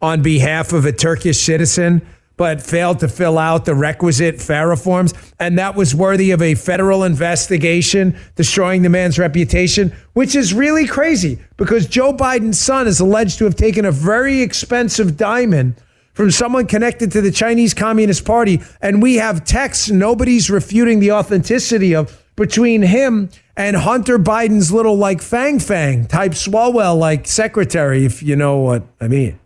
on 0.02 0.22
behalf 0.22 0.74
of 0.74 0.86
a 0.86 0.92
Turkish 0.92 1.40
citizen 1.40 2.06
but 2.38 2.62
failed 2.62 3.00
to 3.00 3.08
fill 3.08 3.38
out 3.38 3.66
the 3.66 3.76
requisite 3.76 4.40
FARA 4.40 4.78
forms. 4.78 5.14
And 5.40 5.58
that 5.58 5.76
was 5.76 5.94
worthy 5.94 6.32
of 6.32 6.42
a 6.42 6.56
federal 6.56 7.04
investigation, 7.04 8.16
destroying 8.36 8.84
the 8.84 8.90
man's 8.90 9.20
reputation, 9.20 9.94
which 10.14 10.36
is 10.36 10.54
really 10.54 10.88
crazy 10.88 11.40
because 11.58 11.88
Joe 11.88 12.14
Biden's 12.14 12.60
son 12.60 12.88
is 12.88 13.00
alleged 13.00 13.40
to 13.40 13.46
have 13.46 13.56
taken 13.56 13.86
a 13.86 13.92
very 13.92 14.42
expensive 14.42 15.18
diamond 15.18 15.76
from 16.14 16.32
someone 16.32 16.66
connected 16.66 17.12
to 17.12 17.22
the 17.22 17.32
Chinese 17.32 17.74
Communist 17.74 18.26
Party. 18.26 18.62
And 18.82 19.02
we 19.02 19.16
have 19.16 19.44
texts 19.44 19.90
nobody's 19.90 20.50
refuting 20.50 21.00
the 21.00 21.12
authenticity 21.12 21.94
of 21.94 22.24
between 22.36 22.84
him 22.84 23.30
and 23.56 23.76
Hunter 23.76 24.20
Biden's 24.20 24.72
little 24.72 24.96
like 24.96 25.22
Fang 25.22 25.60
Fang 25.60 26.06
type 26.06 26.32
Swalwell 26.32 26.98
like 26.98 27.28
secretary, 27.28 28.06
if 28.06 28.22
you 28.22 28.36
know 28.36 28.58
what 28.58 28.84
I 29.02 29.08
mean. 29.08 29.40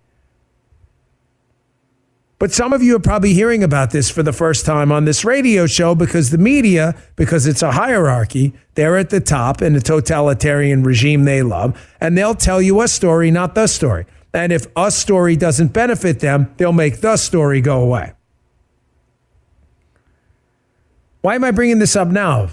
But 2.42 2.52
some 2.52 2.74
of 2.74 2.82
you 2.82 2.96
are 2.96 3.00
probably 3.00 3.36
hearing 3.36 3.64
about 3.64 3.92
this 3.92 4.10
for 4.10 4.24
the 4.24 4.34
first 4.34 4.66
time 4.66 4.92
on 4.92 5.06
this 5.06 5.24
radio 5.24 5.68
show 5.68 5.94
because 5.94 6.32
the 6.32 6.39
media, 6.39 6.96
because 7.16 7.46
it's 7.46 7.62
a 7.62 7.74
hierarchy, 7.74 8.52
they're 8.74 8.98
at 8.98 9.12
the 9.12 9.20
top 9.20 9.62
in 9.62 9.74
the 9.74 9.80
totalitarian 9.80 10.82
regime 10.82 11.26
they 11.26 11.44
love, 11.44 11.80
and 12.02 12.18
they'll 12.18 12.34
tell 12.34 12.60
you 12.60 12.82
a 12.82 12.88
story, 12.88 13.30
not 13.30 13.54
the 13.54 13.68
story. 13.68 14.08
And 14.34 14.52
if 14.52 14.66
a 14.76 14.89
story 14.89 15.36
doesn't 15.36 15.68
benefit 15.68 16.20
them, 16.20 16.52
they'll 16.58 16.74
make 16.74 17.02
the 17.02 17.16
story 17.16 17.62
go 17.62 17.80
away. 17.80 18.14
Why 21.22 21.36
am 21.36 21.44
I 21.44 21.52
bringing 21.52 21.78
this 21.78 21.96
up 21.96 22.08
now 22.08 22.50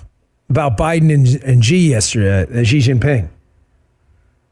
about 0.51 0.77
Biden 0.77 1.11
and, 1.15 1.43
and 1.43 1.65
Xi 1.65 1.89
yesterday, 1.89 2.61
uh, 2.61 2.63
Xi 2.63 2.81
Jinping? 2.81 3.31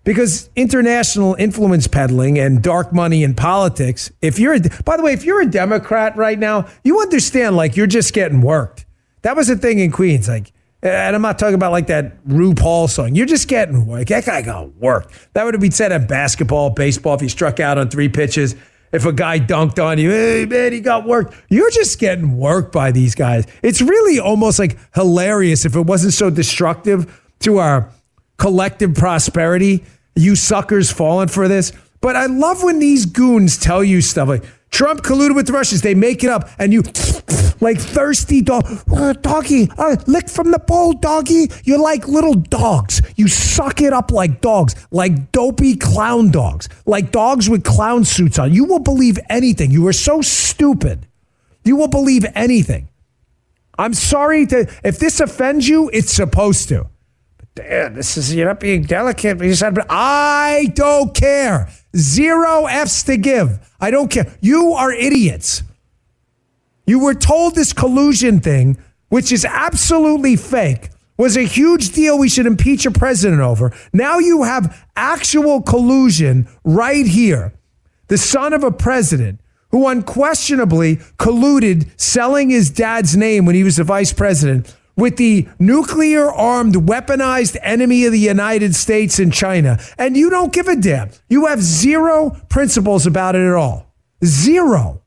Because 0.07 0.48
international 0.54 1.34
influence 1.34 1.86
peddling 1.86 2.38
and 2.38 2.62
dark 2.62 2.94
money 2.94 3.22
in 3.22 3.34
politics 3.34 4.11
if 4.22 4.38
you're 4.38 4.54
a, 4.54 4.61
by 4.84 4.96
the 4.96 5.02
way 5.02 5.12
if 5.12 5.24
you're 5.24 5.42
a 5.42 5.46
democrat 5.46 6.16
right 6.16 6.38
now 6.38 6.66
you 6.84 7.00
understand 7.00 7.57
like 7.57 7.76
you're 7.76 7.86
just 7.86 8.14
getting 8.14 8.40
worked 8.40 8.86
that 9.20 9.36
was 9.36 9.50
a 9.50 9.57
thing 9.57 9.80
in 9.80 9.90
queens 9.90 10.28
like 10.28 10.52
and 10.82 11.16
I'm 11.16 11.22
not 11.22 11.38
talking 11.38 11.54
about 11.54 11.72
like 11.72 11.88
that 11.88 12.24
RuPaul 12.26 12.88
song. 12.88 13.14
You're 13.14 13.26
just 13.26 13.48
getting 13.48 13.86
worked. 13.86 14.11
That 14.11 14.24
guy 14.24 14.42
got 14.42 14.76
worked. 14.76 15.12
That 15.32 15.44
would 15.44 15.54
have 15.54 15.61
been 15.61 15.72
said 15.72 15.90
in 15.90 16.07
basketball, 16.07 16.70
baseball, 16.70 17.14
if 17.14 17.20
he 17.20 17.28
struck 17.28 17.59
out 17.59 17.78
on 17.78 17.88
three 17.88 18.09
pitches. 18.09 18.54
If 18.92 19.04
a 19.04 19.12
guy 19.12 19.40
dunked 19.40 19.84
on 19.84 19.98
you, 19.98 20.11
hey 20.11 20.46
man, 20.46 20.72
he 20.72 20.80
got 20.80 21.04
worked. 21.04 21.34
You're 21.48 21.70
just 21.70 21.98
getting 21.98 22.36
worked 22.36 22.72
by 22.72 22.92
these 22.92 23.14
guys. 23.14 23.46
It's 23.62 23.82
really 23.82 24.20
almost 24.20 24.59
like 24.59 24.78
hilarious 24.94 25.64
if 25.64 25.74
it 25.74 25.80
wasn't 25.80 26.12
so 26.12 26.30
destructive 26.30 27.20
to 27.40 27.59
our 27.59 27.90
collective 28.36 28.94
prosperity 28.94 29.82
you 30.16 30.34
suckers 30.34 30.90
falling 30.90 31.28
for 31.28 31.46
this. 31.46 31.72
But 32.00 32.16
I 32.16 32.26
love 32.26 32.62
when 32.62 32.78
these 32.78 33.06
goons 33.06 33.56
tell 33.58 33.82
you 33.82 34.00
stuff 34.00 34.28
like 34.28 34.44
Trump 34.70 35.02
colluded 35.02 35.34
with 35.34 35.46
the 35.46 35.52
Russians. 35.52 35.82
They 35.82 35.94
make 35.94 36.24
it 36.24 36.30
up, 36.30 36.48
and 36.58 36.72
you 36.72 36.82
like 37.60 37.78
thirsty 37.78 38.42
dog, 38.42 38.66
uh, 38.92 39.12
doggy, 39.14 39.70
uh, 39.78 39.96
lick 40.06 40.28
from 40.28 40.50
the 40.50 40.58
bowl, 40.58 40.92
doggy. 40.92 41.48
You're 41.64 41.78
like 41.78 42.06
little 42.08 42.34
dogs. 42.34 43.00
You 43.16 43.28
suck 43.28 43.80
it 43.80 43.92
up 43.92 44.10
like 44.10 44.40
dogs, 44.40 44.74
like 44.90 45.32
dopey 45.32 45.76
clown 45.76 46.30
dogs, 46.30 46.68
like 46.84 47.10
dogs 47.10 47.48
with 47.48 47.64
clown 47.64 48.04
suits 48.04 48.38
on. 48.38 48.52
You 48.52 48.64
will 48.64 48.80
believe 48.80 49.18
anything. 49.28 49.70
You 49.70 49.86
are 49.86 49.92
so 49.92 50.20
stupid. 50.20 51.06
You 51.64 51.76
will 51.76 51.88
believe 51.88 52.26
anything. 52.34 52.88
I'm 53.78 53.94
sorry 53.94 54.46
to 54.46 54.70
if 54.84 54.98
this 54.98 55.20
offends 55.20 55.68
you. 55.68 55.90
It's 55.92 56.12
supposed 56.12 56.68
to. 56.68 56.86
Dad, 57.57 57.94
this 57.94 58.18
is, 58.18 58.34
you're 58.34 58.46
not 58.46 58.61
being 58.61 58.82
delicate. 58.82 59.40
He 59.40 59.54
said, 59.54 59.74
but 59.74 59.86
I 59.88 60.70
don't 60.74 61.14
care. 61.14 61.70
Zero 61.96 62.66
F's 62.66 63.02
to 63.04 63.16
give. 63.16 63.59
I 63.80 63.90
don't 63.90 64.11
care. 64.11 64.36
You 64.42 64.74
are 64.74 64.92
idiots. 64.92 65.62
You 66.86 67.00
were 67.00 67.14
told 67.14 67.54
this 67.54 67.72
collusion 67.72 68.40
thing, 68.40 68.76
which 69.09 69.32
is 69.32 69.46
absolutely 69.46 70.36
fake, 70.36 70.90
was 71.16 71.38
a 71.38 71.42
huge 71.44 71.92
deal 71.92 72.18
we 72.18 72.28
should 72.28 72.46
impeach 72.46 72.84
a 72.84 72.90
president 72.90 73.40
over. 73.40 73.72
Now 73.90 74.18
you 74.18 74.42
have 74.42 74.86
actual 74.94 75.62
collusion 75.62 76.46
right 76.62 77.07
here. 77.07 77.54
The 78.09 78.18
son 78.18 78.52
of 78.52 78.64
a 78.64 78.70
president 78.70 79.40
who 79.70 79.88
unquestionably 79.88 80.96
colluded 81.18 81.88
selling 81.98 82.50
his 82.50 82.68
dad's 82.68 83.16
name 83.16 83.46
when 83.46 83.54
he 83.54 83.64
was 83.64 83.76
the 83.76 83.84
vice 83.84 84.12
president 84.12 84.76
with 84.97 85.16
the 85.16 85.47
nuclear 85.59 86.30
armed, 86.30 86.74
weaponized 86.74 87.57
enemy 87.62 88.07
of 88.07 88.12
the 88.12 88.18
United 88.18 88.74
States 88.74 89.18
and 89.18 89.32
China, 89.32 89.78
and 89.99 90.16
you 90.16 90.30
don't 90.30 90.53
give 90.53 90.68
a 90.68 90.76
damn. 90.76 91.11
You 91.28 91.47
have 91.47 91.62
zero 91.62 92.30
principles 92.49 93.07
about 93.07 93.34
it 93.36 93.47
at 93.47 93.55
all. 93.55 93.92
Zero. 94.24 95.03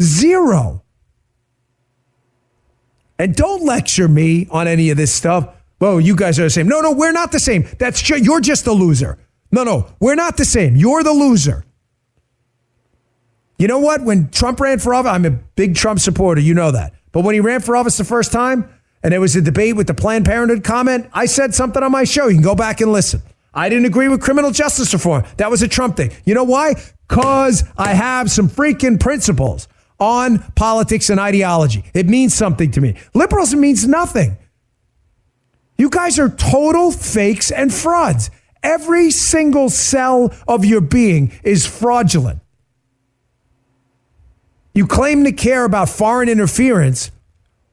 Zero. 0.00 0.82
And 3.18 3.36
don't 3.36 3.64
lecture 3.64 4.08
me 4.08 4.48
on 4.50 4.66
any 4.66 4.90
of 4.90 4.96
this 4.96 5.12
stuff. 5.12 5.48
Whoa, 5.78 5.98
you 5.98 6.16
guys 6.16 6.38
are 6.40 6.44
the 6.44 6.50
same. 6.50 6.66
No, 6.66 6.80
no, 6.80 6.92
we're 6.92 7.12
not 7.12 7.30
the 7.32 7.40
same. 7.40 7.66
That's 7.78 8.00
true. 8.00 8.16
You're 8.16 8.40
just 8.40 8.66
a 8.66 8.72
loser. 8.72 9.18
No, 9.52 9.64
no, 9.64 9.86
we're 10.00 10.14
not 10.14 10.36
the 10.36 10.44
same. 10.44 10.74
You're 10.76 11.02
the 11.02 11.12
loser. 11.12 11.64
You 13.58 13.68
know 13.68 13.78
what? 13.78 14.02
When 14.02 14.28
Trump 14.30 14.58
ran 14.58 14.80
for 14.80 14.94
office, 14.94 15.12
I'm 15.12 15.24
a 15.24 15.30
big 15.30 15.76
Trump 15.76 16.00
supporter. 16.00 16.40
You 16.40 16.54
know 16.54 16.72
that. 16.72 16.94
But 17.12 17.22
when 17.22 17.34
he 17.34 17.40
ran 17.40 17.60
for 17.60 17.76
office 17.76 17.96
the 17.96 18.04
first 18.04 18.32
time, 18.32 18.68
and 19.02 19.12
it 19.12 19.18
was 19.18 19.34
a 19.36 19.42
debate 19.42 19.76
with 19.76 19.86
the 19.86 19.94
Planned 19.94 20.24
Parenthood 20.24 20.64
comment, 20.64 21.08
I 21.12 21.26
said 21.26 21.54
something 21.54 21.82
on 21.82 21.92
my 21.92 22.04
show. 22.04 22.28
You 22.28 22.34
can 22.34 22.42
go 22.42 22.54
back 22.54 22.80
and 22.80 22.92
listen. 22.92 23.22
I 23.54 23.68
didn't 23.68 23.84
agree 23.84 24.08
with 24.08 24.22
criminal 24.22 24.50
justice 24.50 24.92
reform. 24.92 25.24
That 25.36 25.50
was 25.50 25.62
a 25.62 25.68
Trump 25.68 25.96
thing. 25.96 26.12
You 26.24 26.34
know 26.34 26.44
why? 26.44 26.74
Because 27.08 27.64
I 27.76 27.92
have 27.94 28.30
some 28.30 28.48
freaking 28.48 28.98
principles 28.98 29.68
on 29.98 30.38
politics 30.54 31.10
and 31.10 31.20
ideology. 31.20 31.84
It 31.92 32.08
means 32.08 32.34
something 32.34 32.70
to 32.72 32.80
me. 32.80 32.96
Liberalism 33.14 33.60
means 33.60 33.86
nothing. 33.86 34.36
You 35.76 35.90
guys 35.90 36.18
are 36.18 36.28
total 36.28 36.92
fakes 36.92 37.50
and 37.50 37.72
frauds. 37.72 38.30
Every 38.62 39.10
single 39.10 39.68
cell 39.68 40.32
of 40.46 40.64
your 40.64 40.80
being 40.80 41.32
is 41.42 41.66
fraudulent. 41.66 42.40
You 44.74 44.86
claim 44.86 45.24
to 45.24 45.32
care 45.32 45.64
about 45.64 45.88
foreign 45.88 46.28
interference 46.28 47.10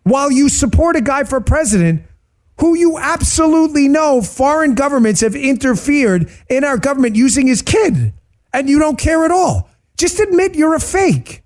while 0.09 0.31
you 0.31 0.49
support 0.49 0.95
a 0.95 1.01
guy 1.01 1.23
for 1.23 1.39
president 1.41 2.03
who 2.59 2.75
you 2.75 2.97
absolutely 2.97 3.87
know 3.87 4.21
foreign 4.21 4.75
governments 4.75 5.21
have 5.21 5.35
interfered 5.35 6.29
in 6.49 6.63
our 6.63 6.77
government 6.77 7.15
using 7.15 7.47
his 7.47 7.61
kid, 7.61 8.13
and 8.51 8.69
you 8.69 8.79
don't 8.79 8.99
care 8.99 9.23
at 9.23 9.31
all. 9.31 9.69
Just 9.97 10.19
admit 10.19 10.55
you're 10.55 10.75
a 10.75 10.79
fake. 10.79 11.43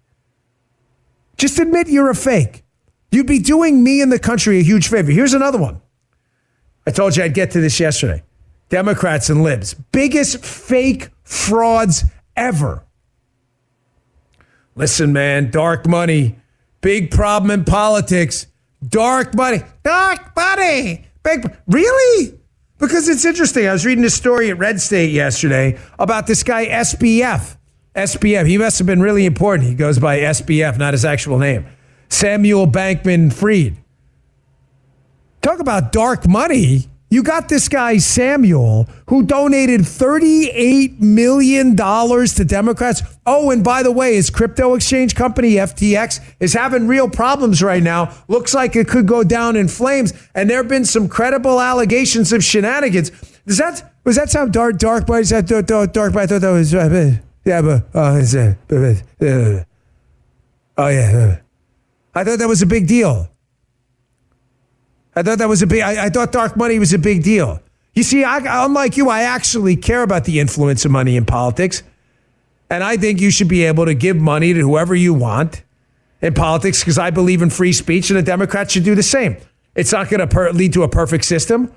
Just 1.38 1.60
admit 1.60 1.88
you're 1.88 2.10
a 2.10 2.16
fake. 2.16 2.64
You'd 3.12 3.28
be 3.28 3.40
doing 3.40 3.84
me 3.84 4.02
and 4.02 4.12
the 4.12 4.18
country 4.18 4.60
a 4.60 4.64
huge 4.64 4.88
favor. 4.88 5.12
Here's 5.12 5.34
another 5.34 5.60
one. 5.60 5.82
I 6.88 6.92
told 6.92 7.16
you 7.16 7.24
I'd 7.24 7.34
get 7.34 7.52
to 7.52 7.62
this 7.62 7.80
yesterday. 7.80 8.24
Democrats 8.70 9.30
and 9.30 9.44
libs, 9.44 9.76
biggest 9.76 10.44
fake 10.44 11.10
frauds 11.24 12.06
ever. 12.36 12.84
Listen, 14.76 15.14
man, 15.14 15.52
dark 15.52 15.88
money, 15.88 16.38
big 16.82 17.12
problem 17.12 17.52
in 17.52 17.66
politics. 17.66 18.48
Dark 18.88 19.36
money. 19.36 19.62
Dark 19.84 20.36
money. 20.36 21.06
Big, 21.24 21.58
really? 21.68 22.40
Because 22.78 23.08
it's 23.08 23.24
interesting. 23.24 23.68
I 23.68 23.72
was 23.72 23.86
reading 23.86 24.04
this 24.04 24.16
story 24.16 24.50
at 24.50 24.58
Red 24.58 24.82
State 24.82 25.12
yesterday 25.12 25.80
about 25.98 26.28
this 26.28 26.44
guy, 26.44 26.66
SBF. 26.66 27.58
SBF. 27.96 28.48
He 28.48 28.58
must 28.58 28.78
have 28.80 28.88
been 28.88 29.02
really 29.02 29.26
important. 29.26 29.70
He 29.70 29.76
goes 29.76 30.00
by 30.00 30.20
SBF, 30.20 30.78
not 30.78 30.94
his 30.94 31.06
actual 31.06 31.38
name. 31.38 31.66
Samuel 32.10 32.68
Bankman 32.68 33.32
Fried. 33.32 33.78
Talk 35.42 35.60
about 35.60 35.92
dark 35.92 36.28
money. 36.28 36.90
You 37.14 37.22
got 37.22 37.48
this 37.48 37.70
guy, 37.70 38.00
Samuel, 38.00 38.90
who 39.08 39.22
donated 39.22 39.82
$38 39.82 41.00
million 41.00 41.76
to 41.76 42.44
Democrats. 42.44 43.04
Oh, 43.24 43.52
and 43.52 43.64
by 43.64 43.84
the 43.84 43.92
way, 43.92 44.16
his 44.16 44.32
crypto 44.32 44.74
exchange 44.74 45.14
company, 45.14 45.52
FTX, 45.52 46.20
is 46.40 46.54
having 46.56 46.88
real 46.88 47.08
problems 47.08 47.62
right 47.62 47.84
now. 47.84 48.18
Looks 48.28 48.56
like 48.56 48.76
it 48.76 48.88
could 48.88 49.06
go 49.06 49.24
down 49.24 49.56
in 49.56 49.68
flames. 49.68 50.12
And 50.34 50.50
there 50.50 50.58
have 50.58 50.68
been 50.68 50.86
some 50.86 51.08
credible 51.08 51.62
allegations 51.62 52.34
of 52.34 52.44
shenanigans. 52.44 53.12
Does 53.46 53.60
that, 53.60 53.94
was 54.04 54.16
that 54.16 54.32
sound 54.32 54.52
dark, 54.52 54.80
dark, 54.80 55.06
but 55.06 55.24
that 55.26 55.46
dark, 55.46 55.68
dark, 55.68 55.94
dark, 55.94 56.16
I 56.16 56.26
thought 56.26 56.42
that 56.42 56.50
was, 56.50 56.74
uh, 56.74 57.12
yeah, 57.46 57.62
but, 57.62 57.84
uh, 57.94 58.00
uh, 59.22 59.64
oh, 60.80 60.88
yeah. 60.88 61.42
I 62.16 62.24
thought 62.24 62.40
that 62.40 62.48
was 62.48 62.64
a 62.64 62.66
big 62.66 62.88
deal. 62.88 63.30
I 65.16 65.24
thought 65.24 65.38
that 65.38 65.50
was 65.50 65.62
a 65.62 65.68
big. 65.68 65.82
I, 65.82 66.06
I, 66.06 66.10
thought 66.10 66.32
dark 66.32 66.58
money 66.58 66.80
was 66.80 66.94
a 66.94 67.00
big 67.00 67.24
deal. 67.24 67.62
You 67.94 68.04
see, 68.04 68.24
I, 68.24 68.66
unlike 68.66 68.98
you, 68.98 69.10
I 69.10 69.22
actually 69.24 69.76
care 69.76 70.02
about 70.02 70.26
the 70.26 70.40
influence 70.40 70.86
of 70.86 70.92
money 70.92 71.16
in 71.16 71.26
politics, 71.26 71.84
and 72.70 72.84
I 72.84 72.98
think 72.98 73.22
you 73.22 73.30
should 73.30 73.48
be 73.48 73.64
able 73.64 73.86
to 73.86 73.94
give 73.94 74.18
money 74.18 74.54
to 74.54 74.60
whoever 74.60 74.96
you 74.96 75.14
want 75.14 75.64
in 76.22 76.34
politics 76.34 76.80
because 76.80 76.98
I 76.98 77.12
believe 77.12 77.42
in 77.42 77.50
free 77.50 77.74
speech, 77.74 78.10
and 78.10 78.18
the 78.18 78.24
Democrats 78.24 78.74
should 78.74 78.84
do 78.84 78.96
the 78.96 79.04
same. 79.04 79.38
It's 79.76 79.92
not 79.92 80.10
going 80.10 80.20
to 80.20 80.28
per- 80.28 80.52
lead 80.52 80.74
to 80.74 80.84
a 80.84 80.90
perfect 80.90 81.26
system, 81.26 81.72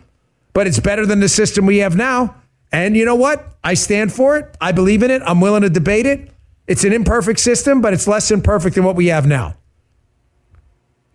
but 0.53 0.67
it's 0.67 0.81
better 0.81 1.05
than 1.05 1.21
the 1.21 1.29
system 1.29 1.67
we 1.67 1.79
have 1.79 1.97
now. 1.97 2.37
And 2.73 2.97
you 2.97 3.05
know 3.05 3.15
what? 3.15 3.57
I 3.63 3.75
stand 3.75 4.13
for 4.13 4.37
it. 4.39 4.57
I 4.61 4.73
believe 4.73 5.03
in 5.03 5.11
it. 5.11 5.23
I'm 5.25 5.41
willing 5.41 5.63
to 5.63 5.71
debate 5.71 6.07
it. 6.07 6.31
It's 6.67 6.85
an 6.85 6.93
imperfect 6.93 7.41
system, 7.41 7.81
but 7.81 7.93
it's 7.93 8.07
less 8.07 8.31
imperfect 8.31 8.75
than 8.75 8.85
what 8.85 8.97
we 8.97 9.07
have 9.07 9.27
now. 9.27 9.55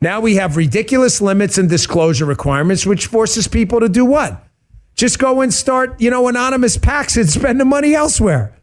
Now 0.02 0.20
we 0.20 0.36
have 0.36 0.58
ridiculous 0.58 1.22
limits 1.22 1.60
and 1.60 1.70
disclosure 1.70 2.26
requirements, 2.26 2.86
which 2.86 3.06
forces 3.06 3.48
people 3.48 3.80
to 3.80 3.88
do 3.88 4.04
what? 4.04 4.44
Just 4.96 5.20
go 5.20 5.42
and 5.42 5.54
start, 5.54 6.02
you 6.02 6.10
know, 6.10 6.28
anonymous 6.28 6.78
PACs 6.78 7.18
and 7.18 7.30
spend 7.30 7.60
the 7.60 7.66
money 7.66 7.94
elsewhere. 7.94 8.58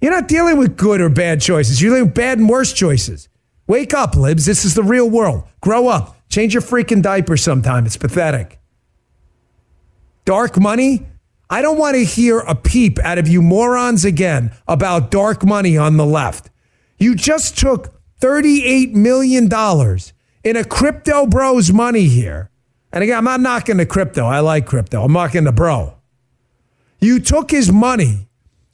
You're 0.00 0.12
not 0.12 0.28
dealing 0.28 0.58
with 0.58 0.76
good 0.76 1.00
or 1.00 1.08
bad 1.08 1.40
choices. 1.40 1.80
You're 1.80 1.92
dealing 1.92 2.06
with 2.06 2.14
bad 2.14 2.38
and 2.38 2.48
worse 2.48 2.74
choices. 2.74 3.28
Wake 3.66 3.94
up, 3.94 4.14
libs. 4.16 4.44
This 4.44 4.66
is 4.66 4.74
the 4.74 4.82
real 4.82 5.08
world. 5.08 5.44
Grow 5.62 5.88
up. 5.88 6.16
Change 6.28 6.52
your 6.52 6.62
freaking 6.62 7.00
diaper 7.00 7.38
sometime. 7.38 7.86
It's 7.86 7.96
pathetic. 7.96 8.60
Dark 10.26 10.60
money? 10.60 11.06
I 11.48 11.62
don't 11.62 11.78
want 11.78 11.94
to 11.94 12.04
hear 12.04 12.40
a 12.40 12.54
peep 12.54 12.98
out 12.98 13.18
of 13.18 13.28
you 13.28 13.40
morons 13.40 14.04
again 14.04 14.52
about 14.68 15.10
dark 15.10 15.44
money 15.44 15.78
on 15.78 15.96
the 15.96 16.04
left. 16.04 16.50
You 16.98 17.14
just 17.14 17.58
took 17.58 17.94
$38 18.20 18.92
million 18.92 19.48
in 20.44 20.56
a 20.56 20.64
crypto 20.64 21.26
bro's 21.26 21.72
money 21.72 22.04
here. 22.04 22.50
And 22.92 23.02
again, 23.02 23.18
I'm 23.18 23.24
not 23.24 23.40
knocking 23.40 23.78
the 23.78 23.86
crypto. 23.86 24.26
I 24.26 24.40
like 24.40 24.66
crypto. 24.66 25.02
I'm 25.02 25.12
knocking 25.12 25.44
the 25.44 25.52
bro. 25.52 25.96
You 27.00 27.18
took 27.18 27.50
his 27.50 27.72
money. 27.72 28.28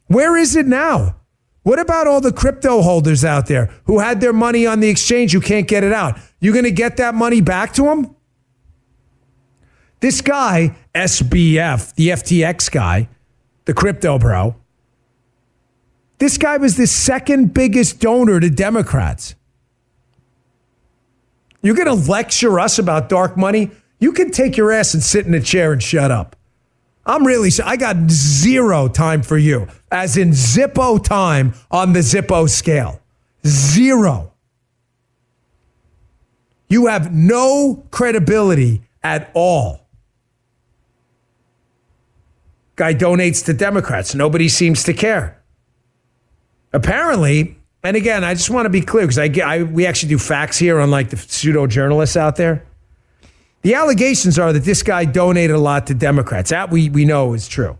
Where 0.07 0.37
is 0.37 0.55
it 0.55 0.67
now? 0.67 1.15
What 1.63 1.79
about 1.79 2.07
all 2.07 2.21
the 2.21 2.33
crypto 2.33 2.81
holders 2.81 3.23
out 3.23 3.47
there 3.47 3.71
who 3.85 3.99
had 3.99 4.19
their 4.19 4.33
money 4.33 4.65
on 4.67 4.79
the 4.79 4.89
exchange 4.89 5.31
who 5.31 5.41
can't 5.41 5.67
get 5.67 5.83
it 5.83 5.93
out? 5.93 6.19
You're 6.39 6.53
going 6.53 6.65
to 6.65 6.71
get 6.71 6.97
that 6.97 7.15
money 7.15 7.41
back 7.41 7.73
to 7.73 7.83
them? 7.83 8.15
This 9.99 10.21
guy, 10.21 10.75
SBF, 10.95 11.93
the 11.95 12.09
FTX 12.09 12.71
guy, 12.71 13.07
the 13.65 13.73
crypto 13.73 14.17
bro, 14.17 14.55
this 16.17 16.37
guy 16.37 16.57
was 16.57 16.77
the 16.77 16.87
second 16.87 17.53
biggest 17.53 17.99
donor 17.99 18.39
to 18.39 18.49
Democrats. 18.49 19.35
You're 21.61 21.75
going 21.75 21.87
to 21.87 22.09
lecture 22.09 22.59
us 22.59 22.79
about 22.79 23.09
dark 23.09 23.37
money? 23.37 23.71
You 23.99 24.13
can 24.13 24.31
take 24.31 24.57
your 24.57 24.71
ass 24.71 24.93
and 24.93 25.03
sit 25.03 25.25
in 25.25 25.33
a 25.33 25.39
chair 25.39 25.71
and 25.73 25.81
shut 25.81 26.11
up. 26.11 26.35
I'm 27.05 27.25
really, 27.25 27.49
I 27.63 27.77
got 27.77 28.09
zero 28.09 28.87
time 28.87 29.21
for 29.21 29.37
you, 29.37 29.67
as 29.91 30.17
in 30.17 30.31
Zippo 30.31 31.03
time 31.03 31.53
on 31.69 31.93
the 31.93 31.99
Zippo 31.99 32.49
scale. 32.49 33.01
Zero. 33.45 34.31
You 36.67 36.87
have 36.87 37.13
no 37.13 37.83
credibility 37.91 38.83
at 39.03 39.29
all. 39.33 39.87
Guy 42.75 42.93
donates 42.93 43.43
to 43.45 43.53
Democrats. 43.53 44.15
Nobody 44.15 44.47
seems 44.47 44.83
to 44.83 44.93
care. 44.93 45.41
Apparently, 46.73 47.57
and 47.83 47.97
again, 47.97 48.23
I 48.23 48.33
just 48.33 48.49
want 48.49 48.65
to 48.65 48.69
be 48.69 48.81
clear 48.81 49.03
because 49.03 49.17
I, 49.17 49.29
I 49.43 49.63
we 49.63 49.85
actually 49.85 50.09
do 50.09 50.19
facts 50.19 50.57
here, 50.57 50.79
unlike 50.79 51.09
the 51.09 51.17
pseudo 51.17 51.67
journalists 51.67 52.15
out 52.15 52.35
there. 52.35 52.65
The 53.63 53.75
allegations 53.75 54.39
are 54.39 54.53
that 54.53 54.63
this 54.63 54.81
guy 54.81 55.05
donated 55.05 55.55
a 55.55 55.59
lot 55.59 55.87
to 55.87 55.93
Democrats. 55.93 56.49
That 56.49 56.71
we, 56.71 56.89
we 56.89 57.05
know 57.05 57.33
is 57.33 57.47
true. 57.47 57.77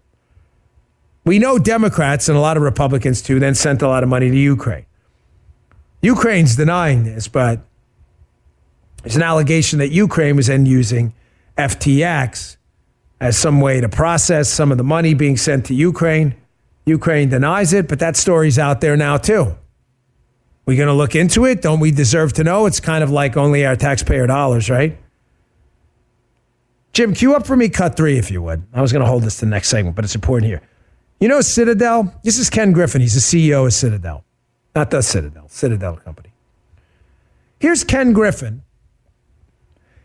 We 1.24 1.39
know 1.39 1.60
Democrats 1.60 2.30
and 2.30 2.38
a 2.38 2.41
lot 2.41 2.58
of 2.58 2.64
Republicans 2.64 3.22
too 3.22 3.39
then 3.39 3.56
sent 3.56 3.82
a 3.82 3.88
lot 3.88 4.04
of 4.04 4.10
money 4.10 4.30
to 4.30 4.38
Ukraine. 4.38 4.86
Ukraine's 6.02 6.56
denying 6.56 7.04
this, 7.04 7.28
but 7.28 7.62
it's 9.04 9.16
an 9.16 9.22
allegation 9.22 9.80
that 9.80 9.91
Ukraine 9.91 10.36
was 10.36 10.47
then 10.47 10.66
using 10.66 11.14
FTX 11.58 12.58
as 13.20 13.38
some 13.38 13.62
way 13.62 13.82
to 13.82 13.89
process 13.89 14.49
some 14.49 14.72
of 14.72 14.80
the 14.80 14.84
money 14.84 15.14
being 15.14 15.38
sent 15.38 15.66
to 15.68 15.76
Ukraine. 15.76 16.36
Ukraine 16.86 17.30
denies 17.30 17.72
it, 17.72 17.88
but 17.88 17.99
that 17.99 18.16
story's 18.16 18.58
out 18.58 18.82
there 18.82 18.97
now 18.97 19.18
too. 19.18 19.56
We 20.72 20.78
going 20.78 20.88
to 20.88 20.93
look 20.93 21.17
into 21.17 21.43
it? 21.43 21.61
Don't 21.61 21.82
we 21.82 21.91
deserve 21.91 22.32
to 22.32 22.45
know? 22.45 22.65
It's 22.65 22.80
kind 22.80 23.03
of 23.03 23.11
like 23.11 23.36
only 23.36 23.65
our 23.65 23.76
taxpayer 23.76 24.26
dollars, 24.26 24.69
right? 24.69 24.97
Jim, 26.93 27.13
cue 27.13 27.36
up 27.36 27.45
for 27.45 27.57
me 27.57 27.67
cut 27.67 27.97
three, 27.97 28.17
if 28.17 28.32
you 28.32 28.41
would. 28.41 28.63
I 28.74 28.82
was 28.82 28.93
going 28.93 29.01
to 29.01 29.05
hold 29.05 29.24
this 29.24 29.36
to 29.39 29.41
the 29.41 29.51
next 29.51 29.67
segment, 29.67 29.97
but 29.97 30.05
it's 30.05 30.15
important 30.15 30.47
here. 30.47 30.61
You 31.19 31.28
know 31.28 31.41
Citadel? 31.41 32.15
This 32.24 32.39
is 32.39 32.49
Ken 32.49 32.72
Griffin. 32.72 33.01
He's 33.01 33.15
the 33.15 33.19
CEO 33.51 33.65
of 33.65 33.74
Citadel. 33.74 34.24
Not 34.74 34.91
the 34.91 35.01
Citadel, 35.01 35.49
Citadel 35.49 35.97
Company. 35.97 36.32
Here's 37.59 37.84
Ken 37.84 38.13
Griffin. 38.13 38.63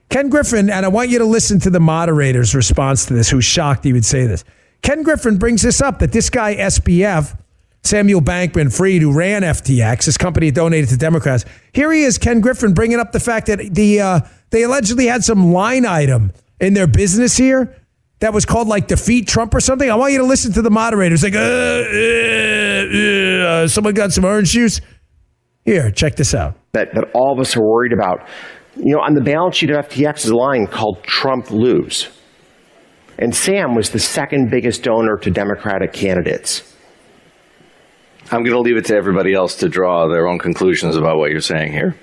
Ken 0.08 0.28
Griffin, 0.28 0.68
and 0.68 0.84
I 0.84 0.88
want 0.88 1.10
you 1.10 1.20
to 1.20 1.24
listen 1.24 1.60
to 1.60 1.70
the 1.70 1.78
moderator's 1.78 2.56
response 2.56 3.06
to 3.06 3.14
this, 3.14 3.30
who's 3.30 3.44
shocked 3.44 3.84
he 3.84 3.92
would 3.92 4.04
say 4.04 4.26
this. 4.26 4.42
Ken 4.82 5.04
Griffin 5.04 5.38
brings 5.38 5.62
this 5.62 5.80
up 5.80 6.00
that 6.00 6.10
this 6.10 6.28
guy, 6.28 6.56
SBF, 6.56 7.38
Samuel 7.84 8.20
Bankman 8.20 8.74
Fried, 8.76 9.00
who 9.00 9.16
ran 9.16 9.42
FTX, 9.42 10.06
his 10.06 10.18
company 10.18 10.50
donated 10.50 10.90
to 10.90 10.96
Democrats. 10.96 11.44
Here 11.72 11.92
he 11.92 12.02
is, 12.02 12.18
Ken 12.18 12.40
Griffin, 12.40 12.74
bringing 12.74 12.98
up 12.98 13.12
the 13.12 13.20
fact 13.20 13.46
that 13.46 13.74
the 13.74 14.00
uh, 14.00 14.20
they 14.50 14.64
allegedly 14.64 15.06
had 15.06 15.22
some 15.22 15.52
line 15.52 15.86
item 15.86 16.32
in 16.60 16.74
their 16.74 16.86
business 16.86 17.36
here 17.36 17.76
that 18.20 18.32
was 18.32 18.44
called 18.44 18.68
like 18.68 18.86
defeat 18.86 19.28
Trump 19.28 19.54
or 19.54 19.60
something. 19.60 19.90
I 19.90 19.94
want 19.94 20.12
you 20.12 20.18
to 20.18 20.24
listen 20.24 20.52
to 20.54 20.62
the 20.62 20.70
moderators. 20.70 21.22
Like, 21.22 21.34
uh, 21.34 21.38
uh, 21.38 21.42
uh, 23.46 23.68
someone 23.68 23.94
got 23.94 24.12
some 24.12 24.24
orange 24.24 24.50
juice. 24.50 24.80
Here, 25.64 25.90
check 25.90 26.16
this 26.16 26.34
out. 26.34 26.54
That 26.72 26.94
that 26.94 27.10
all 27.14 27.32
of 27.32 27.40
us 27.40 27.56
are 27.56 27.62
worried 27.62 27.92
about. 27.92 28.28
You 28.76 28.94
know, 28.94 29.00
on 29.00 29.14
the 29.14 29.22
balance 29.22 29.56
sheet 29.56 29.70
of 29.70 29.88
FTX 29.88 30.24
is 30.24 30.30
a 30.30 30.36
line 30.36 30.66
called 30.66 31.02
Trump 31.02 31.50
lose. 31.50 32.08
And 33.18 33.34
Sam 33.34 33.74
was 33.74 33.90
the 33.90 33.98
second 33.98 34.50
biggest 34.50 34.82
donor 34.82 35.16
to 35.18 35.30
Democratic 35.30 35.94
candidates. 35.94 36.75
I'm 38.30 38.42
going 38.42 38.56
to 38.56 38.60
leave 38.60 38.76
it 38.76 38.86
to 38.86 38.96
everybody 38.96 39.34
else 39.34 39.54
to 39.56 39.68
draw 39.68 40.08
their 40.08 40.26
own 40.26 40.38
conclusions 40.38 40.96
about 40.96 41.16
what 41.18 41.30
you're 41.30 41.40
saying 41.40 41.72
here. 41.72 41.96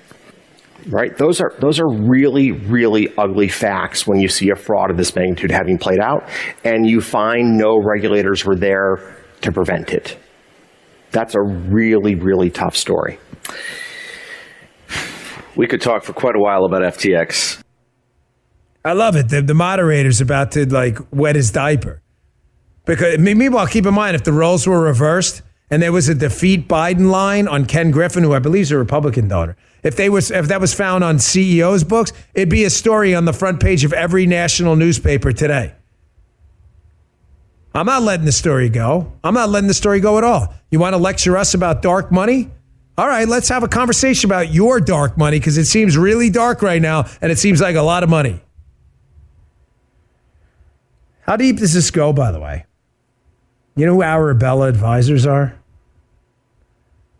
Right? 0.88 1.16
Those 1.16 1.40
are 1.40 1.54
those 1.60 1.80
are 1.80 1.88
really 1.88 2.52
really 2.52 3.08
ugly 3.16 3.48
facts 3.48 4.06
when 4.06 4.20
you 4.20 4.28
see 4.28 4.50
a 4.50 4.56
fraud 4.56 4.90
of 4.90 4.98
this 4.98 5.14
magnitude 5.14 5.50
having 5.50 5.78
played 5.78 6.00
out 6.00 6.28
and 6.62 6.86
you 6.86 7.00
find 7.00 7.56
no 7.56 7.78
regulators 7.82 8.44
were 8.44 8.56
there 8.56 9.16
to 9.40 9.52
prevent 9.52 9.92
it. 9.92 10.18
That's 11.10 11.34
a 11.34 11.40
really 11.40 12.16
really 12.16 12.50
tough 12.50 12.76
story. 12.76 13.18
We 15.56 15.66
could 15.66 15.80
talk 15.80 16.04
for 16.04 16.12
quite 16.12 16.36
a 16.36 16.40
while 16.40 16.64
about 16.64 16.82
FTX. 16.82 17.62
I 18.84 18.92
love 18.92 19.16
it. 19.16 19.28
The, 19.30 19.40
the 19.40 19.54
moderator's 19.54 20.20
about 20.20 20.52
to 20.52 20.66
like 20.66 20.98
wet 21.10 21.36
his 21.36 21.50
diaper. 21.50 22.02
Because 22.84 23.18
meanwhile, 23.18 23.66
keep 23.66 23.86
in 23.86 23.94
mind 23.94 24.16
if 24.16 24.24
the 24.24 24.32
roles 24.32 24.66
were 24.66 24.82
reversed, 24.82 25.42
and 25.74 25.82
there 25.82 25.90
was 25.90 26.08
a 26.08 26.14
defeat 26.14 26.68
Biden 26.68 27.10
line 27.10 27.48
on 27.48 27.66
Ken 27.66 27.90
Griffin, 27.90 28.22
who 28.22 28.32
I 28.32 28.38
believe 28.38 28.62
is 28.62 28.70
a 28.70 28.78
Republican 28.78 29.26
donor. 29.26 29.56
If 29.82 29.96
they 29.96 30.08
was 30.08 30.30
if 30.30 30.46
that 30.46 30.60
was 30.60 30.72
found 30.72 31.02
on 31.02 31.16
CEO's 31.16 31.82
books, 31.82 32.12
it'd 32.32 32.48
be 32.48 32.62
a 32.62 32.70
story 32.70 33.12
on 33.12 33.24
the 33.24 33.32
front 33.32 33.58
page 33.58 33.82
of 33.82 33.92
every 33.92 34.24
national 34.24 34.76
newspaper 34.76 35.32
today. 35.32 35.74
I'm 37.74 37.86
not 37.86 38.02
letting 38.02 38.24
the 38.24 38.30
story 38.30 38.68
go. 38.68 39.14
I'm 39.24 39.34
not 39.34 39.48
letting 39.48 39.66
the 39.66 39.74
story 39.74 39.98
go 39.98 40.16
at 40.16 40.22
all. 40.22 40.54
You 40.70 40.78
want 40.78 40.94
to 40.94 40.96
lecture 40.98 41.36
us 41.36 41.54
about 41.54 41.82
dark 41.82 42.12
money? 42.12 42.52
All 42.96 43.08
right, 43.08 43.26
let's 43.26 43.48
have 43.48 43.64
a 43.64 43.68
conversation 43.68 44.30
about 44.30 44.52
your 44.52 44.78
dark 44.78 45.18
money 45.18 45.40
because 45.40 45.58
it 45.58 45.64
seems 45.64 45.98
really 45.98 46.30
dark 46.30 46.62
right 46.62 46.80
now 46.80 47.06
and 47.20 47.32
it 47.32 47.38
seems 47.40 47.60
like 47.60 47.74
a 47.74 47.82
lot 47.82 48.04
of 48.04 48.08
money. 48.08 48.40
How 51.22 51.36
deep 51.36 51.56
does 51.56 51.74
this 51.74 51.90
go, 51.90 52.12
by 52.12 52.30
the 52.30 52.38
way? 52.38 52.64
You 53.74 53.86
know 53.86 53.94
who 53.94 54.02
Arabella 54.04 54.68
advisors 54.68 55.26
are? 55.26 55.58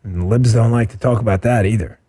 And 0.05 0.29
libs 0.29 0.53
don't 0.53 0.71
like 0.71 0.89
to 0.91 0.97
talk 0.97 1.19
about 1.19 1.41
that 1.41 1.65
either. 1.65 1.99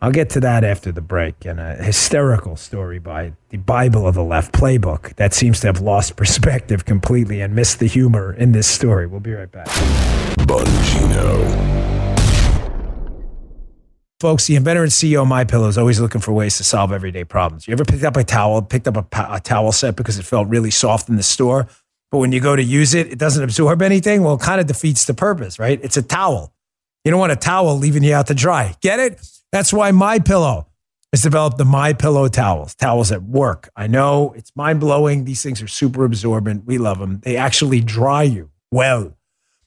I'll 0.00 0.12
get 0.12 0.30
to 0.30 0.40
that 0.40 0.64
after 0.64 0.90
the 0.92 1.00
break 1.00 1.44
and 1.44 1.60
a 1.60 1.74
hysterical 1.74 2.56
story 2.56 2.98
by 2.98 3.34
the 3.50 3.58
Bible 3.58 4.06
of 4.06 4.14
the 4.14 4.22
Left 4.22 4.52
playbook 4.52 5.14
that 5.16 5.34
seems 5.34 5.60
to 5.60 5.66
have 5.66 5.80
lost 5.80 6.16
perspective 6.16 6.84
completely 6.84 7.40
and 7.40 7.54
missed 7.54 7.80
the 7.80 7.86
humor 7.86 8.32
in 8.32 8.52
this 8.52 8.68
story. 8.68 9.06
We'll 9.06 9.20
be 9.20 9.32
right 9.32 9.50
back. 9.50 9.66
Bongino. 10.38 11.82
Folks, 14.20 14.46
the 14.46 14.54
inventor 14.54 14.84
and 14.84 14.92
CEO 14.92 15.22
of 15.22 15.28
My 15.28 15.42
Pillow 15.42 15.66
is 15.66 15.76
always 15.76 15.98
looking 15.98 16.20
for 16.20 16.32
ways 16.32 16.56
to 16.58 16.64
solve 16.64 16.92
everyday 16.92 17.24
problems. 17.24 17.66
You 17.66 17.72
ever 17.72 17.84
picked 17.84 18.04
up 18.04 18.16
a 18.16 18.22
towel, 18.22 18.62
picked 18.62 18.86
up 18.86 18.96
a, 18.96 19.26
a 19.34 19.40
towel 19.40 19.72
set 19.72 19.96
because 19.96 20.16
it 20.16 20.24
felt 20.24 20.46
really 20.46 20.70
soft 20.70 21.08
in 21.08 21.16
the 21.16 21.24
store, 21.24 21.66
but 22.12 22.18
when 22.18 22.30
you 22.30 22.40
go 22.40 22.54
to 22.54 22.62
use 22.62 22.94
it, 22.94 23.10
it 23.10 23.18
doesn't 23.18 23.42
absorb 23.42 23.80
anything? 23.80 24.22
Well, 24.22 24.34
it 24.34 24.42
kind 24.42 24.60
of 24.60 24.66
defeats 24.66 25.06
the 25.06 25.14
purpose, 25.14 25.58
right? 25.58 25.80
It's 25.82 25.96
a 25.96 26.02
towel. 26.02 26.54
You 27.04 27.10
don't 27.10 27.18
want 27.18 27.32
a 27.32 27.36
towel 27.36 27.78
leaving 27.78 28.04
you 28.04 28.14
out 28.14 28.26
to 28.26 28.34
dry. 28.34 28.76
Get 28.82 29.00
it? 29.00 29.18
That's 29.50 29.72
why 29.72 29.90
My 29.92 30.18
Pillow 30.18 30.68
has 31.10 31.22
developed 31.22 31.56
the 31.56 31.64
My 31.64 31.94
Pillow 31.94 32.28
towels. 32.28 32.74
Towels 32.74 33.08
that 33.08 33.22
work. 33.22 33.70
I 33.74 33.86
know 33.86 34.34
it's 34.36 34.54
mind 34.54 34.78
blowing. 34.78 35.24
These 35.24 35.42
things 35.42 35.62
are 35.62 35.68
super 35.68 36.04
absorbent. 36.04 36.66
We 36.66 36.76
love 36.76 36.98
them. 36.98 37.20
They 37.20 37.38
actually 37.38 37.80
dry 37.80 38.24
you 38.24 38.50
well. 38.70 39.16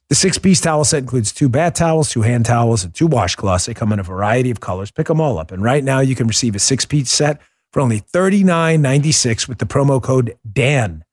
The 0.10 0.16
six 0.16 0.38
piece 0.38 0.62
towel 0.62 0.84
set 0.84 1.00
includes 1.00 1.32
two 1.32 1.50
bath 1.50 1.74
towels, 1.74 2.12
two 2.12 2.22
hand 2.22 2.46
towels, 2.46 2.84
and 2.84 2.94
two 2.94 3.10
washcloths. 3.10 3.66
They 3.66 3.74
come 3.74 3.92
in 3.92 3.98
a 3.98 4.04
variety 4.04 4.52
of 4.52 4.60
colors. 4.60 4.92
Pick 4.92 5.08
them 5.08 5.20
all 5.20 5.40
up. 5.40 5.52
And 5.52 5.64
right 5.64 5.84
now, 5.84 6.00
you 6.00 6.14
can 6.14 6.28
receive 6.28 6.56
a 6.56 6.60
six 6.60 6.86
piece 6.86 7.10
set 7.10 7.42
for 7.74 7.82
only 7.82 8.02
$39.96 8.02 9.48
with 9.48 9.58
the 9.58 9.66
promo 9.66 10.00
code 10.02 10.38
DAN. 10.50 11.05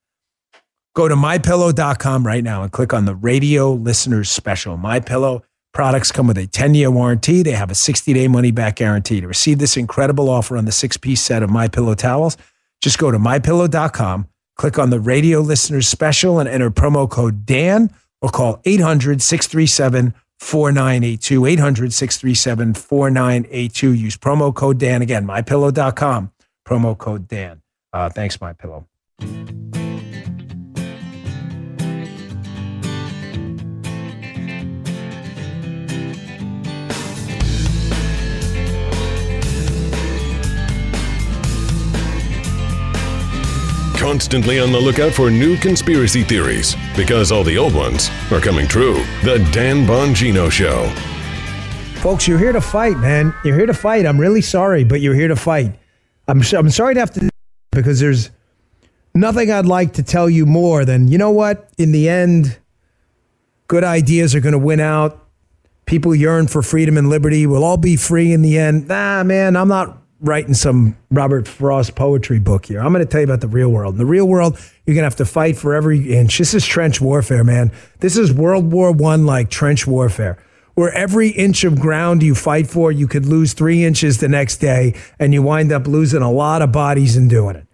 Go 0.95 1.09
to 1.09 1.14
mypillow.com 1.14 2.26
right 2.26 2.45
now 2.45 2.62
and 2.62 2.70
click 2.70 2.93
on 2.93 3.07
the 3.07 3.14
radio 3.14 3.72
listeners 3.72 4.30
special. 4.30 4.76
My 4.76 5.01
Pillow 5.01 5.43
products 5.72 6.12
come 6.12 6.26
with 6.26 6.36
a 6.36 6.47
10 6.47 6.74
year 6.74 6.90
warranty. 6.90 7.43
They 7.43 7.53
have 7.53 7.70
a 7.70 7.74
60 7.74 8.12
day 8.12 8.28
money 8.28 8.51
back 8.51 8.76
guarantee. 8.76 9.20
To 9.20 9.26
receive 9.26 9.59
this 9.59 9.76
incredible 9.76 10.28
offer 10.28 10.57
on 10.57 10.66
the 10.66 10.72
six 10.72 10.97
piece 10.97 11.22
set 11.22 11.43
of 11.43 11.49
My 11.51 11.66
Pillow 11.68 11.95
towels, 11.95 12.36
just 12.82 12.99
go 12.99 13.11
to 13.11 13.18
mypillow.com, 13.18 14.28
click 14.57 14.78
on 14.78 14.90
the 14.90 15.01
radio 15.01 15.40
listeners 15.40 15.88
special, 15.88 16.38
and 16.38 16.49
enter 16.49 16.70
promo 16.70 17.09
code 17.09 17.47
DAN 17.47 17.90
or 18.20 18.28
call 18.28 18.61
800 18.64 19.22
637 19.22 20.14
4982. 20.40 21.47
800 21.47 21.93
637 21.95 22.74
4982. 22.74 23.95
Use 23.95 24.16
promo 24.18 24.55
code 24.55 24.78
Dan. 24.78 25.01
Again, 25.01 25.26
mypillow.com, 25.26 26.32
promo 26.68 26.99
code 26.99 27.28
Dan. 27.28 27.62
Uh, 27.95 28.11
thanks, 28.11 28.40
My 28.40 28.53
Pillow. 28.53 28.86
Constantly 44.03 44.59
on 44.59 44.72
the 44.72 44.80
lookout 44.80 45.12
for 45.12 45.30
new 45.30 45.57
conspiracy 45.57 46.24
theories 46.24 46.74
because 46.96 47.30
all 47.30 47.44
the 47.44 47.57
old 47.57 47.72
ones 47.72 48.11
are 48.32 48.40
coming 48.40 48.66
true. 48.66 48.94
The 49.22 49.38
Dan 49.53 49.86
Bongino 49.86 50.50
Show. 50.50 50.88
Folks, 52.00 52.26
you're 52.26 52.36
here 52.36 52.50
to 52.50 52.61
fight, 52.61 52.98
man. 52.98 53.32
You're 53.44 53.55
here 53.55 53.66
to 53.66 53.72
fight. 53.72 54.05
I'm 54.05 54.18
really 54.18 54.40
sorry, 54.40 54.82
but 54.82 55.00
you're 55.00 55.14
here 55.14 55.28
to 55.28 55.36
fight. 55.36 55.78
I'm, 56.26 56.42
I'm 56.53 56.70
sorry 56.70 56.94
to 56.94 57.00
have 57.00 57.12
to 57.12 57.30
because 57.70 58.00
there's 58.00 58.30
nothing 59.14 59.53
I'd 59.53 59.66
like 59.66 59.92
to 59.92 60.03
tell 60.03 60.28
you 60.28 60.46
more 60.46 60.84
than, 60.84 61.07
you 61.07 61.16
know 61.16 61.30
what? 61.30 61.70
In 61.78 61.92
the 61.92 62.09
end, 62.09 62.59
good 63.68 63.84
ideas 63.84 64.34
are 64.34 64.40
going 64.40 64.50
to 64.50 64.59
win 64.59 64.80
out. 64.80 65.28
People 65.86 66.12
yearn 66.12 66.48
for 66.48 66.61
freedom 66.61 66.98
and 66.98 67.09
liberty. 67.09 67.46
We'll 67.46 67.62
all 67.62 67.76
be 67.76 67.94
free 67.94 68.32
in 68.32 68.42
the 68.42 68.59
end. 68.59 68.88
Nah, 68.88 69.22
man, 69.22 69.55
I'm 69.57 69.68
not 69.68 70.01
writing 70.22 70.54
some 70.54 70.96
Robert 71.10 71.48
Frost 71.48 71.96
poetry 71.96 72.38
book 72.38 72.66
here. 72.66 72.80
I'm 72.80 72.92
going 72.92 73.04
to 73.04 73.10
tell 73.10 73.20
you 73.20 73.26
about 73.26 73.40
the 73.40 73.48
real 73.48 73.68
world. 73.68 73.94
In 73.94 73.98
the 73.98 74.06
real 74.06 74.26
world, 74.26 74.54
you're 74.86 74.94
going 74.94 75.02
to 75.02 75.06
have 75.06 75.16
to 75.16 75.24
fight 75.24 75.56
for 75.56 75.74
every 75.74 76.14
inch. 76.14 76.38
This 76.38 76.54
is 76.54 76.64
trench 76.64 77.00
warfare, 77.00 77.42
man. 77.42 77.72
This 77.98 78.16
is 78.16 78.32
World 78.32 78.72
War 78.72 78.92
One 78.92 79.26
like 79.26 79.50
trench 79.50 79.84
warfare, 79.86 80.38
where 80.74 80.92
every 80.92 81.30
inch 81.30 81.64
of 81.64 81.80
ground 81.80 82.22
you 82.22 82.36
fight 82.36 82.68
for, 82.68 82.92
you 82.92 83.08
could 83.08 83.26
lose 83.26 83.52
three 83.52 83.84
inches 83.84 84.18
the 84.18 84.28
next 84.28 84.58
day, 84.58 84.94
and 85.18 85.34
you 85.34 85.42
wind 85.42 85.72
up 85.72 85.88
losing 85.88 86.22
a 86.22 86.30
lot 86.30 86.62
of 86.62 86.70
bodies 86.70 87.16
in 87.16 87.26
doing 87.26 87.56
it. 87.56 87.66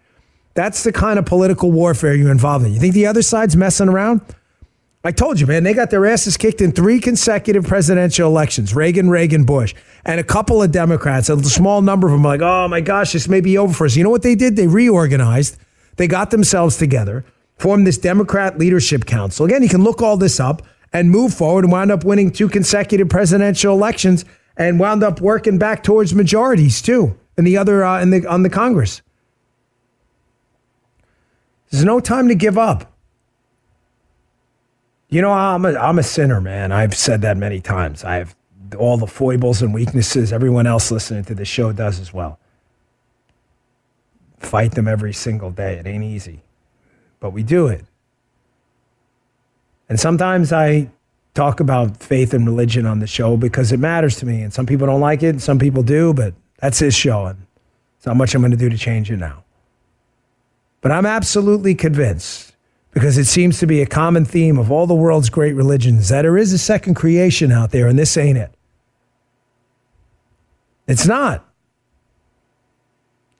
That's 0.55 0.83
the 0.83 0.91
kind 0.91 1.19
of 1.19 1.25
political 1.25 1.71
warfare 1.71 2.15
you're 2.15 2.31
involved 2.31 2.65
in. 2.65 2.73
You 2.73 2.79
think 2.79 2.95
the 2.95 3.05
other 3.05 3.21
side's 3.21 3.55
messing 3.55 3.89
around? 3.89 4.21
I 5.01 5.13
told 5.13 5.39
you, 5.39 5.47
man, 5.47 5.63
they 5.63 5.73
got 5.73 5.91
their 5.91 6.05
asses 6.05 6.35
kicked 6.35 6.59
in 6.59 6.73
three 6.73 6.99
consecutive 6.99 7.63
presidential 7.63 8.27
elections 8.27 8.75
Reagan, 8.75 9.09
Reagan, 9.09 9.45
Bush, 9.45 9.73
and 10.03 10.19
a 10.19 10.25
couple 10.25 10.61
of 10.61 10.71
Democrats. 10.71 11.29
A 11.29 11.41
small 11.43 11.81
number 11.81 12.07
of 12.07 12.11
them 12.11 12.23
like, 12.23 12.41
oh 12.41 12.67
my 12.67 12.81
gosh, 12.81 13.13
this 13.13 13.29
may 13.29 13.39
be 13.39 13.57
over 13.57 13.73
for 13.73 13.85
us. 13.85 13.95
You 13.95 14.03
know 14.03 14.09
what 14.09 14.23
they 14.23 14.35
did? 14.35 14.57
They 14.57 14.67
reorganized, 14.67 15.57
they 15.95 16.07
got 16.07 16.31
themselves 16.31 16.75
together, 16.75 17.23
formed 17.57 17.87
this 17.87 17.97
Democrat 17.97 18.57
Leadership 18.59 19.05
Council. 19.05 19.45
Again, 19.45 19.63
you 19.63 19.69
can 19.69 19.85
look 19.85 20.01
all 20.01 20.17
this 20.17 20.37
up 20.37 20.63
and 20.91 21.09
move 21.09 21.33
forward 21.33 21.63
and 21.63 21.71
wound 21.71 21.91
up 21.91 22.03
winning 22.03 22.29
two 22.29 22.49
consecutive 22.49 23.07
presidential 23.07 23.73
elections 23.73 24.25
and 24.57 24.81
wound 24.81 25.01
up 25.01 25.21
working 25.21 25.57
back 25.57 25.81
towards 25.81 26.13
majorities 26.13 26.81
too 26.81 27.17
in 27.37 27.45
the 27.45 27.55
other 27.55 27.85
uh, 27.85 28.01
in 28.01 28.09
the 28.09 28.27
on 28.27 28.43
the 28.43 28.49
Congress. 28.49 29.01
There's 31.71 31.85
no 31.85 32.01
time 32.01 32.27
to 32.27 32.35
give 32.35 32.57
up. 32.57 32.91
You 35.09 35.21
know, 35.21 35.31
I'm 35.31 35.65
a, 35.65 35.73
I'm 35.75 35.97
a 35.97 36.03
sinner, 36.03 36.39
man. 36.39 36.71
I've 36.71 36.95
said 36.95 37.21
that 37.23 37.35
many 37.35 37.61
times. 37.61 38.03
I 38.03 38.15
have 38.15 38.35
all 38.77 38.97
the 38.97 39.07
foibles 39.07 39.61
and 39.61 39.73
weaknesses 39.73 40.31
everyone 40.31 40.67
else 40.67 40.91
listening 40.91 41.25
to 41.25 41.35
the 41.35 41.45
show 41.45 41.71
does 41.71 41.99
as 41.99 42.13
well. 42.13 42.39
Fight 44.37 44.73
them 44.73 44.87
every 44.87 45.13
single 45.13 45.51
day. 45.51 45.73
It 45.73 45.87
ain't 45.87 46.03
easy, 46.03 46.41
but 47.19 47.31
we 47.31 47.43
do 47.43 47.67
it. 47.67 47.85
And 49.89 49.99
sometimes 49.99 50.53
I 50.53 50.89
talk 51.33 51.59
about 51.59 51.97
faith 51.97 52.33
and 52.33 52.45
religion 52.45 52.85
on 52.85 52.99
the 52.99 53.07
show 53.07 53.35
because 53.35 53.71
it 53.71 53.79
matters 53.79 54.17
to 54.17 54.25
me. 54.25 54.43
And 54.43 54.53
some 54.53 54.67
people 54.67 54.85
don't 54.85 55.01
like 55.01 55.23
it, 55.23 55.29
and 55.29 55.41
some 55.41 55.57
people 55.57 55.81
do, 55.81 56.13
but 56.13 56.35
that's 56.57 56.79
his 56.79 56.93
show. 56.93 57.25
And 57.25 57.47
it's 57.97 58.05
not 58.05 58.15
much 58.15 58.35
I'm 58.35 58.41
going 58.41 58.51
to 58.51 58.57
do 58.57 58.69
to 58.69 58.77
change 58.77 59.09
it 59.09 59.17
now. 59.17 59.43
But 60.81 60.91
I'm 60.91 61.07
absolutely 61.07 61.73
convinced 61.75 62.53
because 62.91 63.17
it 63.17 63.25
seems 63.25 63.59
to 63.59 63.67
be 63.67 63.81
a 63.81 63.85
common 63.85 64.25
theme 64.25 64.57
of 64.57 64.71
all 64.71 64.87
the 64.87 64.95
world's 64.95 65.29
great 65.29 65.53
religions 65.53 66.09
that 66.09 66.23
there 66.23 66.37
is 66.37 66.53
a 66.53 66.57
second 66.57 66.95
creation 66.95 67.51
out 67.51 67.71
there, 67.71 67.87
and 67.87 67.97
this 67.97 68.17
ain't 68.17 68.37
it. 68.37 68.51
It's 70.87 71.05
not. 71.05 71.45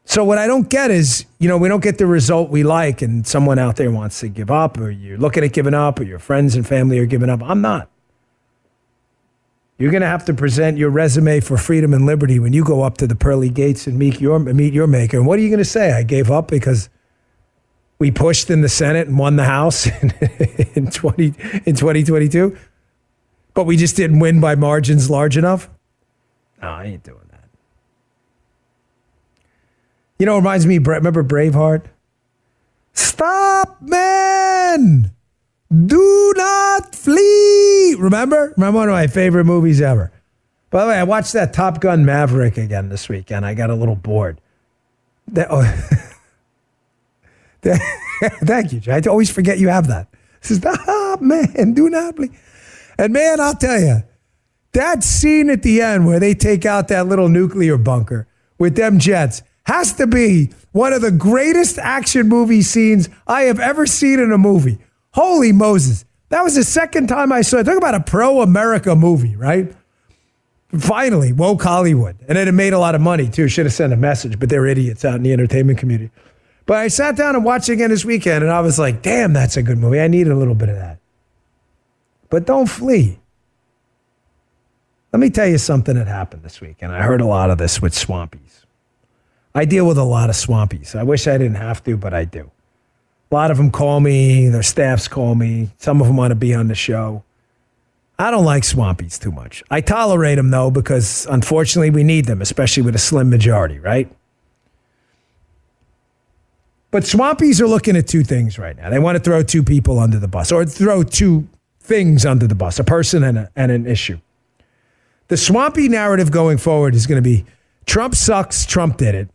So 0.06 0.24
what 0.24 0.38
I 0.38 0.48
don't 0.48 0.70
get 0.70 0.90
is, 0.92 1.26
you 1.38 1.48
know, 1.48 1.58
we 1.58 1.68
don't 1.68 1.84
get 1.84 1.98
the 1.98 2.08
result 2.08 2.50
we 2.50 2.64
like, 2.64 3.02
and 3.02 3.26
someone 3.26 3.60
out 3.60 3.76
there 3.76 3.92
wants 3.92 4.20
to 4.22 4.28
give 4.28 4.50
up, 4.50 4.78
or 4.80 4.90
you're 4.90 5.18
looking 5.18 5.44
at 5.44 5.54
giving 5.54 5.74
up, 5.74 6.00
or 6.00 6.04
your 6.04 6.20
friends 6.20 6.56
and 6.56 6.66
family 6.66 6.98
are 7.00 7.06
giving 7.06 7.30
up. 7.30 7.44
I'm 7.44 7.62
not. 7.62 7.90
You're 9.78 9.92
going 9.92 10.02
to 10.02 10.08
have 10.08 10.26
to 10.26 10.34
present 10.34 10.78
your 10.78 10.90
resume 10.90 11.40
for 11.40 11.58
freedom 11.58 11.94
and 11.94 12.06
liberty 12.06 12.38
when 12.38 12.54
you 12.54 12.64
go 12.64 12.82
up 12.82 12.98
to 12.98 13.08
the 13.08 13.16
pearly 13.16 13.50
gates 13.50 13.88
and 13.88 13.98
meet 13.98 14.20
your 14.20 14.38
meet 14.40 14.74
your 14.74 14.88
maker. 14.88 15.18
And 15.18 15.26
what 15.26 15.40
are 15.40 15.42
you 15.42 15.48
going 15.48 15.60
to 15.60 15.66
say? 15.66 15.94
I 15.94 16.04
gave 16.04 16.30
up 16.30 16.50
because 16.50 16.90
we 18.00 18.12
pushed 18.12 18.50
in 18.50 18.62
the 18.62 18.70
Senate 18.70 19.08
and 19.08 19.20
won 19.20 19.36
the 19.36 19.44
House 19.44 19.86
in, 20.02 20.12
in 20.74 20.90
20 20.90 21.26
in 21.66 21.76
2022, 21.76 22.58
but 23.54 23.66
we 23.66 23.78
just 23.78 23.96
didn't 23.96 24.20
win 24.20 24.40
by 24.40 24.56
margins 24.56 25.10
large 25.10 25.38
enough. 25.38 25.70
No, 26.62 26.70
I 26.70 26.86
ain't 26.86 27.04
doing 27.04 27.20
that. 27.32 27.50
You 30.18 30.26
know, 30.26 30.36
it 30.36 30.40
reminds 30.40 30.66
me. 30.66 30.78
Remember 30.78 31.24
Braveheart? 31.24 31.86
Stop, 32.94 33.82
man! 33.82 35.12
Do 35.72 36.34
not 36.36 36.96
flee. 36.96 37.96
Remember? 38.00 38.54
Remember 38.58 38.80
one 38.80 38.90
of 38.90 38.94
my 38.94 39.08
favorite 39.08 39.46
movies 39.46 39.82
ever. 39.82 40.12
By 40.70 40.84
the 40.84 40.90
way, 40.90 40.98
I 40.98 41.04
watched 41.04 41.34
that 41.34 41.54
Top 41.54 41.80
Gun 41.80 42.06
Maverick 42.06 42.58
again 42.58 42.90
this 42.90 43.08
weekend. 43.10 43.46
I 43.46 43.54
got 43.54 43.70
a 43.70 43.76
little 43.76 43.96
bored. 43.96 44.42
That, 45.28 45.48
oh, 45.50 45.62
Thank 48.44 48.74
you. 48.74 48.82
I 48.92 49.02
always 49.08 49.30
forget 49.32 49.60
you 49.60 49.70
have 49.70 49.88
that. 49.88 50.08
Stop, 50.42 51.22
man. 51.22 51.74
Do 51.74 51.90
not 51.90 52.16
flee. 52.16 52.32
And 52.98 53.14
man, 53.14 53.40
I'll 53.40 53.56
tell 53.56 53.80
you, 53.80 54.04
that 54.74 55.04
scene 55.04 55.50
at 55.50 55.64
the 55.64 55.82
end 55.82 56.06
where 56.06 56.20
they 56.20 56.34
take 56.34 56.66
out 56.66 56.90
that 56.90 57.08
little 57.08 57.30
nuclear 57.30 57.78
bunker 57.78 58.28
with 58.58 58.76
them 58.76 59.00
jets 59.00 59.42
has 59.64 59.94
to 59.94 60.08
be 60.08 60.52
one 60.72 60.94
of 60.94 61.02
the 61.02 61.12
greatest 61.12 61.78
action 61.80 62.28
movie 62.28 62.62
scenes 62.62 63.10
I 63.28 63.44
have 63.44 63.60
ever 63.60 63.86
seen 63.86 64.20
in 64.20 64.32
a 64.32 64.38
movie. 64.38 64.80
Holy 65.14 65.52
Moses. 65.52 66.06
That 66.30 66.44
was 66.44 66.56
the 66.56 66.64
second 66.64 67.08
time 67.08 67.32
I 67.32 67.42
saw 67.42 67.58
it. 67.58 67.64
Talk 67.64 67.78
about 67.78 67.96
a 67.96 68.00
pro 68.02 68.42
America 68.42 68.96
movie, 68.96 69.36
right? 69.36 69.74
Finally, 70.78 71.34
woke 71.34 71.64
Hollywood. 71.64 72.18
And 72.28 72.38
it 72.38 72.52
made 72.52 72.74
a 72.74 72.80
lot 72.80 72.94
of 72.94 73.02
money 73.02 73.28
too. 73.28 73.48
Should 73.48 73.66
have 73.66 73.74
sent 73.74 73.92
a 73.92 73.98
message, 73.98 74.40
but 74.40 74.50
they're 74.50 74.68
idiots 74.68 75.04
out 75.04 75.16
in 75.16 75.24
the 75.24 75.34
entertainment 75.34 75.80
community. 75.80 76.12
But 76.70 76.78
I 76.78 76.88
sat 76.88 77.16
down 77.16 77.36
and 77.36 77.44
watched 77.44 77.68
it 77.70 77.74
again 77.74 77.90
this 77.90 78.06
weekend 78.06 78.44
and 78.44 78.54
I 78.54 78.60
was 78.60 78.78
like, 78.78 79.02
damn, 79.02 79.34
that's 79.34 79.58
a 79.58 79.64
good 79.64 79.80
movie. 79.80 80.00
I 80.00 80.08
needed 80.08 80.32
a 80.32 80.36
little 80.36 80.54
bit 80.54 80.70
of 80.70 80.76
that. 80.76 81.00
But 82.30 82.46
don't 82.46 82.68
flee. 82.68 83.18
Let 85.12 85.20
me 85.20 85.32
tell 85.32 85.48
you 85.48 85.58
something 85.58 85.96
that 85.96 86.06
happened 86.06 86.44
this 86.44 86.62
week, 86.62 86.78
and 86.82 86.92
I 86.92 87.02
heard 87.02 87.22
a 87.22 87.26
lot 87.26 87.50
of 87.50 87.58
this 87.58 87.82
with 87.82 87.94
swampies. 87.94 88.66
I 89.56 89.66
deal 89.66 89.88
with 89.88 89.98
a 89.98 90.04
lot 90.04 90.30
of 90.30 90.36
swampies. 90.36 90.94
I 90.94 91.02
wish 91.02 91.26
I 91.26 91.40
didn't 91.40 91.56
have 91.56 91.84
to, 91.86 91.98
but 91.98 92.14
I 92.14 92.26
do. 92.26 92.52
A 93.32 93.34
lot 93.34 93.50
of 93.50 93.58
them 93.58 93.72
call 93.72 94.00
me, 94.00 94.48
their 94.50 94.62
staffs 94.62 95.08
call 95.08 95.34
me. 95.34 95.72
Some 95.80 96.02
of 96.02 96.06
them 96.06 96.18
want 96.18 96.30
to 96.30 96.36
be 96.36 96.54
on 96.54 96.68
the 96.68 96.76
show. 96.76 97.24
I 98.20 98.30
don't 98.30 98.46
like 98.46 98.62
swampies 98.62 99.20
too 99.20 99.32
much. 99.32 99.64
I 99.72 99.82
tolerate 99.82 100.38
them 100.38 100.52
though 100.52 100.70
because 100.70 101.26
unfortunately 101.32 101.90
we 101.90 102.04
need 102.04 102.26
them, 102.26 102.44
especially 102.44 102.84
with 102.84 102.94
a 102.94 103.00
slim 103.00 103.32
majority, 103.32 103.80
right? 103.80 104.16
But 106.92 107.04
swampies 107.04 107.62
are 107.62 107.68
looking 107.68 107.96
at 107.96 108.08
two 108.08 108.24
things 108.24 108.58
right 108.58 108.76
now. 108.76 108.90
They 108.90 109.00
want 109.00 109.18
to 109.18 109.24
throw 109.24 109.44
two 109.44 109.64
people 109.64 110.00
under 110.00 110.18
the 110.18 110.28
bus 110.28 110.52
or 110.52 110.66
throw 110.66 111.04
two 111.04 111.48
things 111.80 112.26
under 112.26 112.48
the 112.48 112.56
bus, 112.56 112.80
a 112.80 112.84
person 112.84 113.24
and, 113.24 113.38
a, 113.38 113.52
and 113.56 113.72
an 113.72 113.86
issue. 113.86 114.20
The 115.28 115.38
swampy 115.38 115.88
narrative 115.88 116.32
going 116.32 116.58
forward 116.58 116.96
is 116.96 117.06
going 117.06 117.22
to 117.22 117.28
be 117.28 117.46
Trump 117.86 118.16
sucks, 118.16 118.66
Trump 118.66 118.98
did 118.98 119.16
it. 119.16 119.30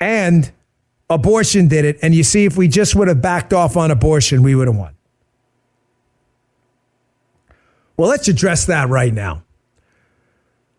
And 0.00 0.52
abortion 1.08 1.68
did 1.68 1.84
it. 1.84 1.98
And 2.02 2.14
you 2.14 2.24
see, 2.24 2.44
if 2.44 2.56
we 2.56 2.68
just 2.68 2.94
would 2.96 3.08
have 3.08 3.22
backed 3.22 3.52
off 3.52 3.76
on 3.76 3.90
abortion, 3.90 4.42
we 4.42 4.54
would 4.54 4.68
have 4.68 4.76
won. 4.76 4.94
Well, 7.96 8.08
let's 8.08 8.26
address 8.26 8.66
that 8.66 8.88
right 8.88 9.14
now. 9.14 9.44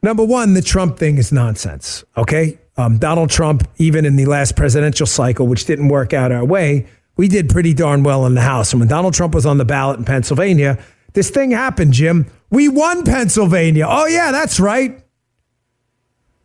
Number 0.01 0.23
one, 0.23 0.53
the 0.53 0.61
Trump 0.61 0.99
thing 0.99 1.17
is 1.17 1.31
nonsense, 1.31 2.03
okay? 2.17 2.59
Um, 2.77 2.97
Donald 2.97 3.29
Trump, 3.29 3.67
even 3.77 4.05
in 4.05 4.15
the 4.15 4.25
last 4.25 4.55
presidential 4.55 5.05
cycle, 5.05 5.47
which 5.47 5.65
didn't 5.65 5.87
work 5.87 6.13
out 6.13 6.31
our 6.31 6.43
way, 6.43 6.87
we 7.15 7.27
did 7.27 7.49
pretty 7.49 7.73
darn 7.73 8.03
well 8.03 8.25
in 8.25 8.35
the 8.35 8.41
House. 8.41 8.73
And 8.73 8.81
when 8.81 8.89
Donald 8.89 9.13
Trump 9.13 9.33
was 9.33 9.45
on 9.45 9.57
the 9.57 9.65
ballot 9.65 9.97
in 9.97 10.05
Pennsylvania, 10.05 10.77
this 11.13 11.29
thing 11.29 11.51
happened, 11.51 11.93
Jim. 11.93 12.25
We 12.49 12.67
won 12.67 13.03
Pennsylvania. 13.03 13.85
Oh, 13.87 14.05
yeah, 14.05 14.31
that's 14.31 14.59
right. 14.59 15.01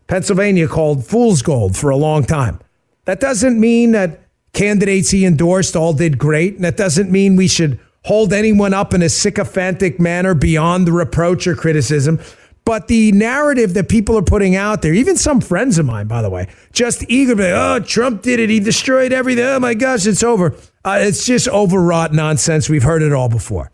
Pennsylvania 0.06 0.68
called 0.68 1.04
fool's 1.06 1.42
gold 1.42 1.76
for 1.76 1.90
a 1.90 1.96
long 1.96 2.24
time. 2.24 2.60
That 3.04 3.20
doesn't 3.20 3.58
mean 3.58 3.92
that 3.92 4.20
candidates 4.52 5.10
he 5.10 5.24
endorsed 5.24 5.76
all 5.76 5.92
did 5.92 6.18
great. 6.18 6.54
And 6.54 6.64
that 6.64 6.76
doesn't 6.76 7.10
mean 7.10 7.36
we 7.36 7.48
should 7.48 7.78
hold 8.04 8.32
anyone 8.32 8.72
up 8.72 8.94
in 8.94 9.02
a 9.02 9.08
sycophantic 9.08 10.00
manner 10.00 10.34
beyond 10.34 10.86
the 10.86 10.92
reproach 10.92 11.46
or 11.46 11.54
criticism. 11.54 12.20
But 12.64 12.88
the 12.88 13.10
narrative 13.12 13.74
that 13.74 13.88
people 13.88 14.16
are 14.16 14.22
putting 14.22 14.54
out 14.54 14.82
there, 14.82 14.92
even 14.94 15.16
some 15.16 15.40
friends 15.40 15.78
of 15.78 15.86
mine, 15.86 16.06
by 16.06 16.22
the 16.22 16.30
way, 16.30 16.48
just 16.72 17.04
eager 17.08 17.34
be, 17.34 17.44
oh, 17.44 17.80
Trump 17.80 18.22
did 18.22 18.38
it. 18.38 18.50
He 18.50 18.60
destroyed 18.60 19.12
everything. 19.12 19.44
Oh 19.44 19.58
my 19.58 19.74
gosh, 19.74 20.06
it's 20.06 20.22
over. 20.22 20.54
Uh, 20.84 20.98
it's 21.00 21.24
just 21.24 21.48
overwrought 21.48 22.12
nonsense. 22.12 22.68
We've 22.68 22.82
heard 22.82 23.02
it 23.02 23.12
all 23.12 23.28
before, 23.28 23.72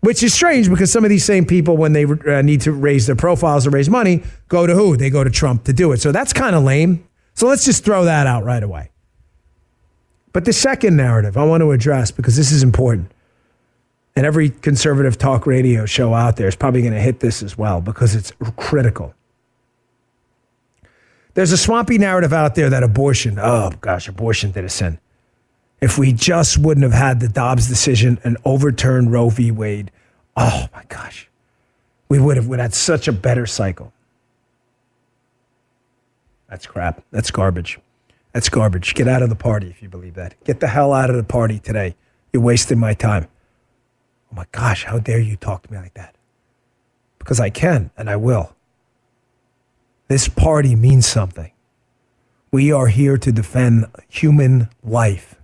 which 0.00 0.22
is 0.22 0.32
strange 0.32 0.70
because 0.70 0.90
some 0.90 1.04
of 1.04 1.10
these 1.10 1.24
same 1.24 1.44
people, 1.44 1.76
when 1.76 1.92
they 1.92 2.04
uh, 2.04 2.42
need 2.42 2.62
to 2.62 2.72
raise 2.72 3.06
their 3.06 3.16
profiles 3.16 3.66
or 3.66 3.70
raise 3.70 3.90
money, 3.90 4.22
go 4.48 4.66
to 4.66 4.74
who? 4.74 4.96
They 4.96 5.10
go 5.10 5.24
to 5.24 5.30
Trump 5.30 5.64
to 5.64 5.72
do 5.72 5.92
it. 5.92 6.00
So 6.00 6.12
that's 6.12 6.32
kind 6.32 6.56
of 6.56 6.62
lame. 6.62 7.06
So 7.34 7.48
let's 7.48 7.64
just 7.64 7.84
throw 7.84 8.04
that 8.04 8.26
out 8.26 8.44
right 8.44 8.62
away. 8.62 8.90
But 10.32 10.44
the 10.44 10.52
second 10.52 10.96
narrative 10.96 11.36
I 11.36 11.44
want 11.44 11.60
to 11.62 11.72
address 11.72 12.10
because 12.10 12.36
this 12.36 12.52
is 12.52 12.62
important 12.62 13.10
and 14.14 14.26
every 14.26 14.50
conservative 14.50 15.16
talk 15.16 15.46
radio 15.46 15.86
show 15.86 16.14
out 16.14 16.36
there 16.36 16.48
is 16.48 16.56
probably 16.56 16.82
going 16.82 16.92
to 16.92 17.00
hit 17.00 17.20
this 17.20 17.42
as 17.42 17.56
well 17.56 17.80
because 17.80 18.14
it's 18.14 18.32
critical. 18.56 19.14
There's 21.34 21.52
a 21.52 21.56
swampy 21.56 21.96
narrative 21.96 22.32
out 22.32 22.54
there 22.54 22.68
that 22.70 22.82
abortion, 22.82 23.38
oh 23.38 23.72
gosh, 23.80 24.06
abortion 24.08 24.50
did 24.50 24.64
a 24.64 24.68
sin. 24.68 24.98
If 25.80 25.98
we 25.98 26.12
just 26.12 26.58
wouldn't 26.58 26.84
have 26.84 26.92
had 26.92 27.20
the 27.20 27.28
Dobbs 27.28 27.68
decision 27.68 28.18
and 28.22 28.36
overturned 28.44 29.12
Roe 29.12 29.30
v. 29.30 29.50
Wade, 29.50 29.90
oh 30.36 30.66
my 30.74 30.84
gosh, 30.88 31.28
we 32.08 32.20
would 32.20 32.36
have, 32.36 32.48
would 32.48 32.60
had 32.60 32.74
such 32.74 33.08
a 33.08 33.12
better 33.12 33.46
cycle. 33.46 33.92
That's 36.48 36.66
crap. 36.66 37.02
That's 37.10 37.30
garbage. 37.30 37.80
That's 38.32 38.50
garbage. 38.50 38.94
Get 38.94 39.08
out 39.08 39.22
of 39.22 39.30
the 39.30 39.34
party 39.34 39.68
if 39.68 39.82
you 39.82 39.88
believe 39.88 40.14
that. 40.14 40.34
Get 40.44 40.60
the 40.60 40.66
hell 40.66 40.92
out 40.92 41.08
of 41.08 41.16
the 41.16 41.24
party 41.24 41.58
today. 41.58 41.96
You're 42.32 42.42
wasting 42.42 42.78
my 42.78 42.92
time. 42.92 43.26
Oh 44.32 44.36
my 44.36 44.46
gosh, 44.50 44.84
how 44.84 44.98
dare 44.98 45.20
you 45.20 45.36
talk 45.36 45.62
to 45.66 45.72
me 45.72 45.78
like 45.78 45.94
that? 45.94 46.14
Because 47.18 47.38
I 47.38 47.50
can 47.50 47.90
and 47.96 48.08
I 48.08 48.16
will. 48.16 48.54
This 50.08 50.28
party 50.28 50.74
means 50.74 51.06
something. 51.06 51.52
We 52.50 52.72
are 52.72 52.86
here 52.86 53.18
to 53.18 53.32
defend 53.32 53.86
human 54.08 54.68
life. 54.82 55.36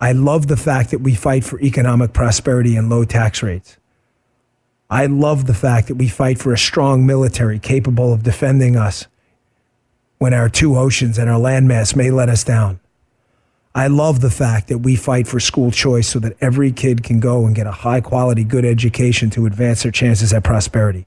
I 0.00 0.12
love 0.12 0.46
the 0.46 0.56
fact 0.56 0.90
that 0.90 1.00
we 1.00 1.14
fight 1.14 1.44
for 1.44 1.60
economic 1.60 2.14
prosperity 2.14 2.74
and 2.74 2.88
low 2.88 3.04
tax 3.04 3.42
rates. 3.42 3.76
I 4.88 5.06
love 5.06 5.46
the 5.46 5.54
fact 5.54 5.88
that 5.88 5.96
we 5.96 6.08
fight 6.08 6.38
for 6.38 6.52
a 6.52 6.58
strong 6.58 7.06
military 7.06 7.58
capable 7.58 8.12
of 8.12 8.22
defending 8.22 8.76
us 8.76 9.06
when 10.18 10.34
our 10.34 10.48
two 10.48 10.76
oceans 10.76 11.18
and 11.18 11.28
our 11.30 11.38
landmass 11.38 11.94
may 11.94 12.10
let 12.10 12.28
us 12.28 12.44
down. 12.44 12.79
I 13.74 13.86
love 13.86 14.20
the 14.20 14.30
fact 14.30 14.68
that 14.68 14.78
we 14.78 14.96
fight 14.96 15.28
for 15.28 15.38
school 15.38 15.70
choice 15.70 16.08
so 16.08 16.18
that 16.18 16.36
every 16.40 16.72
kid 16.72 17.04
can 17.04 17.20
go 17.20 17.46
and 17.46 17.54
get 17.54 17.68
a 17.68 17.72
high 17.72 18.00
quality, 18.00 18.42
good 18.42 18.64
education 18.64 19.30
to 19.30 19.46
advance 19.46 19.84
their 19.84 19.92
chances 19.92 20.32
at 20.32 20.42
prosperity. 20.42 21.06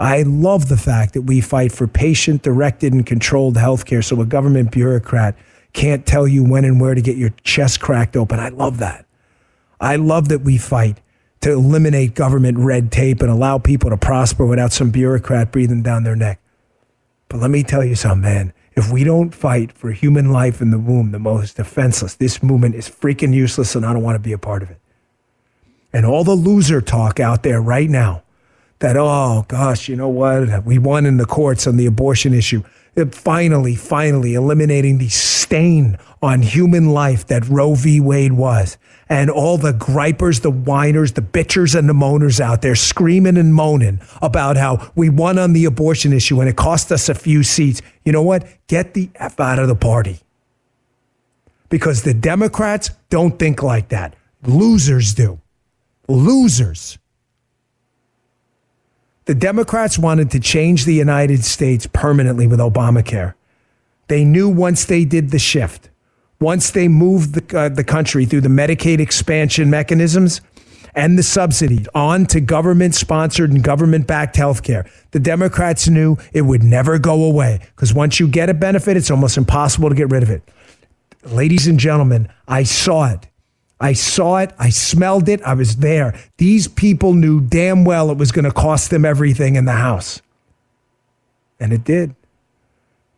I 0.00 0.22
love 0.22 0.68
the 0.68 0.76
fact 0.76 1.14
that 1.14 1.22
we 1.22 1.40
fight 1.40 1.72
for 1.72 1.86
patient 1.86 2.42
directed 2.42 2.92
and 2.92 3.04
controlled 3.04 3.56
healthcare 3.56 4.02
so 4.02 4.20
a 4.20 4.26
government 4.26 4.70
bureaucrat 4.70 5.36
can't 5.72 6.06
tell 6.06 6.26
you 6.26 6.42
when 6.42 6.64
and 6.64 6.80
where 6.80 6.94
to 6.94 7.02
get 7.02 7.16
your 7.16 7.30
chest 7.42 7.80
cracked 7.80 8.16
open. 8.16 8.38
I 8.38 8.48
love 8.48 8.78
that. 8.78 9.06
I 9.80 9.96
love 9.96 10.28
that 10.28 10.40
we 10.40 10.56
fight 10.56 11.00
to 11.40 11.52
eliminate 11.52 12.14
government 12.14 12.58
red 12.58 12.90
tape 12.90 13.20
and 13.20 13.30
allow 13.30 13.58
people 13.58 13.90
to 13.90 13.96
prosper 13.96 14.46
without 14.46 14.72
some 14.72 14.90
bureaucrat 14.90 15.52
breathing 15.52 15.82
down 15.82 16.04
their 16.04 16.16
neck. 16.16 16.40
But 17.28 17.40
let 17.40 17.50
me 17.50 17.62
tell 17.62 17.84
you 17.84 17.94
something, 17.94 18.22
man. 18.22 18.52
If 18.78 18.92
we 18.92 19.02
don't 19.02 19.34
fight 19.34 19.72
for 19.72 19.90
human 19.90 20.30
life 20.30 20.62
in 20.62 20.70
the 20.70 20.78
womb, 20.78 21.10
the 21.10 21.18
most 21.18 21.56
defenseless, 21.56 22.14
this 22.14 22.44
movement 22.44 22.76
is 22.76 22.88
freaking 22.88 23.34
useless 23.34 23.74
and 23.74 23.84
I 23.84 23.92
don't 23.92 24.04
want 24.04 24.14
to 24.14 24.20
be 24.20 24.30
a 24.30 24.38
part 24.38 24.62
of 24.62 24.70
it. 24.70 24.78
And 25.92 26.06
all 26.06 26.22
the 26.22 26.36
loser 26.36 26.80
talk 26.80 27.18
out 27.18 27.42
there 27.42 27.60
right 27.60 27.90
now 27.90 28.22
that, 28.78 28.96
oh 28.96 29.44
gosh, 29.48 29.88
you 29.88 29.96
know 29.96 30.08
what? 30.08 30.64
We 30.64 30.78
won 30.78 31.06
in 31.06 31.16
the 31.16 31.26
courts 31.26 31.66
on 31.66 31.76
the 31.76 31.86
abortion 31.86 32.32
issue. 32.32 32.62
Finally, 33.06 33.76
finally 33.76 34.34
eliminating 34.34 34.98
the 34.98 35.08
stain 35.08 35.98
on 36.20 36.42
human 36.42 36.90
life 36.90 37.26
that 37.28 37.48
Roe 37.48 37.74
v. 37.74 38.00
Wade 38.00 38.32
was 38.32 38.76
and 39.08 39.30
all 39.30 39.56
the 39.56 39.72
gripers, 39.72 40.40
the 40.40 40.50
whiners, 40.50 41.12
the 41.12 41.22
bitchers, 41.22 41.78
and 41.78 41.88
the 41.88 41.92
moaners 41.92 42.40
out 42.40 42.62
there 42.62 42.74
screaming 42.74 43.36
and 43.36 43.54
moaning 43.54 44.00
about 44.20 44.56
how 44.56 44.90
we 44.94 45.08
won 45.08 45.38
on 45.38 45.52
the 45.52 45.64
abortion 45.64 46.12
issue 46.12 46.40
and 46.40 46.48
it 46.48 46.56
cost 46.56 46.92
us 46.92 47.08
a 47.08 47.14
few 47.14 47.42
seats. 47.42 47.80
You 48.04 48.12
know 48.12 48.22
what? 48.22 48.46
Get 48.66 48.94
the 48.94 49.10
F 49.14 49.40
out 49.40 49.58
of 49.58 49.68
the 49.68 49.76
party. 49.76 50.20
Because 51.68 52.02
the 52.02 52.14
Democrats 52.14 52.90
don't 53.10 53.38
think 53.38 53.62
like 53.62 53.90
that. 53.90 54.14
Losers 54.42 55.14
do. 55.14 55.40
Losers. 56.08 56.98
The 59.28 59.34
Democrats 59.34 59.96
wanted 59.96 60.32
to 60.32 60.40
change 60.40 60.84
the 60.84 60.94
United 60.94 61.44
States 61.44 61.86
permanently 61.86 62.48
with 62.48 62.58
Obamacare. 62.58 63.34
They 64.08 64.24
knew 64.24 64.48
once 64.48 64.84
they 64.86 65.04
did 65.04 65.30
the 65.30 65.38
shift 65.38 65.90
once 66.40 66.70
they 66.70 66.88
moved 66.88 67.34
the, 67.34 67.58
uh, 67.58 67.68
the 67.68 67.84
country 67.84 68.24
through 68.24 68.42
the 68.42 68.48
Medicaid 68.48 69.00
expansion 69.00 69.70
mechanisms 69.70 70.40
and 70.94 71.18
the 71.18 71.22
subsidies 71.22 71.88
on 71.94 72.26
to 72.26 72.40
government 72.40 72.94
sponsored 72.94 73.50
and 73.50 73.62
government 73.62 74.06
backed 74.06 74.36
health 74.36 74.62
care, 74.62 74.88
the 75.10 75.20
Democrats 75.20 75.88
knew 75.88 76.16
it 76.32 76.42
would 76.42 76.62
never 76.62 76.98
go 76.98 77.24
away 77.24 77.60
because 77.74 77.92
once 77.92 78.20
you 78.20 78.28
get 78.28 78.48
a 78.48 78.54
benefit, 78.54 78.96
it's 78.96 79.10
almost 79.10 79.36
impossible 79.36 79.88
to 79.88 79.94
get 79.94 80.10
rid 80.10 80.22
of 80.22 80.30
it. 80.30 80.42
Ladies 81.24 81.66
and 81.66 81.78
gentlemen, 81.78 82.28
I 82.46 82.62
saw 82.62 83.12
it. 83.12 83.26
I 83.80 83.92
saw 83.92 84.38
it. 84.38 84.52
I 84.58 84.70
smelled 84.70 85.28
it. 85.28 85.40
I 85.42 85.54
was 85.54 85.76
there. 85.76 86.18
These 86.36 86.68
people 86.68 87.14
knew 87.14 87.40
damn 87.40 87.84
well 87.84 88.10
it 88.10 88.18
was 88.18 88.32
going 88.32 88.44
to 88.44 88.52
cost 88.52 88.90
them 88.90 89.04
everything 89.04 89.56
in 89.56 89.66
the 89.66 89.72
House. 89.72 90.20
And 91.60 91.72
it 91.72 91.84
did. 91.84 92.14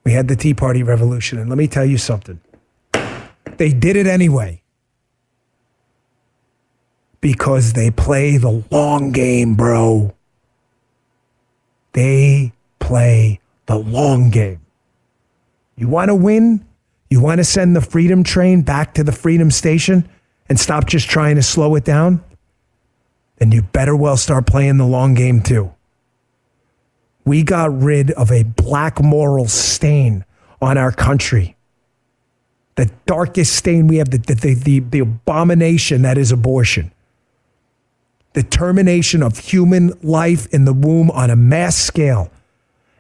We 0.04 0.12
had 0.12 0.28
the 0.28 0.36
Tea 0.36 0.54
Party 0.54 0.82
revolution. 0.82 1.38
And 1.38 1.48
let 1.48 1.58
me 1.58 1.66
tell 1.66 1.84
you 1.84 1.98
something 1.98 2.40
they 3.56 3.72
did 3.72 3.94
it 3.94 4.06
anyway 4.06 4.62
because 7.20 7.74
they 7.74 7.90
play 7.90 8.38
the 8.38 8.64
long 8.70 9.12
game, 9.12 9.54
bro. 9.54 10.14
They 11.92 12.52
play 12.78 13.40
the 13.66 13.76
long 13.76 14.30
game. 14.30 14.60
You 15.76 15.88
want 15.88 16.08
to 16.08 16.14
win? 16.14 16.64
You 17.10 17.20
want 17.20 17.38
to 17.38 17.44
send 17.44 17.76
the 17.76 17.82
freedom 17.82 18.24
train 18.24 18.62
back 18.62 18.94
to 18.94 19.04
the 19.04 19.12
freedom 19.12 19.50
station 19.50 20.08
and 20.50 20.60
stop 20.60 20.86
just 20.86 21.08
trying 21.08 21.36
to 21.36 21.42
slow 21.42 21.74
it 21.76 21.84
down? 21.84 22.22
Then 23.38 23.52
you 23.52 23.62
better 23.62 23.96
well 23.96 24.18
start 24.18 24.46
playing 24.46 24.76
the 24.76 24.86
long 24.86 25.14
game 25.14 25.40
too. 25.40 25.72
We 27.24 27.42
got 27.42 27.82
rid 27.82 28.10
of 28.10 28.30
a 28.30 28.42
black 28.42 29.00
moral 29.00 29.48
stain 29.48 30.26
on 30.60 30.76
our 30.76 30.92
country 30.92 31.56
the 32.76 32.90
darkest 33.04 33.56
stain 33.56 33.88
we 33.88 33.96
have, 33.96 34.08
the, 34.08 34.16
the, 34.16 34.54
the, 34.54 34.80
the 34.80 34.98
abomination 35.00 36.00
that 36.02 36.16
is 36.16 36.32
abortion. 36.32 36.90
the 38.32 38.42
termination 38.42 39.22
of 39.22 39.38
human 39.38 39.92
life 40.02 40.46
in 40.52 40.64
the 40.64 40.72
womb 40.72 41.10
on 41.10 41.30
a 41.30 41.36
mass 41.36 41.76
scale. 41.76 42.30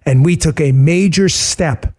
And 0.04 0.24
we 0.24 0.36
took 0.36 0.60
a 0.60 0.72
major 0.72 1.28
step 1.28 1.94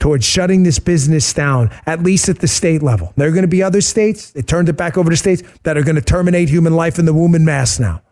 towards 0.00 0.24
shutting 0.24 0.64
this 0.64 0.78
business 0.80 1.32
down, 1.32 1.70
at 1.86 2.02
least 2.02 2.28
at 2.28 2.40
the 2.40 2.48
state 2.48 2.82
level. 2.82 3.12
There 3.16 3.28
are 3.28 3.32
going 3.32 3.42
to 3.42 3.48
be 3.48 3.62
other 3.62 3.80
states, 3.80 4.32
they 4.32 4.42
turned 4.42 4.68
it 4.68 4.72
back 4.72 4.98
over 4.98 5.10
to 5.10 5.16
states 5.16 5.42
that 5.62 5.76
are 5.76 5.84
going 5.84 5.94
to 5.94 6.02
terminate 6.02 6.48
human 6.48 6.74
life 6.74 6.98
in 6.98 7.04
the 7.04 7.14
womb 7.14 7.34
in 7.34 7.44
mass 7.44 7.78
now. 7.78 8.02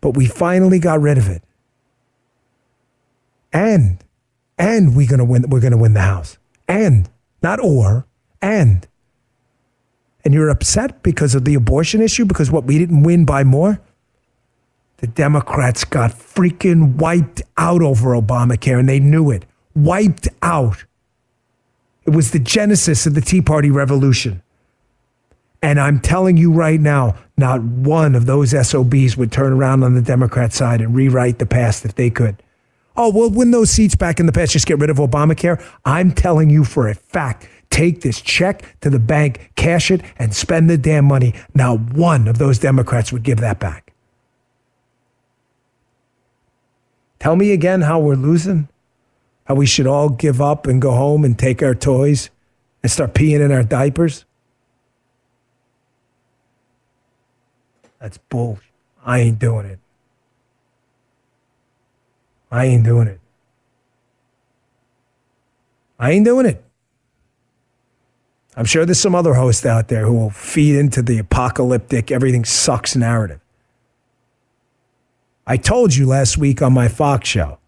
But 0.00 0.10
we 0.10 0.26
finally 0.26 0.78
got 0.78 1.00
rid 1.00 1.18
of 1.18 1.28
it. 1.28 1.42
And 3.52 4.04
and 4.58 4.94
we're 4.94 5.08
going 5.08 5.18
to 5.18 5.24
win 5.24 5.46
we're 5.48 5.60
going 5.60 5.72
to 5.72 5.78
win 5.78 5.94
the 5.94 6.02
house. 6.02 6.38
And 6.68 7.08
not 7.42 7.58
or, 7.58 8.06
and 8.42 8.86
and 10.24 10.34
you're 10.34 10.50
upset 10.50 11.02
because 11.02 11.34
of 11.34 11.44
the 11.44 11.54
abortion 11.54 12.02
issue 12.02 12.24
because 12.24 12.50
what 12.50 12.64
we 12.64 12.78
didn't 12.78 13.02
win 13.02 13.24
by 13.24 13.44
more? 13.44 13.80
The 14.98 15.06
Democrats 15.06 15.84
got 15.84 16.12
freaking 16.12 16.96
wiped 16.96 17.42
out 17.56 17.82
over 17.82 18.10
Obamacare 18.10 18.78
and 18.78 18.88
they 18.88 19.00
knew 19.00 19.30
it. 19.30 19.44
Wiped 19.74 20.28
out. 20.42 20.84
It 22.06 22.10
was 22.10 22.30
the 22.30 22.38
genesis 22.38 23.06
of 23.06 23.14
the 23.14 23.20
Tea 23.20 23.42
Party 23.42 23.70
revolution. 23.70 24.42
And 25.62 25.80
I'm 25.80 26.00
telling 26.00 26.36
you 26.36 26.52
right 26.52 26.80
now, 26.80 27.16
not 27.36 27.62
one 27.62 28.14
of 28.14 28.26
those 28.26 28.50
SOBs 28.50 29.16
would 29.16 29.32
turn 29.32 29.52
around 29.52 29.82
on 29.82 29.94
the 29.94 30.02
Democrat 30.02 30.52
side 30.52 30.80
and 30.80 30.94
rewrite 30.94 31.38
the 31.38 31.46
past 31.46 31.84
if 31.84 31.94
they 31.94 32.08
could. 32.08 32.42
Oh, 32.96 33.12
we'll 33.12 33.30
win 33.30 33.50
those 33.50 33.70
seats 33.70 33.94
back 33.94 34.20
in 34.20 34.26
the 34.26 34.32
past, 34.32 34.52
just 34.52 34.66
get 34.66 34.78
rid 34.78 34.88
of 34.88 34.96
Obamacare. 34.96 35.62
I'm 35.84 36.12
telling 36.12 36.48
you 36.48 36.64
for 36.64 36.88
a 36.88 36.94
fact, 36.94 37.48
take 37.68 38.00
this 38.00 38.20
check 38.22 38.80
to 38.80 38.88
the 38.88 38.98
bank, 38.98 39.50
cash 39.56 39.90
it, 39.90 40.02
and 40.18 40.34
spend 40.34 40.70
the 40.70 40.78
damn 40.78 41.04
money. 41.04 41.34
Now, 41.54 41.76
one 41.76 42.28
of 42.28 42.38
those 42.38 42.58
Democrats 42.58 43.12
would 43.12 43.22
give 43.22 43.40
that 43.40 43.58
back. 43.58 43.85
Tell 47.18 47.36
me 47.36 47.52
again 47.52 47.82
how 47.82 47.98
we're 47.98 48.14
losing? 48.14 48.68
How 49.44 49.54
we 49.54 49.66
should 49.66 49.86
all 49.86 50.08
give 50.08 50.40
up 50.40 50.66
and 50.66 50.82
go 50.82 50.92
home 50.92 51.24
and 51.24 51.38
take 51.38 51.62
our 51.62 51.74
toys 51.74 52.30
and 52.82 52.90
start 52.90 53.14
peeing 53.14 53.40
in 53.40 53.52
our 53.52 53.62
diapers? 53.62 54.24
That's 58.00 58.18
bull. 58.18 58.58
I 59.04 59.20
ain't 59.20 59.38
doing 59.38 59.66
it. 59.66 59.78
I 62.50 62.66
ain't 62.66 62.84
doing 62.84 63.08
it. 63.08 63.20
I 65.98 66.12
ain't 66.12 66.24
doing 66.24 66.46
it. 66.46 66.62
I'm 68.56 68.64
sure 68.64 68.86
there's 68.86 69.00
some 69.00 69.14
other 69.14 69.34
host 69.34 69.66
out 69.66 69.88
there 69.88 70.06
who 70.06 70.14
will 70.14 70.30
feed 70.30 70.76
into 70.76 71.02
the 71.02 71.18
apocalyptic, 71.18 72.10
everything 72.10 72.44
sucks 72.44 72.96
narrative. 72.96 73.40
I 75.46 75.56
told 75.56 75.94
you 75.94 76.06
last 76.06 76.38
week 76.38 76.60
on 76.60 76.72
my 76.72 76.88
Fox 76.88 77.28
show, 77.28 77.58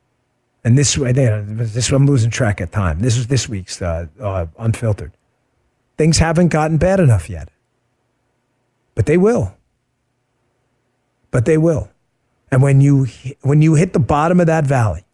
and 0.65 0.77
this 0.77 0.95
this 0.97 1.91
I'm 1.91 2.07
losing 2.07 2.31
track 2.31 2.61
of 2.61 2.71
time. 2.71 3.01
This 3.01 3.17
was 3.17 3.29
this 3.29 3.49
week's 3.49 3.81
uh, 3.81 4.07
uh, 4.21 4.47
unfiltered. 4.59 5.13
Things 5.97 6.19
haven't 6.19 6.49
gotten 6.49 6.79
bad 6.79 6.99
enough 6.99 7.31
yet, 7.31 7.51
but 8.95 9.07
they 9.07 9.17
will. 9.17 9.55
But 11.31 11.45
they 11.45 11.59
will, 11.59 11.91
and 12.51 12.63
when 12.63 12.81
you 12.81 13.07
when 13.43 13.63
you 13.63 13.75
hit 13.75 13.93
the 13.93 14.01
bottom 14.01 14.41
of 14.41 14.47
that 14.47 14.65
valley, 14.65 15.05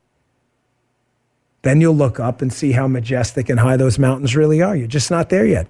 then 1.62 1.80
you'll 1.80 1.96
look 1.96 2.20
up 2.20 2.40
and 2.40 2.52
see 2.52 2.72
how 2.72 2.86
majestic 2.86 3.48
and 3.48 3.60
high 3.60 3.76
those 3.76 3.98
mountains 3.98 4.36
really 4.36 4.62
are. 4.62 4.76
You're 4.76 4.86
just 4.86 5.10
not 5.10 5.28
there 5.28 5.44
yet. 5.44 5.66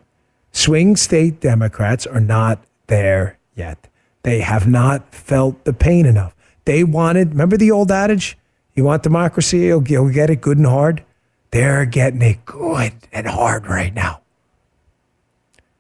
Swing 0.53 0.95
state 0.95 1.41
Democrats 1.41 2.07
are 2.07 2.21
not 2.21 2.63
there 2.87 3.39
yet. 3.57 3.89
They 4.23 4.41
have 4.41 4.69
not 4.69 5.15
felt 5.15 5.65
the 5.65 5.73
pain 5.73 6.07
enough. 6.07 6.34
They 6.65 6.85
wanted, 6.85 7.31
remember 7.31 7.57
the 7.57 7.71
old 7.71 7.91
adage? 7.91 8.39
You 8.75 8.85
want 8.85 9.03
democracy, 9.03 9.59
you'll, 9.61 9.87
you'll 9.87 10.11
get 10.11 10.31
it 10.31 10.41
good 10.41 10.57
and 10.57 10.67
hard. 10.67 11.05
They're 11.51 11.85
getting 11.85 12.23
it 12.23 12.45
good 12.45 12.93
and 13.13 13.27
hard 13.27 13.67
right 13.67 13.95
now. 13.95 14.23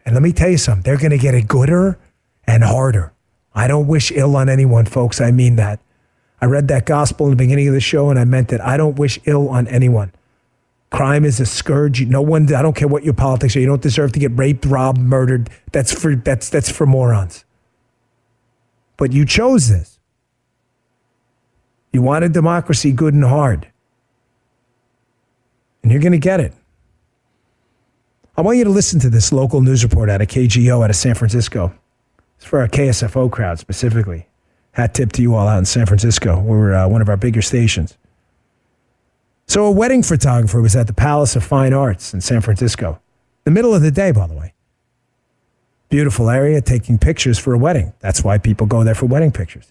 And 0.05 0.15
let 0.15 0.23
me 0.23 0.33
tell 0.33 0.51
you 0.51 0.59
something, 0.59 0.83
they're 0.83 0.99
going 0.99 1.11
to 1.11 1.19
get 1.19 1.35
it 1.35 1.49
gooder 1.49 1.99
and 2.47 2.63
harder. 2.63 3.13
I 3.55 3.67
don't 3.67 3.87
wish 3.87 4.13
ill 4.13 4.37
on 4.37 4.49
anyone, 4.49 4.85
folks. 4.85 5.21
I 5.21 5.31
mean 5.31 5.57
that. 5.57 5.81
I 6.41 6.47
read 6.47 6.69
that 6.69 6.85
gospel 6.85 7.27
in 7.27 7.31
the 7.31 7.37
beginning 7.37 7.69
of 7.69 7.75
the 7.75 7.81
show 7.81 8.11
and 8.11 8.19
I 8.19 8.25
meant 8.25 8.53
it. 8.53 8.61
I 8.61 8.77
don't 8.77 8.97
wish 8.97 9.19
ill 9.25 9.49
on 9.49 9.67
anyone. 9.69 10.13
Crime 10.91 11.25
is 11.25 11.41
a 11.41 11.47
scourge. 11.47 12.07
No 12.07 12.23
one, 12.23 12.53
I 12.55 12.63
don't 12.63 12.77
care 12.77 12.87
what 12.87 13.03
your 13.03 13.15
politics 13.15 13.57
are. 13.57 13.61
You 13.61 13.67
don't 13.67 13.83
deserve 13.83 14.13
to 14.13 14.21
get 14.21 14.37
raped, 14.37 14.65
robbed, 14.67 15.01
murdered. 15.01 15.51
That's 15.73 15.93
for, 15.93 16.15
that's, 16.15 16.51
that's 16.51 16.71
for 16.71 16.87
morons. 16.87 17.45
But 18.97 19.13
you 19.13 19.25
chose 19.25 19.69
this. 19.69 19.94
You 21.95 22.03
wanted 22.03 22.33
democracy 22.33 22.91
good 22.91 23.15
and 23.15 23.23
hard. 23.23 23.69
And 25.85 25.93
you're 25.93 26.01
going 26.01 26.11
to 26.11 26.19
get 26.19 26.41
it. 26.41 26.53
I 28.37 28.41
want 28.41 28.59
you 28.59 28.65
to 28.65 28.71
listen 28.71 28.99
to 28.99 29.09
this 29.09 29.33
local 29.33 29.61
news 29.61 29.85
report 29.85 30.11
out 30.11 30.21
of 30.21 30.27
KGO 30.27 30.83
out 30.83 30.91
of 30.91 30.97
San 30.97 31.15
Francisco. 31.15 31.73
It's 32.37 32.45
for 32.45 32.59
our 32.59 32.67
KSFO 32.67 33.31
crowd 33.31 33.61
specifically. 33.61 34.27
Hat 34.73 34.93
tip 34.93 35.13
to 35.13 35.23
you 35.23 35.37
all 35.37 35.47
out 35.47 35.59
in 35.59 35.67
San 35.67 35.87
Francisco. 35.87 36.41
We're 36.41 36.75
uh, 36.75 36.89
one 36.89 37.01
of 37.01 37.09
our 37.09 37.17
bigger 37.17 37.43
stations. 37.43 37.97
So, 39.47 39.65
a 39.65 39.71
wedding 39.71 40.03
photographer 40.03 40.61
was 40.61 40.75
at 40.75 40.89
the 40.89 40.95
Palace 40.95 41.37
of 41.37 41.45
Fine 41.45 41.75
Arts 41.75 42.13
in 42.13 42.21
San 42.21 42.41
Francisco. 42.41 43.01
The 43.45 43.53
middle 43.53 43.73
of 43.73 43.83
the 43.83 43.93
day, 43.93 44.11
by 44.11 44.27
the 44.27 44.35
way. 44.35 44.53
Beautiful 45.91 46.29
area, 46.29 46.61
taking 46.61 46.99
pictures 46.99 47.39
for 47.39 47.55
a 47.55 47.59
wedding. 47.59 47.93
That's 48.01 48.25
why 48.25 48.39
people 48.39 48.67
go 48.67 48.83
there 48.83 48.97
for 48.97 49.07
wedding 49.07 49.31
pictures. 49.31 49.71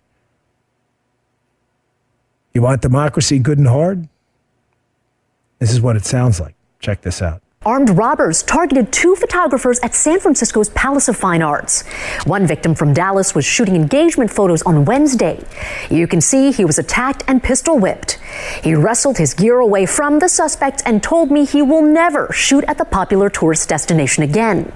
You 2.53 2.61
want 2.61 2.81
democracy 2.81 3.39
good 3.39 3.57
and 3.57 3.67
hard? 3.67 4.07
This 5.59 5.71
is 5.71 5.81
what 5.81 5.95
it 5.95 6.05
sounds 6.05 6.39
like. 6.39 6.55
Check 6.79 7.01
this 7.01 7.21
out. 7.21 7.41
Armed 7.65 7.91
robbers 7.91 8.43
targeted 8.43 8.91
two 8.91 9.15
photographers 9.15 9.79
at 9.79 9.95
San 9.95 10.19
Francisco's 10.19 10.67
Palace 10.69 11.07
of 11.07 11.15
Fine 11.15 11.41
Arts. 11.41 11.83
One 12.25 12.45
victim 12.45 12.75
from 12.75 12.93
Dallas 12.93 13.33
was 13.33 13.45
shooting 13.45 13.75
engagement 13.75 14.31
photos 14.31 14.61
on 14.63 14.83
Wednesday. 14.83 15.41
You 15.89 16.05
can 16.05 16.19
see 16.19 16.51
he 16.51 16.65
was 16.65 16.77
attacked 16.77 17.23
and 17.25 17.41
pistol 17.41 17.79
whipped. 17.79 18.19
He 18.61 18.75
wrestled 18.75 19.17
his 19.17 19.33
gear 19.33 19.59
away 19.59 19.85
from 19.85 20.19
the 20.19 20.27
suspect 20.27 20.83
and 20.85 21.01
told 21.01 21.31
me 21.31 21.45
he 21.45 21.61
will 21.61 21.81
never 21.81 22.31
shoot 22.33 22.65
at 22.67 22.77
the 22.77 22.85
popular 22.85 23.29
tourist 23.29 23.69
destination 23.69 24.23
again. 24.23 24.71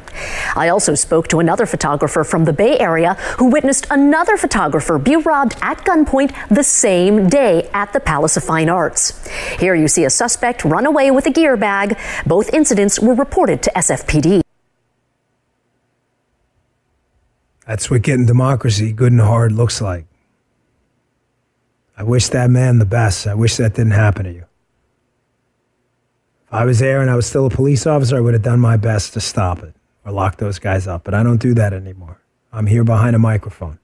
I 0.55 0.69
also 0.69 0.95
spoke 0.95 1.27
to 1.27 1.39
another 1.39 1.65
photographer 1.65 2.23
from 2.23 2.45
the 2.45 2.53
Bay 2.53 2.79
Area 2.79 3.15
who 3.37 3.49
witnessed 3.49 3.85
another 3.91 4.37
photographer 4.37 4.97
be 4.97 5.15
robbed 5.15 5.55
at 5.61 5.83
gunpoint 5.85 6.33
the 6.49 6.63
same 6.63 7.27
day 7.27 7.69
at 7.73 7.93
the 7.93 7.99
Palace 7.99 8.37
of 8.37 8.43
Fine 8.43 8.69
Arts. 8.69 9.27
Here 9.59 9.75
you 9.75 9.87
see 9.87 10.05
a 10.05 10.09
suspect 10.09 10.63
run 10.63 10.85
away 10.85 11.11
with 11.11 11.25
a 11.27 11.31
gear 11.31 11.57
bag. 11.57 11.97
Both 12.25 12.53
incidents 12.53 12.76
incidents 12.77 12.99
were 12.99 13.15
reported 13.15 13.63
to 13.63 13.71
SFPD. 13.75 14.41
That's 17.65 17.89
what 17.89 18.01
getting 18.01 18.25
democracy 18.25 18.93
good 18.93 19.11
and 19.11 19.21
hard 19.21 19.51
looks 19.51 19.81
like. 19.81 20.05
I 21.97 22.03
wish 22.03 22.29
that 22.29 22.49
man 22.49 22.79
the 22.79 22.85
best. 22.85 23.27
I 23.27 23.33
wish 23.33 23.57
that 23.57 23.73
didn't 23.73 23.91
happen 23.91 24.25
to 24.25 24.31
you. 24.31 24.45
If 26.45 26.53
I 26.53 26.65
was 26.65 26.79
there 26.79 27.01
and 27.01 27.09
I 27.09 27.15
was 27.15 27.25
still 27.25 27.47
a 27.47 27.49
police 27.49 27.85
officer, 27.87 28.15
I 28.15 28.21
would 28.21 28.33
have 28.33 28.43
done 28.43 28.59
my 28.59 28.77
best 28.77 29.13
to 29.13 29.19
stop 29.19 29.63
it 29.63 29.73
or 30.05 30.11
lock 30.11 30.37
those 30.37 30.59
guys 30.59 30.87
up. 30.87 31.03
But 31.03 31.13
I 31.13 31.23
don't 31.23 31.41
do 31.41 31.53
that 31.55 31.73
anymore. 31.73 32.21
I'm 32.53 32.67
here 32.67 32.83
behind 32.83 33.15
a 33.15 33.19
microphone. 33.19 33.79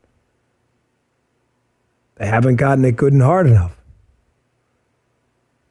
They 2.16 2.28
haven't 2.28 2.56
gotten 2.56 2.86
it 2.86 2.96
good 2.96 3.12
and 3.12 3.22
hard 3.22 3.48
enough. 3.48 3.76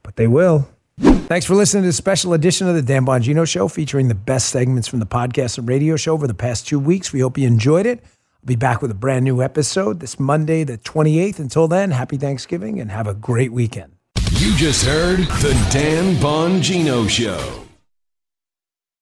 But 0.03 0.17
they 0.17 0.27
will. 0.27 0.69
Thanks 1.03 1.47
for 1.47 1.55
listening 1.55 1.83
to 1.83 1.89
this 1.89 1.97
special 1.97 2.33
edition 2.35 2.69
of 2.69 2.75
the 2.75 2.83
Dan 2.83 3.05
Bongino 3.05 3.49
Show 3.49 3.69
featuring 3.69 4.09
the 4.09 4.15
best 4.15 4.51
segments 4.51 4.87
from 4.87 5.01
the 5.01 5.07
podcast 5.07 5.59
and 5.59 5.69
radio 5.69 5.97
show 5.97 6.13
over 6.13 6.27
the 6.27 6.35
past 6.35 6.69
two 6.69 6.79
weeks. 6.79 7.13
We 7.13 7.21
hope 7.21 7.39
you 7.39 7.47
enjoyed 7.47 7.87
it. 7.87 8.01
I'll 8.03 8.47
be 8.47 8.57
back 8.57 8.83
with 8.83 8.91
a 8.91 8.95
brand 8.95 9.25
new 9.25 9.43
episode 9.43 10.01
this 10.01 10.21
Monday, 10.21 10.65
the 10.65 10.79
28th. 10.79 11.39
Until 11.39 11.69
then, 11.69 11.91
happy 11.91 12.17
Thanksgiving 12.19 12.81
and 12.81 12.91
have 12.91 13.07
a 13.07 13.15
great 13.15 13.53
weekend. 13.53 13.93
You 14.33 14.55
just 14.57 14.85
heard 14.85 15.21
the 15.21 15.69
Dan 15.73 16.17
Bongino 16.17 17.09
Show. 17.09 17.63